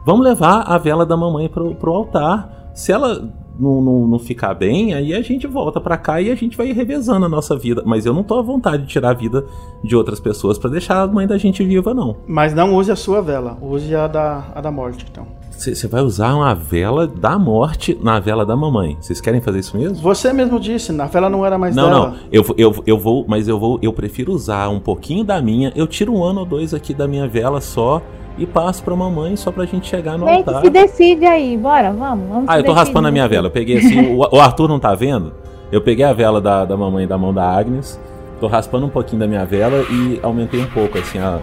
[0.07, 2.71] vamos levar a vela da mamãe pro, pro altar.
[2.73, 6.35] Se ela não, não, não ficar bem, aí a gente volta para cá e a
[6.35, 7.83] gente vai revezando a nossa vida.
[7.85, 9.43] Mas eu não tô à vontade de tirar a vida
[9.83, 12.15] de outras pessoas para deixar a mãe da gente viva, não.
[12.25, 15.27] Mas não use a sua vela, use a da, a da morte, então.
[15.57, 18.95] Você vai usar uma vela da morte na vela da mamãe.
[19.01, 19.97] Vocês querem fazer isso mesmo?
[19.97, 22.09] Você mesmo disse, a vela não era mais não, dela.
[22.09, 25.73] Não, eu, eu, eu vou, mas eu vou, eu prefiro usar um pouquinho da minha.
[25.75, 28.01] Eu tiro um ano ou dois aqui da minha vela só
[28.37, 30.61] e passo pra mamãe só pra gente chegar no que altar.
[30.61, 32.29] se decide aí, bora, vamos.
[32.29, 33.47] vamos Ah, eu tô raspando a minha vela.
[33.47, 35.33] Eu peguei assim, o, o Arthur não tá vendo?
[35.71, 37.99] Eu peguei a vela da, da mamãe da mão da Agnes,
[38.39, 41.39] tô raspando um pouquinho da minha vela e aumentei um pouco assim a,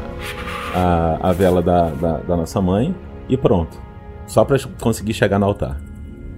[0.74, 2.94] a, a vela da, da, da nossa mãe
[3.28, 3.83] e pronto.
[4.26, 5.80] Só pra conseguir chegar no altar.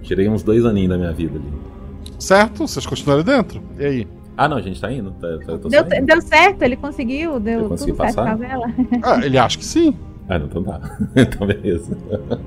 [0.01, 1.53] Tirei uns dois aninhos da minha vida ali.
[2.19, 2.67] Certo?
[2.67, 3.61] Vocês continuaram dentro?
[3.77, 4.07] E aí?
[4.35, 5.11] Ah, não, a gente tá indo.
[5.11, 6.05] Tá, tá- Deu, saindo.
[6.05, 9.19] deu certo, ele conseguiu, deu Eu consegui tudo certo com passar?
[9.19, 9.97] Ah, ele acha que sim.
[10.29, 10.79] Ah, não, então tá.
[11.15, 11.97] então beleza.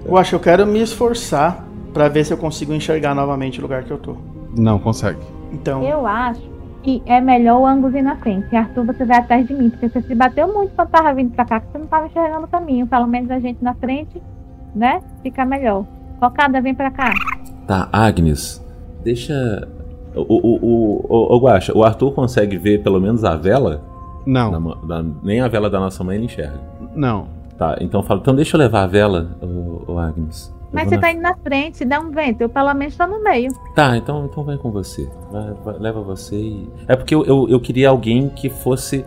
[0.05, 3.63] Eu acho que eu quero me esforçar pra ver se eu consigo enxergar novamente o
[3.63, 4.17] lugar que eu tô.
[4.57, 5.19] Não consegue.
[5.53, 6.49] Então, Eu acho
[6.83, 8.47] que é melhor o Angus ir na frente.
[8.53, 11.33] E Arthur, você vai atrás de mim, porque você se bateu muito quando tava vindo
[11.35, 12.87] pra cá, que você não tava enxergando o caminho.
[12.87, 14.23] Pelo menos a gente na frente,
[14.75, 15.01] né?
[15.23, 15.85] Fica melhor.
[16.19, 17.13] Focada, vem pra cá.
[17.67, 18.65] Tá, Agnes,
[19.03, 19.69] deixa.
[20.15, 23.83] O, o, o, o, o Guaxa, o Arthur consegue ver pelo menos a vela?
[24.27, 24.61] Não.
[24.61, 26.61] Ma- da- nem a vela da nossa mãe ele enxerga.
[26.95, 27.29] Não.
[27.57, 30.53] Tá, então fala, então deixa eu levar a vela, o, Agnes.
[30.65, 33.07] Eu Mas você na- tá indo na frente, der um vento, eu pelo menos tô
[33.07, 33.53] no meio.
[33.75, 35.09] Tá, então, então vai com você.
[35.31, 36.69] Vai- vai- leva você e.
[36.89, 39.05] É porque eu, eu, eu queria alguém que fosse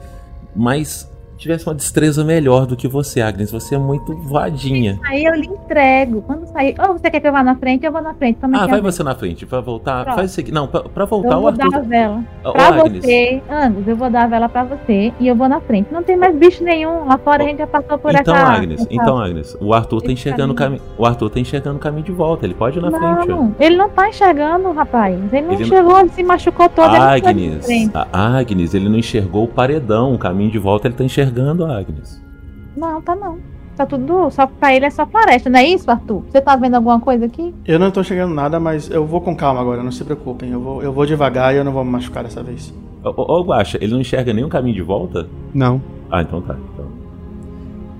[0.55, 1.11] mais.
[1.43, 3.51] Tivesse uma destreza melhor do que você, Agnes.
[3.51, 4.99] Você é muito voadinha.
[5.05, 6.21] Aí eu lhe entrego.
[6.23, 8.39] Quando sair, ou você quer que eu vá na frente, eu vou na frente.
[8.53, 10.03] Ah, vai você na frente, pra voltar.
[10.03, 10.15] Pronto.
[10.15, 10.53] Faz o seguinte.
[10.53, 11.87] Não, pra, pra voltar Eu o vou dar a Arthur.
[11.87, 12.23] vela.
[12.43, 13.03] Ô, Pra Agnes.
[13.03, 15.87] você, Angus, eu vou dar a vela pra você e eu vou na frente.
[15.91, 17.05] Não tem mais bicho nenhum.
[17.05, 18.45] Lá fora a gente já passou por Então, essa.
[18.47, 20.81] Agnes, essa- então, Agnes, o Arthur tá enxergando o caminho.
[20.97, 22.45] O Arthur tá enxergando o caminho de volta.
[22.45, 23.31] Ele pode ir na frente.
[23.31, 23.35] ó.
[23.35, 25.15] Não, ele não tá enxergando, rapaz.
[25.33, 26.89] Ele não Ele não- chegou, ele se machucou todo.
[26.95, 27.91] ele não Agnes, frente.
[27.93, 32.21] a Agnes, ele não enxergou o paredão, o caminho de volta ele tá enxergando, Agnes.
[32.75, 33.37] Não, tá não.
[33.75, 34.29] Tá tudo.
[34.29, 36.23] Só pra ele é só floresta, não é isso, Arthur?
[36.29, 37.53] Você tá vendo alguma coisa aqui?
[37.65, 40.51] eu não tô chegando nada, mas eu vou com calma agora, não se preocupem.
[40.51, 42.73] Eu vou, eu vou devagar e eu não vou me machucar dessa vez.
[43.03, 45.27] Ô, ô, ô, Guaxa, ele não enxerga nenhum caminho de volta?
[45.53, 45.81] Não.
[46.11, 46.55] Ah, então tá.
[46.73, 47.03] Então...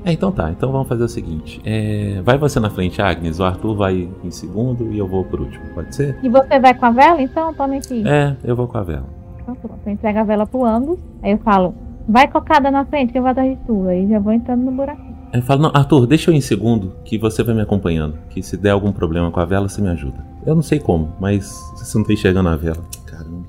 [0.06, 0.52] É, então tá.
[0.52, 1.62] Então vamos fazer o seguinte.
[1.66, 3.40] É, Vai você na frente, Agnes.
[3.40, 5.64] O Arthur vai em segundo e eu vou por último.
[5.74, 6.18] Pode ser?
[6.22, 7.22] E você vai com a vela?
[7.22, 8.04] Então tome aqui.
[8.06, 9.06] É, eu vou com a vela.
[9.42, 9.80] Então pronto.
[9.86, 11.00] Eu entrego a vela pro Angus.
[11.22, 11.74] Aí eu falo,
[12.08, 13.88] vai cocada na frente que eu vou atrás de tu.
[13.88, 15.14] Aí já vou entrando no buraquinho.
[15.34, 18.18] Eu falo, não, Arthur, deixa eu ir em segundo, que você vai me acompanhando.
[18.30, 20.24] Que se der algum problema com a vela, você me ajuda.
[20.46, 22.84] Eu não sei como, mas você não tá enxergando a vela.
[23.06, 23.48] Caramba.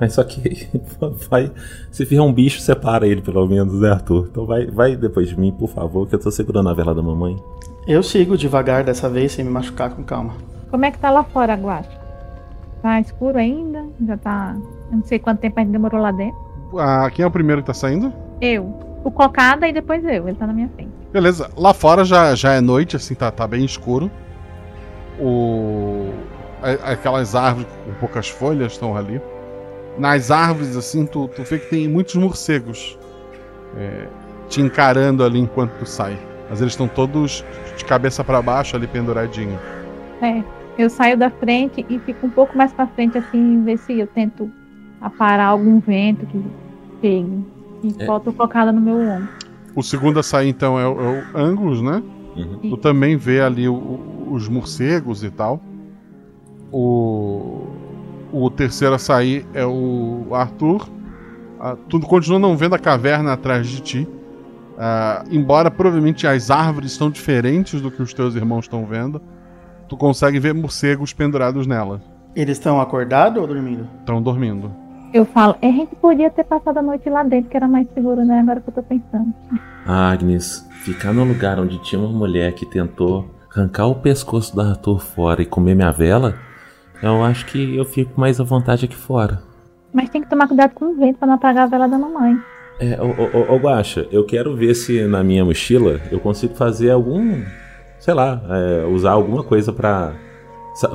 [0.00, 0.68] Mas só que
[1.30, 1.52] vai.
[1.92, 4.28] Se vier um bicho, separa ele, pelo menos, né, Arthur?
[4.30, 7.02] Então vai, vai depois de mim, por favor, que eu tô segurando a vela da
[7.02, 7.36] mamãe.
[7.86, 10.34] Eu sigo devagar dessa vez, sem me machucar com calma.
[10.70, 12.00] Como é que tá lá fora, Guacha?
[12.82, 13.84] Tá escuro ainda?
[14.06, 14.56] Já tá.
[14.90, 16.49] Eu não sei quanto tempo a gente demorou lá dentro.
[17.14, 18.12] Quem é o primeiro que tá saindo?
[18.40, 18.64] Eu.
[19.04, 20.28] O cocada e depois eu.
[20.28, 20.90] Ele tá na minha frente.
[21.12, 21.50] Beleza.
[21.56, 24.10] Lá fora já, já é noite, assim, tá, tá bem escuro.
[25.18, 26.10] O...
[26.62, 29.20] a- Aquelas árvores com poucas folhas estão ali.
[29.98, 32.98] Nas árvores, assim, tu, tu vê que tem muitos morcegos
[33.76, 34.06] é,
[34.48, 36.18] te encarando ali enquanto tu sai.
[36.48, 37.44] Mas eles estão todos
[37.76, 39.60] de cabeça pra baixo ali penduradinhos.
[40.22, 40.42] É.
[40.78, 44.06] Eu saio da frente e fico um pouco mais pra frente, assim, ver se eu
[44.06, 44.50] tento
[45.00, 46.42] aparar algum vento que
[47.00, 47.44] chegue.
[47.82, 48.06] E É.
[48.06, 49.28] boto cocada no meu ombro.
[49.74, 52.02] O segundo a sair, então, é o, é o Angus, né?
[52.62, 55.60] Tu também vê ali o- o- os morcegos e tal.
[56.72, 57.66] O,
[58.32, 60.88] o terceiro a sair é o Arthur.
[61.58, 64.08] Ah, tu continua não vendo a caverna atrás de ti.
[64.78, 69.20] Ah, embora provavelmente as árvores estão diferentes do que os teus irmãos estão vendo,
[69.88, 72.00] tu consegue ver morcegos pendurados nela.
[72.34, 73.86] Eles estão acordados ou dormindo?
[74.00, 74.70] Estão dormindo.
[75.12, 78.24] Eu falo, a gente podia ter passado a noite lá dentro, que era mais seguro,
[78.24, 78.40] né?
[78.40, 79.34] Agora que eu tô pensando.
[79.84, 85.00] Agnes, ficar no lugar onde tinha uma mulher que tentou arrancar o pescoço do Arthur
[85.00, 86.36] fora e comer minha vela,
[87.02, 89.42] eu acho que eu fico mais à vontade aqui fora.
[89.92, 92.38] Mas tem que tomar cuidado com o vento pra não apagar a vela da mamãe.
[92.78, 96.90] É, ô, ô, ô, Guaxa, eu quero ver se na minha mochila eu consigo fazer
[96.90, 97.42] algum.
[97.98, 100.14] Sei lá, é, usar alguma coisa pra.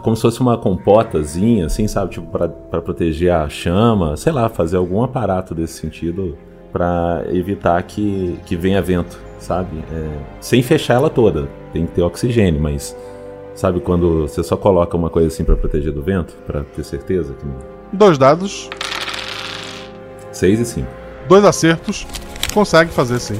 [0.01, 2.11] Como se fosse uma compotazinha, assim, sabe?
[2.11, 4.15] Tipo, pra, pra proteger a chama.
[4.17, 6.37] Sei lá, fazer algum aparato desse sentido
[6.71, 9.77] pra evitar que, que venha vento, sabe?
[9.91, 11.47] É, sem fechar ela toda.
[11.73, 12.95] Tem que ter oxigênio, mas.
[13.53, 16.33] Sabe quando você só coloca uma coisa assim pra proteger do vento?
[16.45, 17.55] Pra ter certeza que não.
[17.93, 18.69] Dois dados,
[20.31, 20.87] 6 e 5.
[21.29, 22.05] dois acertos.
[22.53, 23.39] Consegue fazer sim.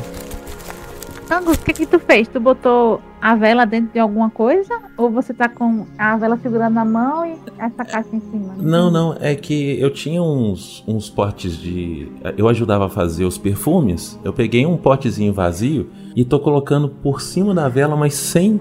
[1.30, 2.28] Angus, o que que tu fez?
[2.28, 4.80] Tu botou a vela dentro de alguma coisa?
[4.96, 8.54] Ou você tá com a vela segurando na mão e essa caixa em cima?
[8.56, 12.08] Não, não, é que eu tinha uns, uns potes de.
[12.38, 14.20] Eu ajudava a fazer os perfumes.
[14.24, 18.60] Eu peguei um potezinho vazio e tô colocando por cima da vela, mas sem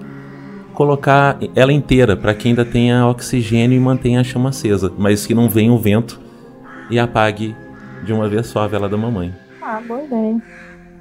[0.73, 5.35] colocar ela inteira, para que ainda tenha oxigênio e mantenha a chama acesa, mas que
[5.35, 6.19] não venha o vento
[6.89, 7.55] e apague
[8.03, 9.31] de uma vez só a vela da mamãe.
[9.61, 10.41] Ah, boa ideia.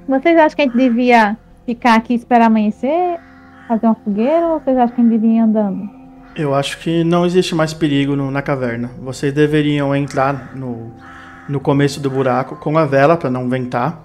[0.07, 1.35] Vocês acham que a gente devia
[1.65, 3.19] ficar aqui e esperar amanhecer?
[3.69, 5.89] Fazer uma fogueira ou vocês acham que a gente devia ir andando?
[6.37, 8.91] Eu acho que não existe mais perigo no- na caverna.
[9.03, 10.91] Vocês deveriam entrar no,
[11.49, 14.03] no começo do buraco com a vela para não ventar,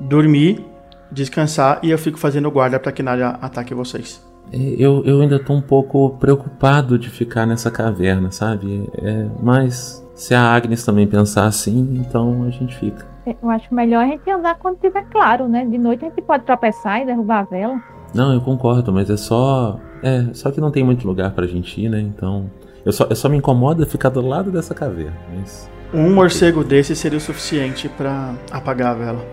[0.00, 0.64] dormir,
[1.10, 4.20] descansar e eu fico fazendo guarda para que nada ataque vocês.
[4.52, 8.88] É, Eu, eu ainda tô um pouco preocupado de ficar nessa caverna, sabe?
[9.00, 13.06] É, mas se a Agnes também pensar assim, então a gente fica.
[13.40, 15.64] Eu acho melhor a gente andar quando tiver claro, né?
[15.64, 17.80] De noite a gente pode tropeçar e derrubar a vela.
[18.14, 19.78] Não, eu concordo, mas é só.
[20.02, 22.00] É, só que não tem muito lugar pra gente ir, né?
[22.00, 22.50] Então.
[22.84, 25.16] Eu só, eu só me incomoda ficar do lado dessa caverna.
[25.34, 25.70] Mas.
[25.94, 29.24] Um morcego desse seria o suficiente para apagar a vela.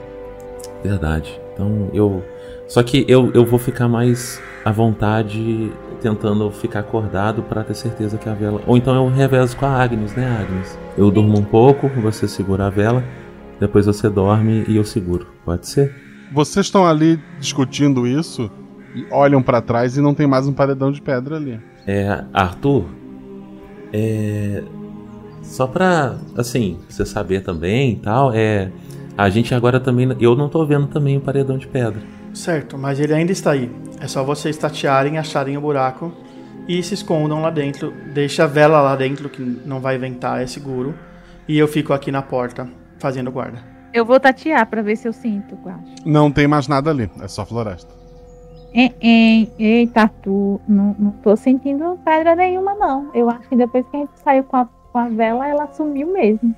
[0.83, 1.39] Verdade.
[1.53, 2.23] Então eu.
[2.67, 8.17] Só que eu, eu vou ficar mais à vontade tentando ficar acordado pra ter certeza
[8.17, 8.61] que a vela.
[8.67, 10.77] Ou então eu revezo com a Agnes, né, Agnes?
[10.97, 13.03] Eu durmo um pouco, você segura a vela,
[13.59, 15.27] depois você dorme e eu seguro.
[15.43, 15.93] Pode ser?
[16.31, 18.51] Vocês estão ali discutindo isso
[18.95, 21.59] e olham pra trás e não tem mais um paredão de pedra ali.
[21.87, 22.85] É, Arthur,
[23.93, 24.63] é.
[25.41, 28.71] Só pra, assim, você saber também e tal, é.
[29.17, 30.15] A gente agora também.
[30.19, 32.01] Eu não tô vendo também o paredão de pedra.
[32.33, 33.69] Certo, mas ele ainda está aí.
[33.99, 36.13] É só vocês tatearem, acharem o buraco
[36.67, 37.91] e se escondam lá dentro.
[38.13, 40.93] Deixa a vela lá dentro, que não vai ventar, é seguro.
[41.47, 43.59] E eu fico aqui na porta, fazendo guarda.
[43.91, 45.95] Eu vou tatear pra ver se eu sinto, Guacho.
[46.05, 47.98] Não tem mais nada ali, é só floresta.
[48.73, 53.09] Hein, hein, Eita, tu, não, não tô sentindo pedra nenhuma, não.
[53.15, 56.11] Eu acho que depois que a gente saiu com a, com a vela, ela sumiu
[56.13, 56.55] mesmo.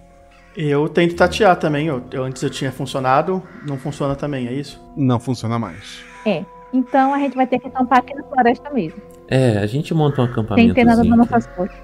[0.58, 1.88] Eu tento tatear também.
[1.88, 4.82] Eu, eu- antes eu tinha funcionado, não funciona também, é isso?
[4.98, 6.04] Não funciona mais.
[6.26, 6.44] É.
[6.74, 9.02] Então a gente vai ter que acampar aqui na floresta mesmo.
[9.30, 10.74] É, a gente monta um Sem acampamento.
[10.74, 11.80] ter nada nas nossas costas.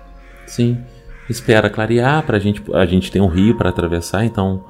[0.46, 0.78] Sim.
[1.30, 2.62] Espera clarear pra gente.
[2.74, 4.64] A gente tem um rio pra atravessar, então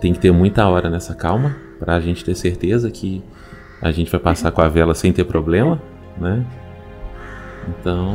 [0.00, 3.22] tem que ter muita hora nessa calma pra gente ter certeza que
[3.80, 5.80] a gente vai passar com a vela sem ter problema,
[6.18, 6.44] né?
[7.68, 8.14] Então.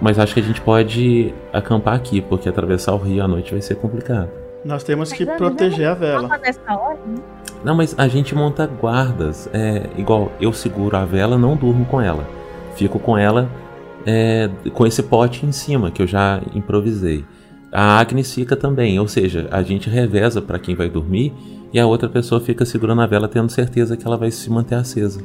[0.00, 3.62] Mas acho que a gente pode acampar aqui, porque atravessar o rio à noite vai
[3.62, 4.28] ser complicado.
[4.64, 6.28] Nós temos que Mas a proteger a vela.
[6.68, 7.18] Hora, né?
[7.64, 9.48] Não, mas a gente monta guardas.
[9.52, 12.26] É igual eu seguro a vela, não durmo com ela.
[12.74, 13.48] Fico com ela
[14.04, 17.24] é, com esse pote em cima que eu já improvisei.
[17.72, 21.32] A Agnes fica também, ou seja, a gente reveza para quem vai dormir
[21.72, 24.76] e a outra pessoa fica segurando a vela, tendo certeza que ela vai se manter
[24.76, 25.20] acesa.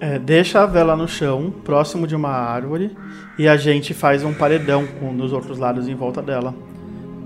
[0.00, 2.90] É, deixa a vela no chão, próximo de uma árvore,
[3.38, 6.54] e a gente faz um paredão com nos outros lados em volta dela.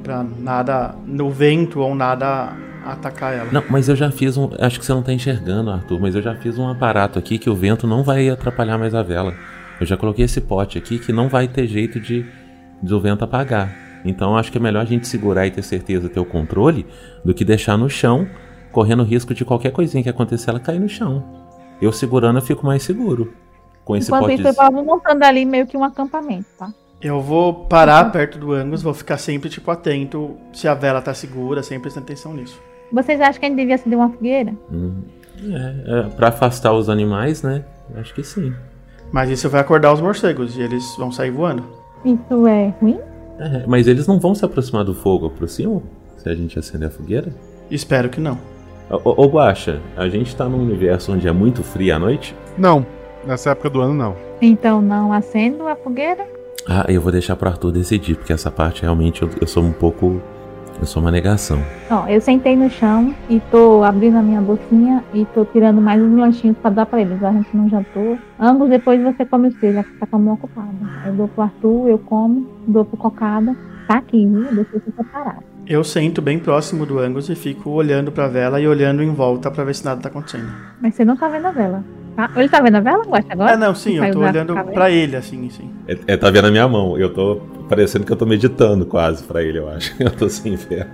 [0.02, 2.52] Pra nada, no vento ou nada
[2.84, 3.48] atacar ela.
[3.50, 4.50] Não, mas eu já fiz um.
[4.58, 7.50] Acho que você não tá enxergando, Arthur, mas eu já fiz um aparato aqui que
[7.50, 9.34] o vento não vai atrapalhar mais a vela.
[9.80, 12.24] Eu já coloquei esse pote aqui que não vai ter jeito de,
[12.82, 13.85] de o vento apagar.
[14.08, 16.86] Então acho que é melhor a gente segurar e ter certeza, ter o controle,
[17.24, 18.26] do que deixar no chão,
[18.72, 21.24] correndo risco de qualquer coisinha que acontecer ela cair no chão.
[21.80, 23.32] Eu segurando eu fico mais seguro.
[23.84, 24.42] Com esse Enquanto pote.
[24.42, 26.72] isso, eu vou montando ali meio que um acampamento, tá?
[27.00, 31.14] Eu vou parar perto do Angus, vou ficar sempre tipo atento se a vela tá
[31.14, 32.60] segura, sempre prestando atenção nisso.
[32.90, 34.54] Vocês acham que a gente devia acender uma fogueira?
[34.72, 35.02] Hum,
[35.42, 37.64] é, é, pra afastar os animais, né?
[37.96, 38.52] Acho que sim.
[39.12, 41.64] Mas isso vai acordar os morcegos e eles vão sair voando.
[42.04, 42.98] Isso é ruim?
[43.38, 45.82] É, mas eles não vão se aproximar do fogo, aproximam?
[46.16, 47.32] Se a gente acender a fogueira?
[47.70, 48.38] Espero que não.
[48.90, 52.34] Ô, ô Guaxa, a gente tá num universo onde é muito frio à noite?
[52.56, 52.86] Não,
[53.26, 54.16] nessa época do ano não.
[54.40, 56.26] Então não acendo a fogueira?
[56.68, 59.72] Ah, eu vou deixar pro Arthur decidir, porque essa parte realmente eu, eu sou um
[59.72, 60.20] pouco.
[60.78, 61.62] Eu sou uma negação.
[61.90, 66.02] Ó, eu sentei no chão e tô abrindo a minha bolsinha e tô tirando mais
[66.02, 67.22] uns lanchinhos pra dar pra eles.
[67.22, 68.18] A gente não jantou.
[68.38, 70.68] Ambos depois você come os três, já que tá com a mão ocupada.
[71.06, 73.56] Eu dou pro Arthur, eu como, dou pro Cocada.
[73.88, 74.54] Tá aqui, viu?
[74.54, 75.42] Deixa eu separado.
[75.66, 79.50] Eu sento bem próximo do Angus e fico olhando pra vela e olhando em volta
[79.50, 80.48] pra ver se nada tá acontecendo.
[80.80, 81.84] Mas você não tá vendo a vela.
[82.16, 82.30] Tá?
[82.34, 83.52] Ele tá vendo a vela, Gosta, agora?
[83.52, 85.70] Ah, não, sim, eu tô olhando pra ele, assim, sim.
[85.86, 86.96] É, é, tá vendo a minha mão?
[86.96, 89.94] Eu tô parecendo que eu tô meditando quase pra ele, eu acho.
[90.02, 90.86] Eu tô sem fé.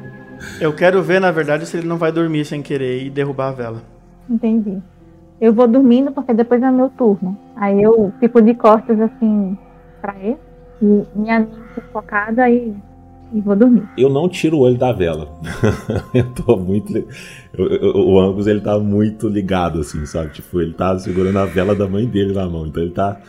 [0.61, 3.53] Eu quero ver, na verdade, se ele não vai dormir sem querer e derrubar a
[3.53, 3.83] vela.
[4.29, 4.83] Entendi.
[5.41, 7.39] Eu vou dormindo porque depois é meu turno.
[7.55, 9.57] Aí eu fico de costas assim
[10.01, 10.39] pra ele.
[10.81, 11.63] E minha anime
[11.93, 12.75] focada e
[13.33, 13.83] e vou dormir.
[13.97, 15.29] Eu não tiro o olho da vela.
[16.15, 16.97] eu tô muito.
[16.97, 20.31] eu- eu- o Angus ele tá muito ligado, assim, sabe?
[20.33, 22.67] Tipo, ele tá segurando a vela da mãe dele na mão.
[22.67, 23.21] Então ele tá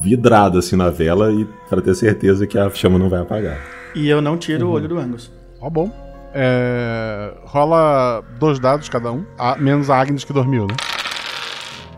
[0.00, 3.58] vidrado assim na vela e pra ter certeza que a chama não vai apagar.
[3.94, 5.32] E eu não tiro o olho do Angus.
[5.60, 5.90] Tá bom.
[6.36, 10.74] É, rola dois dados cada um, a- menos a Agnes que dormiu, né?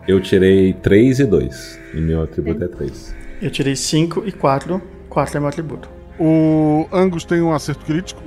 [0.07, 1.79] Eu tirei 3 e 2.
[1.93, 3.15] E meu atributo é 3.
[3.41, 4.81] Eu tirei 5 e 4.
[5.09, 5.89] 4 é meu atributo.
[6.19, 8.21] O Angus tem um acerto crítico,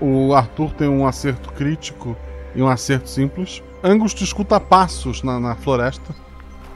[0.00, 2.16] o Arthur tem um acerto crítico
[2.54, 3.62] e um acerto simples.
[3.82, 6.14] Angus tu escuta passos na, na floresta,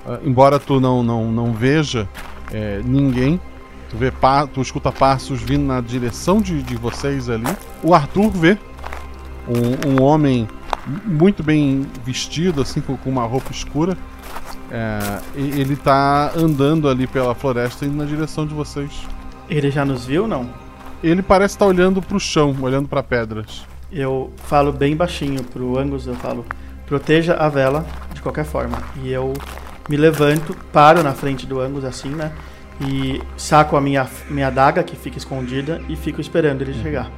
[0.06, 2.08] ah, embora tu não, não, não veja
[2.52, 3.40] é, ninguém.
[3.88, 7.44] Tu, vê pa tu escuta passos vindo na direção de, de vocês ali.
[7.82, 8.56] O Arthur vê
[9.48, 10.46] um, um homem
[11.04, 13.96] muito bem vestido, assim, com, com uma roupa escura.
[14.70, 19.06] É, ele tá andando ali pela floresta indo na direção de vocês.
[19.50, 20.48] Ele já nos viu, não?
[21.02, 23.64] Ele parece estar olhando pro chão, olhando para pedras.
[23.92, 26.46] Eu falo bem baixinho pro Angus, eu falo,
[26.86, 28.78] proteja a vela de qualquer forma.
[29.02, 29.32] E eu
[29.88, 32.30] me levanto, paro na frente do Angus assim, né?
[32.80, 37.10] E saco a minha, minha adaga que fica escondida e fico esperando ele chegar.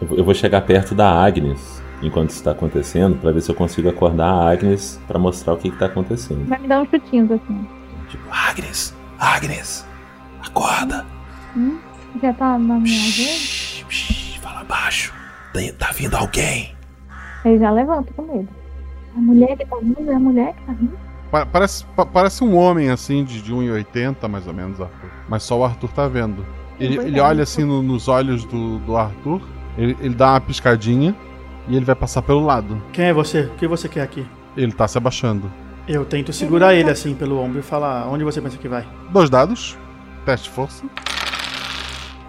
[0.00, 3.88] Eu vou- chegar perto da Agnes enquanto isso tá acontecendo pra ver se eu consigo
[3.88, 6.44] acordar a Agnes pra mostrar o que, que tá acontecendo.
[6.46, 7.66] Vai me dar uns chutinhos assim.
[8.08, 9.86] Tipo, Agnes, Agnes,
[10.44, 11.06] acorda.
[11.56, 11.78] Hum?
[12.22, 13.84] Já tá na minha vez?
[14.42, 15.12] Fala baixo.
[15.78, 16.74] Tá vindo alguém.
[17.44, 18.48] Ele já levanta com medo.
[19.16, 20.98] A mulher que tá vindo é a mulher que tá vindo.
[21.30, 25.10] Pa- parece, pa- parece um homem assim, de, de 1,80 mais ou menos, Arthur.
[25.28, 26.44] Mas só o Arthur tá vendo.
[26.80, 29.40] Ele, ele é, olha assim no- nos olhos do, do Arthur,
[29.78, 31.14] ele, ele dá uma piscadinha
[31.68, 32.82] e ele vai passar pelo lado.
[32.92, 33.42] Quem é você?
[33.42, 34.26] O que você quer aqui?
[34.56, 35.50] Ele tá se abaixando.
[35.86, 38.84] Eu tento segurar ele assim pelo ombro e falar, onde você pensa que vai?
[39.10, 39.76] Dois dados,
[40.24, 40.84] teste de força.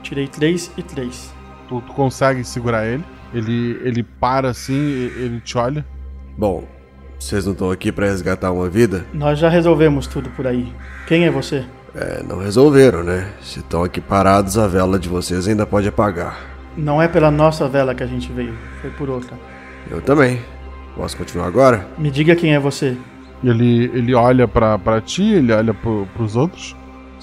[0.06, 1.34] Tirei 3 e 3.
[1.68, 3.04] Tu, tu consegue segurar ele.
[3.34, 5.84] Ele, ele para assim, e- ele te olha.
[6.38, 6.64] Bom,
[7.20, 9.04] vocês não estão aqui pra resgatar uma vida?
[9.12, 10.72] Nós já resolvemos tudo por aí.
[11.08, 11.66] Quem é você?
[11.96, 13.32] É, não resolveram, né?
[13.42, 16.38] Se estão aqui parados, a vela de vocês ainda pode apagar.
[16.78, 19.36] Não é pela nossa vela que a gente veio, foi por outra.
[19.90, 20.40] Eu também.
[20.96, 21.88] Posso continuar agora?
[21.98, 22.96] Me diga quem é você.
[23.44, 26.76] Ele, ele olha pra, pra ti, ele olha pro, pros outros.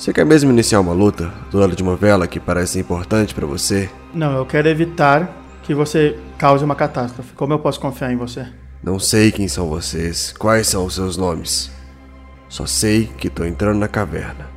[0.02, 3.46] Você quer mesmo iniciar uma luta do lado de uma vela que parece importante pra
[3.46, 3.88] você?
[4.12, 5.30] Não, eu quero evitar
[5.62, 7.32] que você cause uma catástrofe.
[7.34, 8.48] Como eu posso confiar em você?
[8.82, 11.70] Não sei quem são vocês, quais são os seus nomes.
[12.48, 14.48] Só sei que tô entrando na caverna.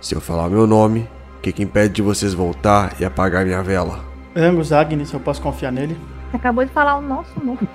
[0.00, 1.08] Se eu falar meu nome,
[1.38, 4.04] o que, que impede de vocês voltar e apagar minha vela?
[4.36, 5.98] Angus Agnes, eu posso confiar nele?
[6.32, 7.68] Acabou de falar o nosso nome.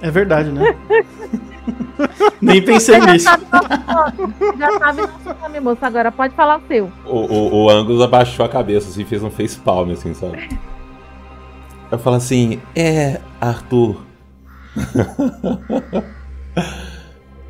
[0.00, 0.72] É verdade, né?
[2.40, 3.24] Nem pensei Você já nisso.
[3.24, 4.34] sabe nosso nome.
[4.58, 5.84] Já sabe nosso nome, moço.
[5.84, 6.92] Agora pode falar o seu.
[7.04, 10.48] O, o, o Angus abaixou a cabeça assim, fez um face palm, assim, sabe?
[11.90, 14.02] Eu falo assim, é, Arthur.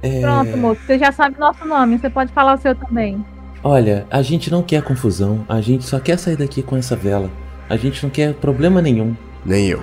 [0.02, 0.80] É, Pronto, moço.
[0.86, 1.98] Você já sabe nosso nome.
[1.98, 3.24] Você pode falar o seu também.
[3.64, 7.30] Olha, a gente não quer confusão, a gente só quer sair daqui com essa vela.
[7.68, 9.16] A gente não quer problema nenhum.
[9.44, 9.82] Nem eu.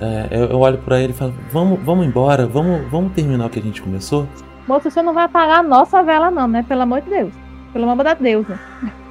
[0.00, 3.50] É, eu, eu olho pra ele e falo, vamos, vamos embora, vamos, vamos terminar o
[3.50, 4.26] que a gente começou?
[4.66, 6.64] Moço, você não vai apagar a nossa vela, não, né?
[6.66, 7.32] Pelo amor de Deus.
[7.72, 8.58] Pelo amor da deusa.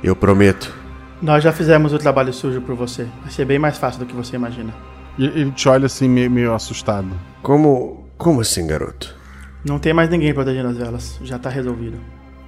[0.03, 0.73] Eu prometo.
[1.22, 3.07] Nós já fizemos o trabalho sujo por você.
[3.22, 4.73] Vai ser bem mais fácil do que você imagina.
[5.18, 7.10] E ele te olha assim, meio, meio assustado.
[7.41, 8.03] Como.
[8.18, 9.15] Como assim, garoto?
[9.65, 11.19] Não tem mais ninguém protegendo as velas.
[11.23, 11.97] Já tá resolvido.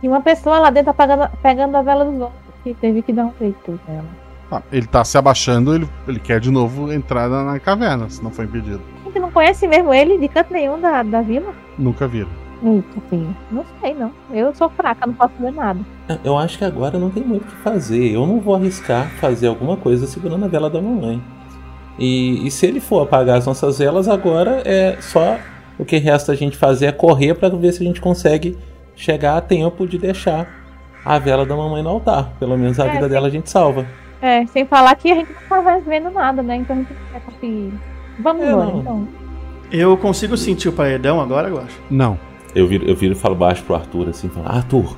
[0.01, 2.41] E uma pessoa lá dentro apagando, pegando a vela dos outros.
[2.63, 4.24] Que teve que dar um jeito nela.
[4.51, 8.23] Ah, ele tá se abaixando, ele, ele quer de novo entrar na, na caverna, se
[8.23, 8.81] não for impedido.
[9.01, 11.53] A gente não conhece mesmo ele de canto nenhum da, da vila?
[11.77, 12.29] Nunca viram.
[12.63, 13.35] Eita, filho.
[13.51, 14.11] Não sei, não.
[14.31, 15.79] Eu sou fraca, não posso ver nada.
[16.23, 18.11] Eu acho que agora não tem muito o que fazer.
[18.13, 21.21] Eu não vou arriscar fazer alguma coisa segurando a vela da mamãe.
[21.99, 25.37] E, e se ele for apagar as nossas velas, agora é só
[25.77, 28.57] o que resta a gente fazer é correr pra ver se a gente consegue
[28.95, 30.47] chegar a tempo de deixar
[31.03, 32.31] a vela da mamãe no altar.
[32.39, 33.09] Pelo menos a É, vida sim.
[33.09, 33.85] dela a gente salva.
[34.25, 36.55] É, sem falar que a gente não tá mais vendo nada, né?
[36.57, 37.73] Então a gente não vai conseguir.
[38.19, 38.79] Vamos É, embora, não.
[38.79, 39.07] então.
[39.71, 41.79] Eu consigo sentir o paredão agora, eu acho.
[41.91, 42.17] Não.
[42.55, 44.95] Eu viro, eu viro e falo baixo pro Arthur assim, falo, Arthur,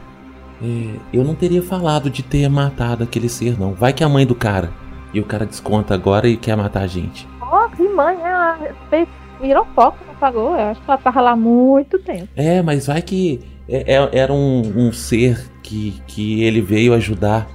[0.64, 3.74] é, eu não teria falado de ter matado aquele ser, não.
[3.74, 4.70] Vai que é a mãe do cara.
[5.14, 7.28] E o cara desconta agora e quer matar a gente.
[7.42, 8.60] Ó, que mãe, ela
[8.90, 9.08] fez-
[9.42, 10.56] virou foco, não pagou.
[10.56, 12.28] Eu acho que ela tava lá há muito tempo.
[12.36, 17.48] É, mas vai que é- é- era um, um ser que, que ele veio ajudar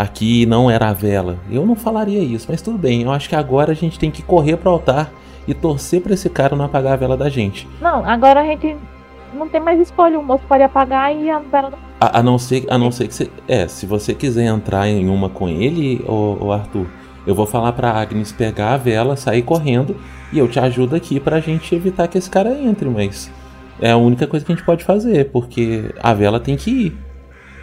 [0.00, 1.38] aqui não era a vela.
[1.50, 3.02] Eu não falaria isso, mas tudo bem.
[3.02, 5.12] Eu acho que agora a gente tem que correr pro altar
[5.46, 7.68] e torcer pra esse cara não apagar a vela da gente.
[7.82, 8.74] Não, agora a gente
[9.34, 10.18] não tem mais escolha.
[10.18, 11.72] O moço pode apagar e a vela.
[12.00, 13.30] A, a não ser, a não ser que você.
[13.46, 16.86] É, se você quiser entrar em uma com ele, ô Arthur,
[17.26, 19.94] Eu vou falar pra Agnes pegar a vela, sair correndo
[20.32, 23.30] e eu te ajudo aqui pra gente evitar que esse cara entre, mas
[23.80, 27.09] é a única coisa que a gente pode fazer, porque a vela tem que ir.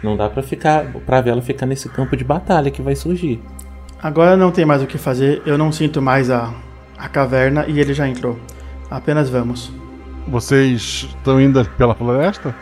[0.02, 3.40] Não dá pra ficar, pra vela ficar nesse campo de batalha que vai surgir.
[4.00, 6.52] Agora não tem mais o que fazer, eu não sinto mais a,
[6.96, 8.38] a caverna e ele já entrou.
[8.90, 9.72] Apenas vamos.
[10.28, 12.54] Vocês estão indo pela floresta?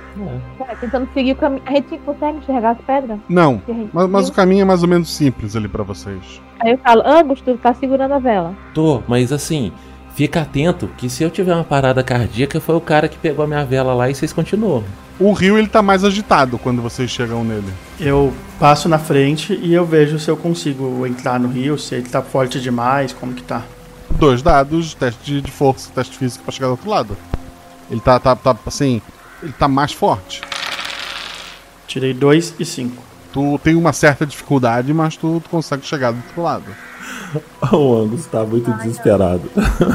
[0.57, 1.63] Tá, tentando seguir o caminho.
[1.67, 3.19] A gente consegue enxergar as pedras?
[3.29, 3.61] Não,
[3.93, 6.41] mas, mas o caminho é mais ou menos simples ali pra vocês.
[6.61, 8.55] Aí eu falo, Angus, tu tá segurando a vela.
[8.73, 9.73] Tô, mas assim,
[10.17, 13.47] fica atento que se eu tiver uma parada cardíaca, foi o cara que pegou a
[13.47, 14.83] minha vela lá e vocês continuam.
[15.21, 17.71] O rio ele tá mais agitado quando vocês chegam nele.
[18.01, 22.09] Eu passo na frente e eu vejo se eu consigo entrar no rio, se ele
[22.09, 23.63] tá forte demais, como que tá.
[24.11, 27.17] Dois dados, teste de, de força, teste físico pra chegar do outro lado.
[27.91, 29.03] Ele tá, tá, tá assim,
[29.43, 30.41] ele tá mais forte.
[31.87, 33.03] Tirei 2 e 5.
[33.35, 36.65] Tu tem uma certa dificuldade, mas tu, tu consegue chegar do outro lado.
[37.73, 39.43] o Angus tá muito desesperado.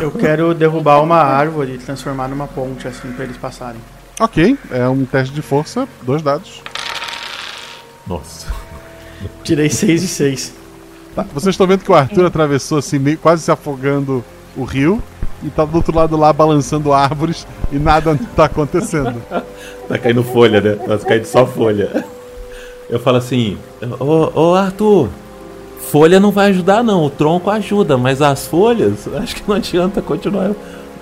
[0.01, 3.81] Eu quero derrubar uma árvore e transformar numa ponte assim pra eles passarem.
[4.19, 6.61] Ok, é um teste de força, dois dados.
[8.05, 8.47] Nossa.
[9.43, 10.53] Tirei 6 e 6.
[11.15, 14.23] Tá, vocês estão vendo que o Arthur atravessou assim, meio, quase se afogando
[14.55, 15.01] o rio.
[15.43, 19.21] E tá do outro lado lá balançando árvores e nada tá acontecendo.
[19.88, 20.75] Tá caindo folha, né?
[20.75, 22.05] Tá caindo só folha.
[22.88, 23.57] Eu falo assim,
[23.99, 25.09] ô, ô Arthur,
[25.91, 30.01] folha não vai ajudar não, o tronco ajuda, mas as folhas, acho que não adianta
[30.01, 30.51] continuar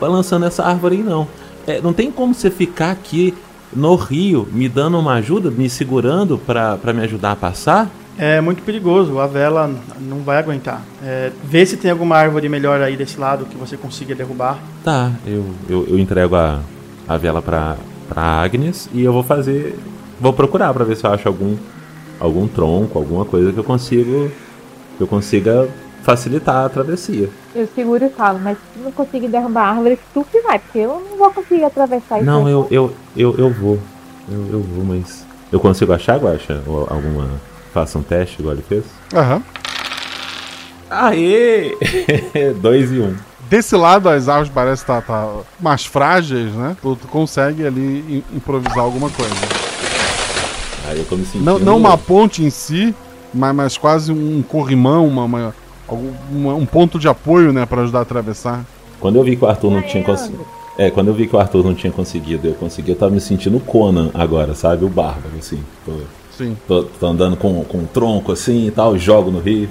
[0.01, 1.27] balançando essa árvore aí não.
[1.67, 3.35] É, não tem como você ficar aqui
[3.71, 7.89] no rio me dando uma ajuda, me segurando pra, pra me ajudar a passar?
[8.17, 9.71] É muito perigoso, a vela
[10.01, 10.81] não vai aguentar.
[11.03, 14.57] É, vê se tem alguma árvore melhor aí desse lado que você consiga derrubar.
[14.83, 16.59] Tá, eu, eu, eu entrego a,
[17.07, 17.77] a vela pra,
[18.09, 19.77] pra Agnes e eu vou fazer.
[20.19, 21.55] Vou procurar pra ver se eu acho algum,
[22.19, 24.31] algum tronco, alguma coisa que eu consigo.
[24.99, 25.69] Que eu consiga
[26.03, 27.29] facilitar a travessia.
[27.55, 30.79] Eu seguro e falo, mas se não conseguir derrubar a árvore, tu que vai, porque
[30.79, 32.25] eu não vou conseguir atravessar isso.
[32.25, 33.79] Não, eu, eu, eu, eu vou.
[34.29, 35.25] Eu, eu vou, mas.
[35.49, 36.61] Eu consigo achar, Guaxa?
[36.67, 37.29] Ou alguma.
[37.73, 38.83] Faça um teste igual ele fez?
[39.13, 39.41] Aham.
[40.89, 41.77] Aê!
[42.59, 43.15] Dois e um.
[43.49, 45.29] Desse lado, as árvores parecem estar tá,
[45.61, 46.75] mais frágeis, né?
[46.81, 49.33] Tu, tu consegue ali im- improvisar alguma coisa.
[50.89, 51.45] Aí eu tô me sentindo.
[51.45, 52.93] Não, não uma ponte em si,
[53.33, 55.53] mas, mas quase um corrimão, uma, uma-
[56.31, 57.65] uma- um ponto de apoio, né?
[57.65, 58.65] Pra ajudar a atravessar.
[58.99, 60.45] Quando eu vi que o Arthur não tinha conseguido.
[60.77, 63.19] É, quando eu vi que o Arthur não tinha conseguido, eu consegui, eu tava me
[63.19, 64.85] sentindo o Conan agora, sabe?
[64.85, 65.59] O bárbaro, assim.
[65.85, 65.91] Tô,
[66.37, 66.55] Sim.
[66.67, 69.67] tô, tô andando com, com um tronco assim e tal, jogo no rio.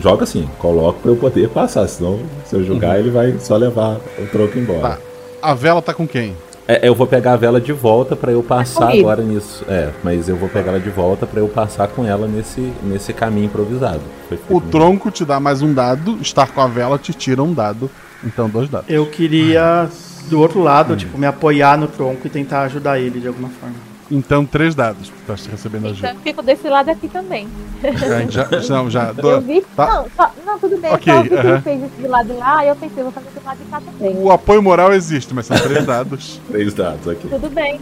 [0.00, 3.98] Joga assim, coloco pra eu poder passar, senão se eu jogar ele vai só levar
[4.18, 4.80] o tronco embora.
[4.80, 4.98] Tá.
[5.42, 6.34] A vela tá com quem?
[6.66, 9.06] É, eu vou pegar a vela de volta pra eu passar comigo.
[9.06, 9.64] agora nisso.
[9.68, 13.12] É, mas eu vou pegar ela de volta pra eu passar com ela nesse, nesse
[13.12, 14.00] caminho improvisado.
[14.28, 17.52] Foi O tronco te dá mais um dado, estar com a vela te tira um
[17.52, 17.90] dado.
[18.24, 18.88] Então, dois dados.
[18.88, 19.88] Eu queria
[20.30, 23.76] do outro lado, tipo, me apoiar no tronco e tentar ajudar ele de alguma forma.
[24.10, 25.10] Então, três dados.
[25.26, 26.10] Tá recebendo Então ajuda.
[26.10, 27.48] eu fico desse lado aqui também.
[28.28, 29.08] Já, já, não, já.
[29.16, 29.62] Eu do- vi.
[29.74, 29.86] tá.
[29.86, 30.92] Não, só- não, tudo bem.
[30.92, 31.48] Ok, só vi que aham.
[31.50, 33.64] ele fez isso do lado de lá, e eu pensei, vou fazer do lado de
[33.64, 34.16] cá também.
[34.22, 36.40] O apoio moral existe, mas são três dados.
[36.50, 37.28] Três dados aqui.
[37.28, 37.80] Tudo bem.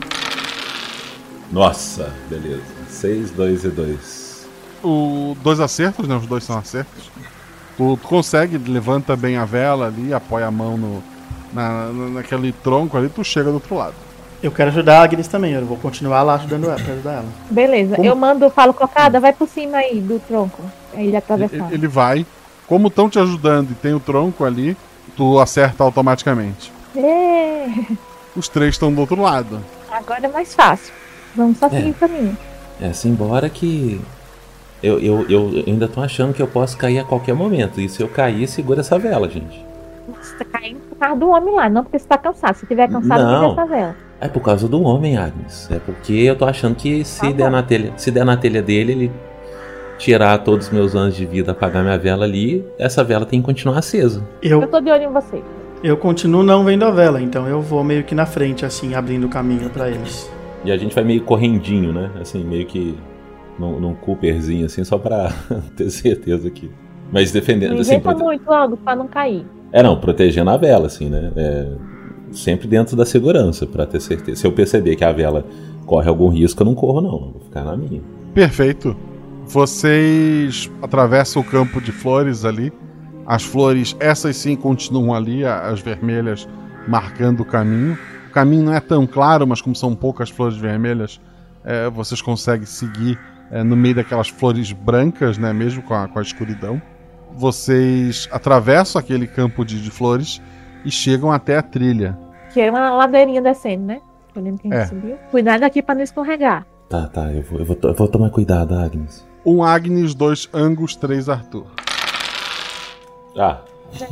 [1.51, 2.63] Nossa, beleza.
[2.89, 4.47] 6, 2 e 2.
[4.83, 6.17] O, dois acertos, né?
[6.17, 7.11] Os dois são acertos.
[7.77, 11.03] Tu, tu consegue, levanta bem a vela ali, apoia a mão no,
[11.53, 13.95] na- naquele tronco ali, tu chega do outro lado.
[14.43, 17.25] Eu quero ajudar a Agnes também, eu vou continuar lá ajudando ela, pra ajudar ela.
[17.51, 17.95] Beleza.
[17.97, 20.63] Como- Eu mando, falo, cocada, vai por cima aí do tronco.
[20.93, 21.73] Aí ele Ele, atravessar.
[21.73, 22.27] ele vai.
[22.67, 24.77] Como estão te ajudando e tem o tronco ali,
[25.17, 26.73] tu acerta automaticamente.
[26.97, 27.67] Ê,
[28.35, 29.61] Os três estão do outro lado.
[29.91, 30.93] Agora é mais fácil.
[31.37, 32.37] Vamos só seguir o caminho.
[32.81, 34.01] É, se embora que.
[34.83, 37.81] Eu, eu, eu ainda tô achando que eu posso cair a qualquer momento.
[37.81, 39.65] E se eu cair, segura essa vela, gente.
[40.21, 42.57] Você tá caindo por causa do homem lá, não porque você tá cansado.
[42.57, 43.51] Se tiver cansado, Não.
[43.51, 43.97] liga essa vela.
[44.23, 45.69] É por causa do homem, Agnes.
[45.71, 47.51] É porque eu tô achando que se, Tá der, bom.
[47.51, 49.13] na telha, se der na telha dele, ele
[49.99, 53.47] tirar todos os meus anos de vida, apagar minha vela ali, essa vela tem que
[53.47, 54.23] continuar acesa.
[54.43, 55.43] Eu Eu, tô de olho em você.
[55.83, 59.27] eu continuo não vendo a vela, então eu vou meio que na frente, assim, abrindo
[59.27, 60.31] o caminho pra eles.
[60.65, 62.11] E a gente vai meio correndinho, né?
[62.21, 62.97] Assim, meio que
[63.59, 65.33] num, num Cooperzinho, assim, só pra
[65.77, 66.71] ter certeza aqui.
[67.13, 69.45] Mas defendendo, Não assim, inventa prote- muito logo pra não cair.
[69.73, 71.31] É, não, protegendo a vela, assim, né?
[71.37, 71.67] É,
[72.33, 74.41] sempre dentro da segurança, pra ter certeza.
[74.41, 75.47] Se eu perceber que a vela
[75.87, 77.13] corre algum risco, eu não corro, não.
[77.13, 78.03] Eu vou ficar na minha.
[78.35, 78.97] Perfeito.
[79.47, 82.73] Vocês atravessam o campo de flores ali.
[83.27, 86.49] As flores, essas sim, continuam ali, as vermelhas
[86.89, 87.99] marcando o caminho.
[88.29, 91.21] O caminho não é tão claro, mas como são poucas flores vermelhas,
[91.65, 93.19] é, vocês conseguem seguir
[93.51, 95.53] é, no meio daquelas flores brancas, né?
[95.53, 96.81] Mesmo com a, com a escuridão.
[97.35, 100.41] vocês atravessam aquele campo de, de flores
[100.85, 102.19] e chegam até a trilha.
[102.53, 104.01] Que é uma ladeirinha descendo, né?
[104.35, 104.87] Eu lembro que a gente É.
[104.87, 105.17] subiu.
[105.31, 106.67] Cuidado aqui pra não escorregar.
[106.89, 109.27] Tá, tá, eu vou, eu vou, to- eu vou tomar cuidado, Agnes.
[109.45, 111.67] Um Agnes, dois Angus, três Arthur.
[113.39, 113.59] Ah.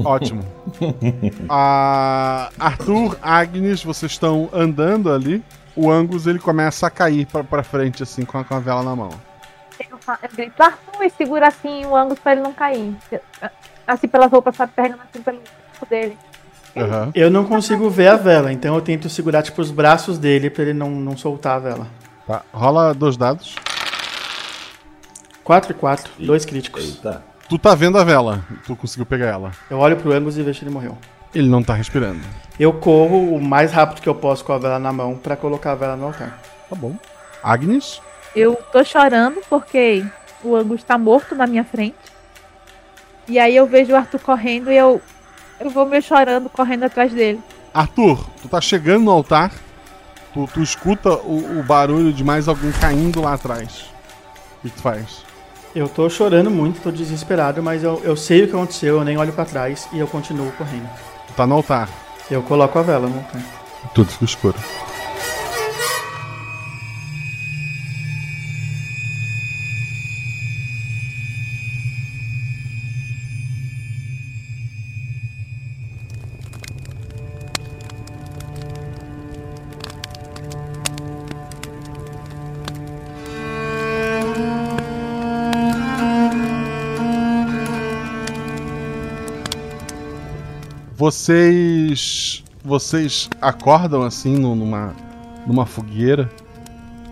[0.05, 0.43] Ótimo.
[1.49, 5.43] A Arthur, Agnes, vocês estão andando ali.
[5.77, 8.83] O Angus ele começa a cair pra, pra frente, assim, com a, com a vela
[8.83, 9.11] na mão.
[9.79, 12.95] Eu eu grito, Arthur, e segura assim o ângulo pra ele não cair.
[13.87, 14.73] Assim pelas roupas, sabe?
[14.77, 16.19] Pegando assim pelo corpo dele.
[17.15, 20.63] Eu não consigo ver a vela, então eu tento segurar tipo os braços dele pra
[20.63, 21.87] ele não, não soltar a vela.
[22.27, 22.43] Tá.
[22.53, 23.57] Rola dois dados.
[25.43, 27.01] 4 e 4, dois críticos.
[27.49, 28.45] Tu tá vendo a vela.
[28.65, 29.51] Tu conseguiu pegar ela.
[29.69, 30.97] Eu olho pro Angus e vejo que ele morreu.
[31.35, 32.21] Ele não tá respirando.
[32.59, 35.73] Eu corro o mais rápido que eu posso com a vela na mão pra colocar
[35.73, 36.41] a vela no altar.
[36.69, 36.95] Tá bom.
[37.43, 38.01] Agnes?
[38.35, 40.05] Eu tô chorando porque
[40.45, 41.97] o Angus tá morto na minha frente.
[43.27, 45.01] E aí eu vejo o Arthur correndo e eu,
[45.61, 47.41] eu vou meio chorando, correndo atrás dele.
[47.73, 49.53] Arthur, tu tá chegando no altar.
[50.33, 53.87] Tu, tu escuta o, o barulho de mais alguém caindo lá atrás.
[54.59, 55.23] O que tu faz?
[55.75, 59.17] Eu tô chorando muito, tô desesperado, mas eu, eu sei o que aconteceu, eu nem
[59.17, 60.89] olho pra trás e eu continuo correndo.
[61.29, 61.89] Tu tá no altar.
[62.31, 63.43] Eu coloco a vela no altar.
[63.95, 64.57] Tudo fica escuro.
[91.11, 92.45] Vocês.
[92.65, 94.95] Vocês acordam assim nu- numa,
[95.45, 96.31] numa fogueira,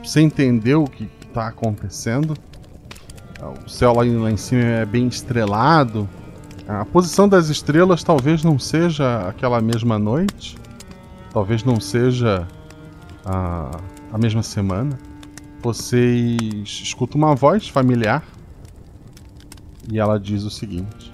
[0.04, 2.34] sem entender o que que tá acontecendo.
[3.66, 6.08] O céu lá lá em cima é bem estrelado.
[6.68, 10.56] A posição das estrelas talvez não seja aquela mesma noite.
[11.32, 12.46] Talvez não seja
[13.24, 13.80] a,
[14.12, 14.96] a mesma semana.
[15.60, 16.38] Vocês
[16.84, 18.22] escutam uma voz familiar.
[19.90, 21.07] E ela diz o seguinte.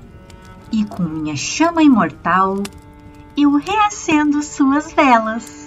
[0.76, 2.60] E com minha chama imortal,
[3.36, 5.63] eu reacendo suas velas.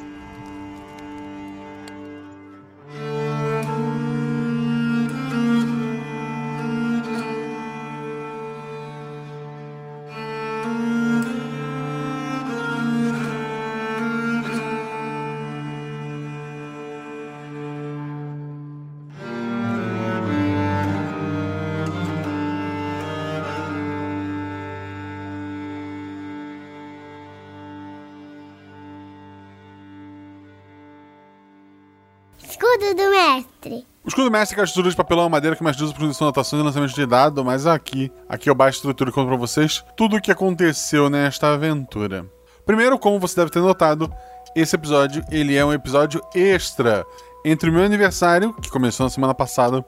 [33.69, 33.87] Mestre.
[34.03, 36.27] O escudo mestre é a estrutura de papelão e madeira que mais usa para produção,
[36.27, 39.35] anotações e lançamento de dado, mas aqui, aqui eu baixo a estrutura e conto pra
[39.35, 42.25] vocês tudo o que aconteceu nesta aventura.
[42.65, 44.11] Primeiro, como você deve ter notado,
[44.55, 47.05] esse episódio ele é um episódio extra
[47.43, 49.83] entre o meu aniversário, que começou na semana passada,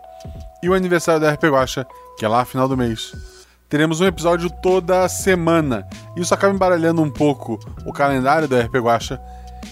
[0.61, 1.85] e o aniversário da RP Guacha,
[2.17, 3.13] que é lá final do mês.
[3.69, 5.87] Teremos um episódio toda semana.
[6.15, 9.21] Isso acaba embaralhando um pouco o calendário da RP Guacha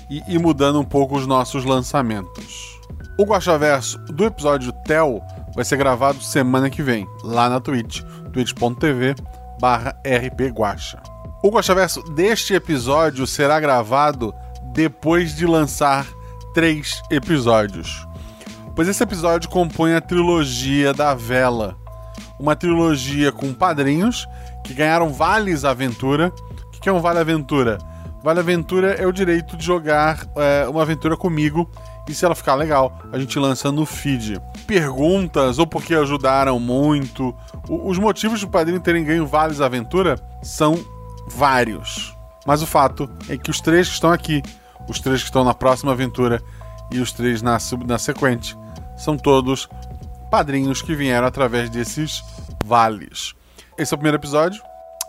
[0.09, 2.76] e, e mudando um pouco os nossos lançamentos.
[3.17, 5.23] O Guaxaverso do episódio Tel
[5.55, 9.15] vai ser gravado semana que vem, lá na Twitch, twitch.tv
[9.59, 11.01] barra rpguacha.
[11.43, 14.31] O Guaxaverso deste episódio será gravado
[14.71, 16.05] depois de lançar
[16.53, 18.07] três episódios.
[18.75, 21.75] Pois esse episódio compõe a trilogia da Vela.
[22.39, 24.27] Uma trilogia com padrinhos
[24.63, 26.31] que ganharam vales aventura.
[26.67, 27.79] O que é um vale aventura?
[28.23, 31.67] Vale aventura é o direito de jogar é, uma aventura comigo
[32.07, 34.41] e se ela ficar legal, a gente lança no feed.
[34.65, 37.35] Perguntas ou porque ajudaram muito.
[37.67, 40.75] O- os motivos do padrinho terem ganho vales aventura são
[41.27, 42.15] vários.
[42.45, 44.41] Mas o fato é que os três que estão aqui,
[44.87, 46.41] os três que estão na próxima aventura
[46.91, 48.57] e os três na, na sequente,
[48.95, 49.67] são todos
[50.31, 52.23] padrinhos que vieram através desses
[52.63, 53.33] vales.
[53.77, 54.61] Esse é o primeiro episódio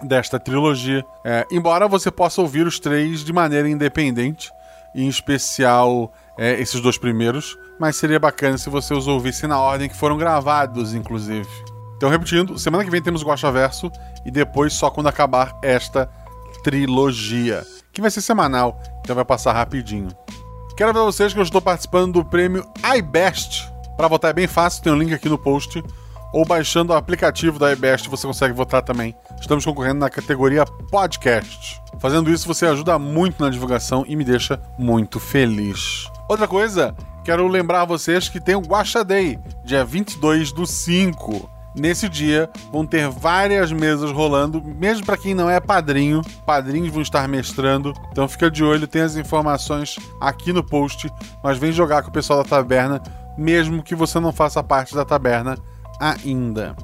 [0.02, 1.04] desta trilogia.
[1.24, 4.50] É, embora você possa ouvir os três de maneira independente,
[4.94, 9.88] em especial é, esses dois primeiros, mas seria bacana se você os ouvisse na ordem
[9.88, 11.48] que foram gravados, inclusive.
[11.96, 13.90] Então, repetindo, semana que vem temos o Guaxa Verso
[14.24, 16.08] e depois só quando acabar esta
[16.62, 20.08] trilogia, que vai ser semanal, então vai passar rapidinho.
[20.76, 22.64] Quero avisar vocês que eu estou participando do prêmio
[22.96, 23.68] iBest.
[23.96, 25.82] Para votar é bem fácil, tem um link aqui no post.
[26.32, 29.16] Ou baixando o aplicativo da iBest você consegue votar também.
[29.40, 31.80] Estamos concorrendo na categoria Podcast.
[31.98, 36.08] Fazendo isso, você ajuda muito na divulgação e me deixa muito feliz.
[36.28, 36.94] Outra coisa,
[37.24, 41.48] quero lembrar vocês que tem o Guaxa Day, dia 22 do 5.
[41.74, 47.00] Nesse dia vão ter várias mesas rolando, mesmo para quem não é padrinho, padrinhos vão
[47.00, 47.94] estar mestrando.
[48.12, 51.10] Então fica de olho, tem as informações aqui no post,
[51.42, 53.02] mas vem jogar com o pessoal da taberna,
[53.38, 55.56] mesmo que você não faça parte da taberna
[55.98, 56.76] ainda.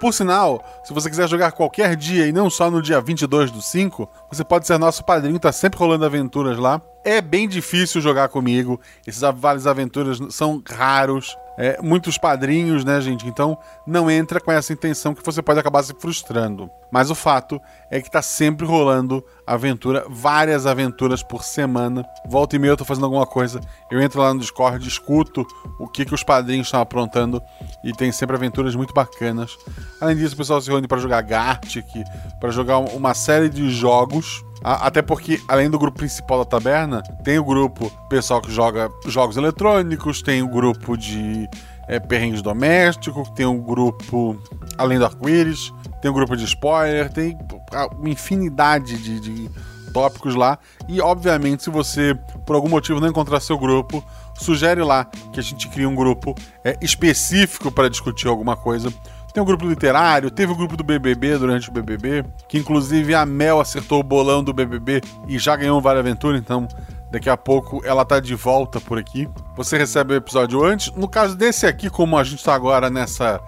[0.00, 3.62] Por sinal, se você quiser jogar qualquer dia e não só no dia 22 do
[3.62, 6.80] 5, você pode ser nosso padrinho, tá sempre rolando aventuras lá.
[7.04, 13.26] É bem difícil jogar comigo, esses vales aventuras são raros, é, muitos padrinhos, né, gente?
[13.26, 16.70] Então não entra com essa intenção que você pode acabar se frustrando.
[16.90, 17.60] Mas o fato
[17.90, 22.04] é que tá sempre rolando aventura, várias aventuras por semana.
[22.26, 23.60] Volta e meia eu tô fazendo alguma coisa,
[23.90, 25.44] eu entro lá no Discord, escuto
[25.80, 27.42] o que, que os padrinhos estão aprontando
[27.82, 29.56] e tem sempre aventuras muito bacanas.
[30.00, 31.86] Além disso, o pessoal se reúne para jogar Gartic,
[32.40, 37.38] para jogar uma série de jogos até porque, além do grupo principal da taberna, tem
[37.38, 41.48] o grupo pessoal que joga jogos eletrônicos, tem o grupo de
[41.88, 44.40] é, perrengues domésticos, tem o grupo
[44.76, 47.36] além do arco-íris, tem o grupo de spoiler, tem
[47.98, 49.50] uma infinidade de, de
[49.92, 50.58] tópicos lá.
[50.88, 52.14] E, obviamente, se você
[52.44, 54.04] por algum motivo não encontrar seu grupo,
[54.34, 56.34] sugere lá que a gente crie um grupo
[56.64, 58.92] é, específico para discutir alguma coisa
[59.36, 63.26] tem o grupo literário, teve o grupo do BBB durante o BBB, que inclusive a
[63.26, 66.66] Mel acertou o bolão do BBB e já ganhou um Vale Aventura, então
[67.12, 69.28] daqui a pouco ela tá de volta por aqui.
[69.54, 70.90] Você recebe o episódio antes.
[70.96, 73.38] No caso desse aqui, como a gente tá agora nessa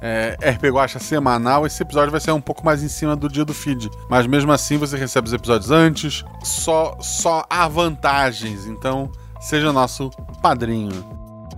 [0.00, 3.44] é, RP Guacha semanal, esse episódio vai ser um pouco mais em cima do dia
[3.44, 3.90] do feed.
[4.08, 6.24] Mas mesmo assim você recebe os episódios antes.
[6.42, 9.12] Só, só há vantagens, então
[9.42, 10.08] seja nosso
[10.40, 11.04] padrinho.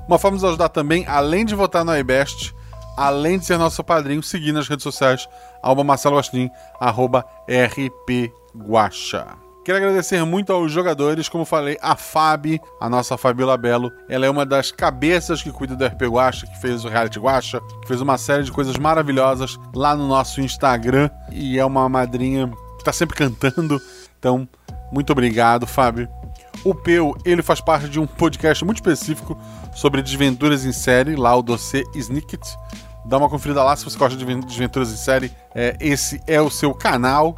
[0.08, 2.52] Uma forma de nos ajudar também, além de votar no iBest,
[2.96, 5.28] além de ser nosso padrinho, seguir nas redes sociais,
[5.62, 6.50] arroba Marcelo Guaxinim,
[6.80, 9.26] arroba rpguacha.
[9.66, 13.90] Quero agradecer muito aos jogadores, como falei, a Fabi, a nossa Fabiola Belo.
[14.08, 17.60] Ela é uma das cabeças que cuida do RP Guacha, que fez o Reality Guacha,
[17.82, 22.48] que fez uma série de coisas maravilhosas lá no nosso Instagram e é uma madrinha
[22.78, 23.82] que tá sempre cantando.
[24.20, 24.48] Então,
[24.92, 26.08] muito obrigado, Fábio.
[26.64, 29.36] O Peu, ele faz parte de um podcast muito específico
[29.74, 32.40] sobre desventuras em série, lá o Dossiê Snicket.
[33.06, 35.32] Dá uma conferida lá se você gosta de desventuras em série.
[35.54, 37.34] É, esse é o seu canal.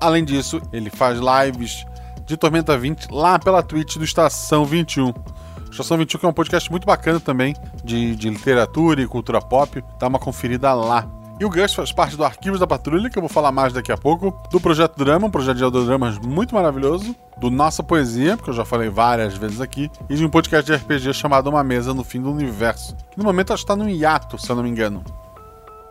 [0.00, 1.84] Além disso, ele faz lives
[2.26, 5.12] de Tormenta 20 lá pela Twitch do Estação 21.
[5.70, 9.82] Estação 21 que é um podcast muito bacana também de, de literatura e cultura pop.
[9.98, 11.08] Dá uma conferida lá.
[11.40, 13.92] E o Gus faz parte do Arquivos da Patrulha, que eu vou falar mais daqui
[13.92, 18.50] a pouco, do Projeto Drama, um projeto de audiodramas muito maravilhoso, do Nossa Poesia, que
[18.50, 21.94] eu já falei várias vezes aqui, e de um podcast de RPG chamado Uma Mesa
[21.94, 25.04] no Fim do Universo, que no momento está no hiato, se eu não me engano.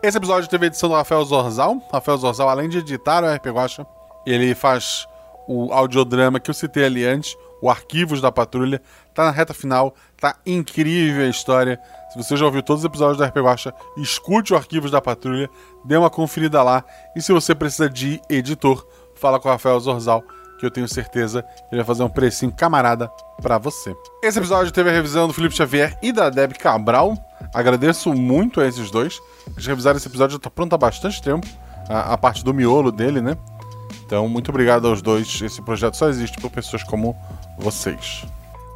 [0.02, 1.82] Esse episódio teve a edição do Rafael Zorzal.
[1.90, 3.86] Rafael Zorzal, além de editar o RP Guacha,
[4.26, 5.06] ele faz
[5.48, 8.82] o audiodrama que eu citei ali antes, o Arquivos da Patrulha.
[9.14, 11.80] Tá na reta final, tá incrível a história.
[12.18, 15.48] Você já ouviu todos os episódios da RP Guacha, escute o Arquivos da Patrulha,
[15.84, 16.82] dê uma conferida lá.
[17.14, 18.84] E se você precisa de editor,
[19.14, 20.24] fala com o Rafael Zorzal,
[20.58, 23.08] que eu tenho certeza que ele vai fazer um precinho camarada
[23.40, 23.94] para você.
[24.20, 27.16] Esse episódio teve a revisão do Felipe Xavier e da Deb Cabral.
[27.54, 29.20] Agradeço muito a esses dois.
[29.52, 31.46] Eles revisaram esse episódio, já tá pronto há bastante tempo.
[31.88, 33.38] A, a parte do miolo dele, né?
[34.04, 35.40] Então, muito obrigado aos dois.
[35.40, 37.16] Esse projeto só existe por pessoas como
[37.56, 38.26] vocês.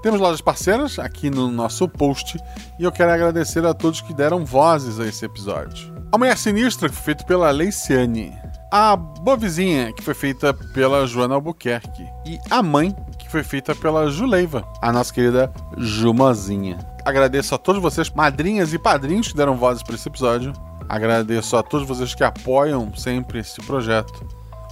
[0.02, 2.36] Temos lojas parceiras aqui no nosso post
[2.76, 5.94] e eu quero agradecer a todos que deram vozes a esse episódio.
[6.10, 8.36] A Mulher Sinistra, que foi feita pela Leiciane.
[8.68, 12.04] A Boa Vizinha, que foi feita pela Joana Albuquerque.
[12.26, 16.78] E A Mãe, que foi feita pela Juleiva, a nossa querida Jumazinha.
[17.04, 20.52] Agradeço a todos vocês, madrinhas e padrinhos, que deram vozes para esse episódio.
[20.88, 24.26] Agradeço a todos vocês que apoiam sempre esse projeto.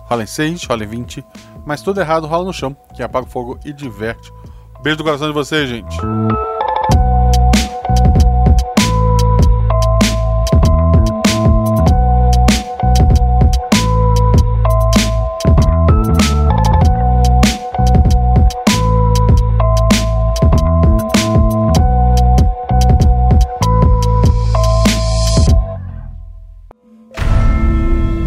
[0.06, 1.24] Rola em 6, rola em 20,
[1.64, 4.32] mas tudo errado rola no chão, que apaga o fogo e diverte.
[4.82, 5.94] Beijo do coração de vocês, gente.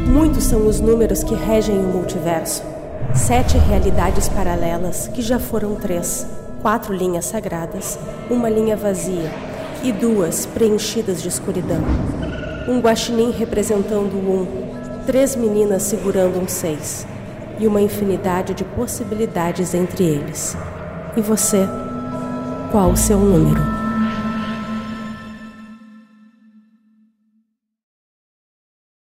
[0.07, 2.61] Muitos são os números que regem o multiverso.
[3.15, 7.99] Sete realidades paralelas que já foram três quatro linhas sagradas,
[8.29, 9.29] uma linha vazia
[9.83, 11.81] e duas preenchidas de escuridão.
[12.69, 14.47] Um guaxinim representando um,
[15.05, 17.05] três meninas segurando um seis
[17.59, 20.55] e uma infinidade de possibilidades entre eles.
[21.17, 21.67] E você?
[22.71, 23.82] Qual o seu número?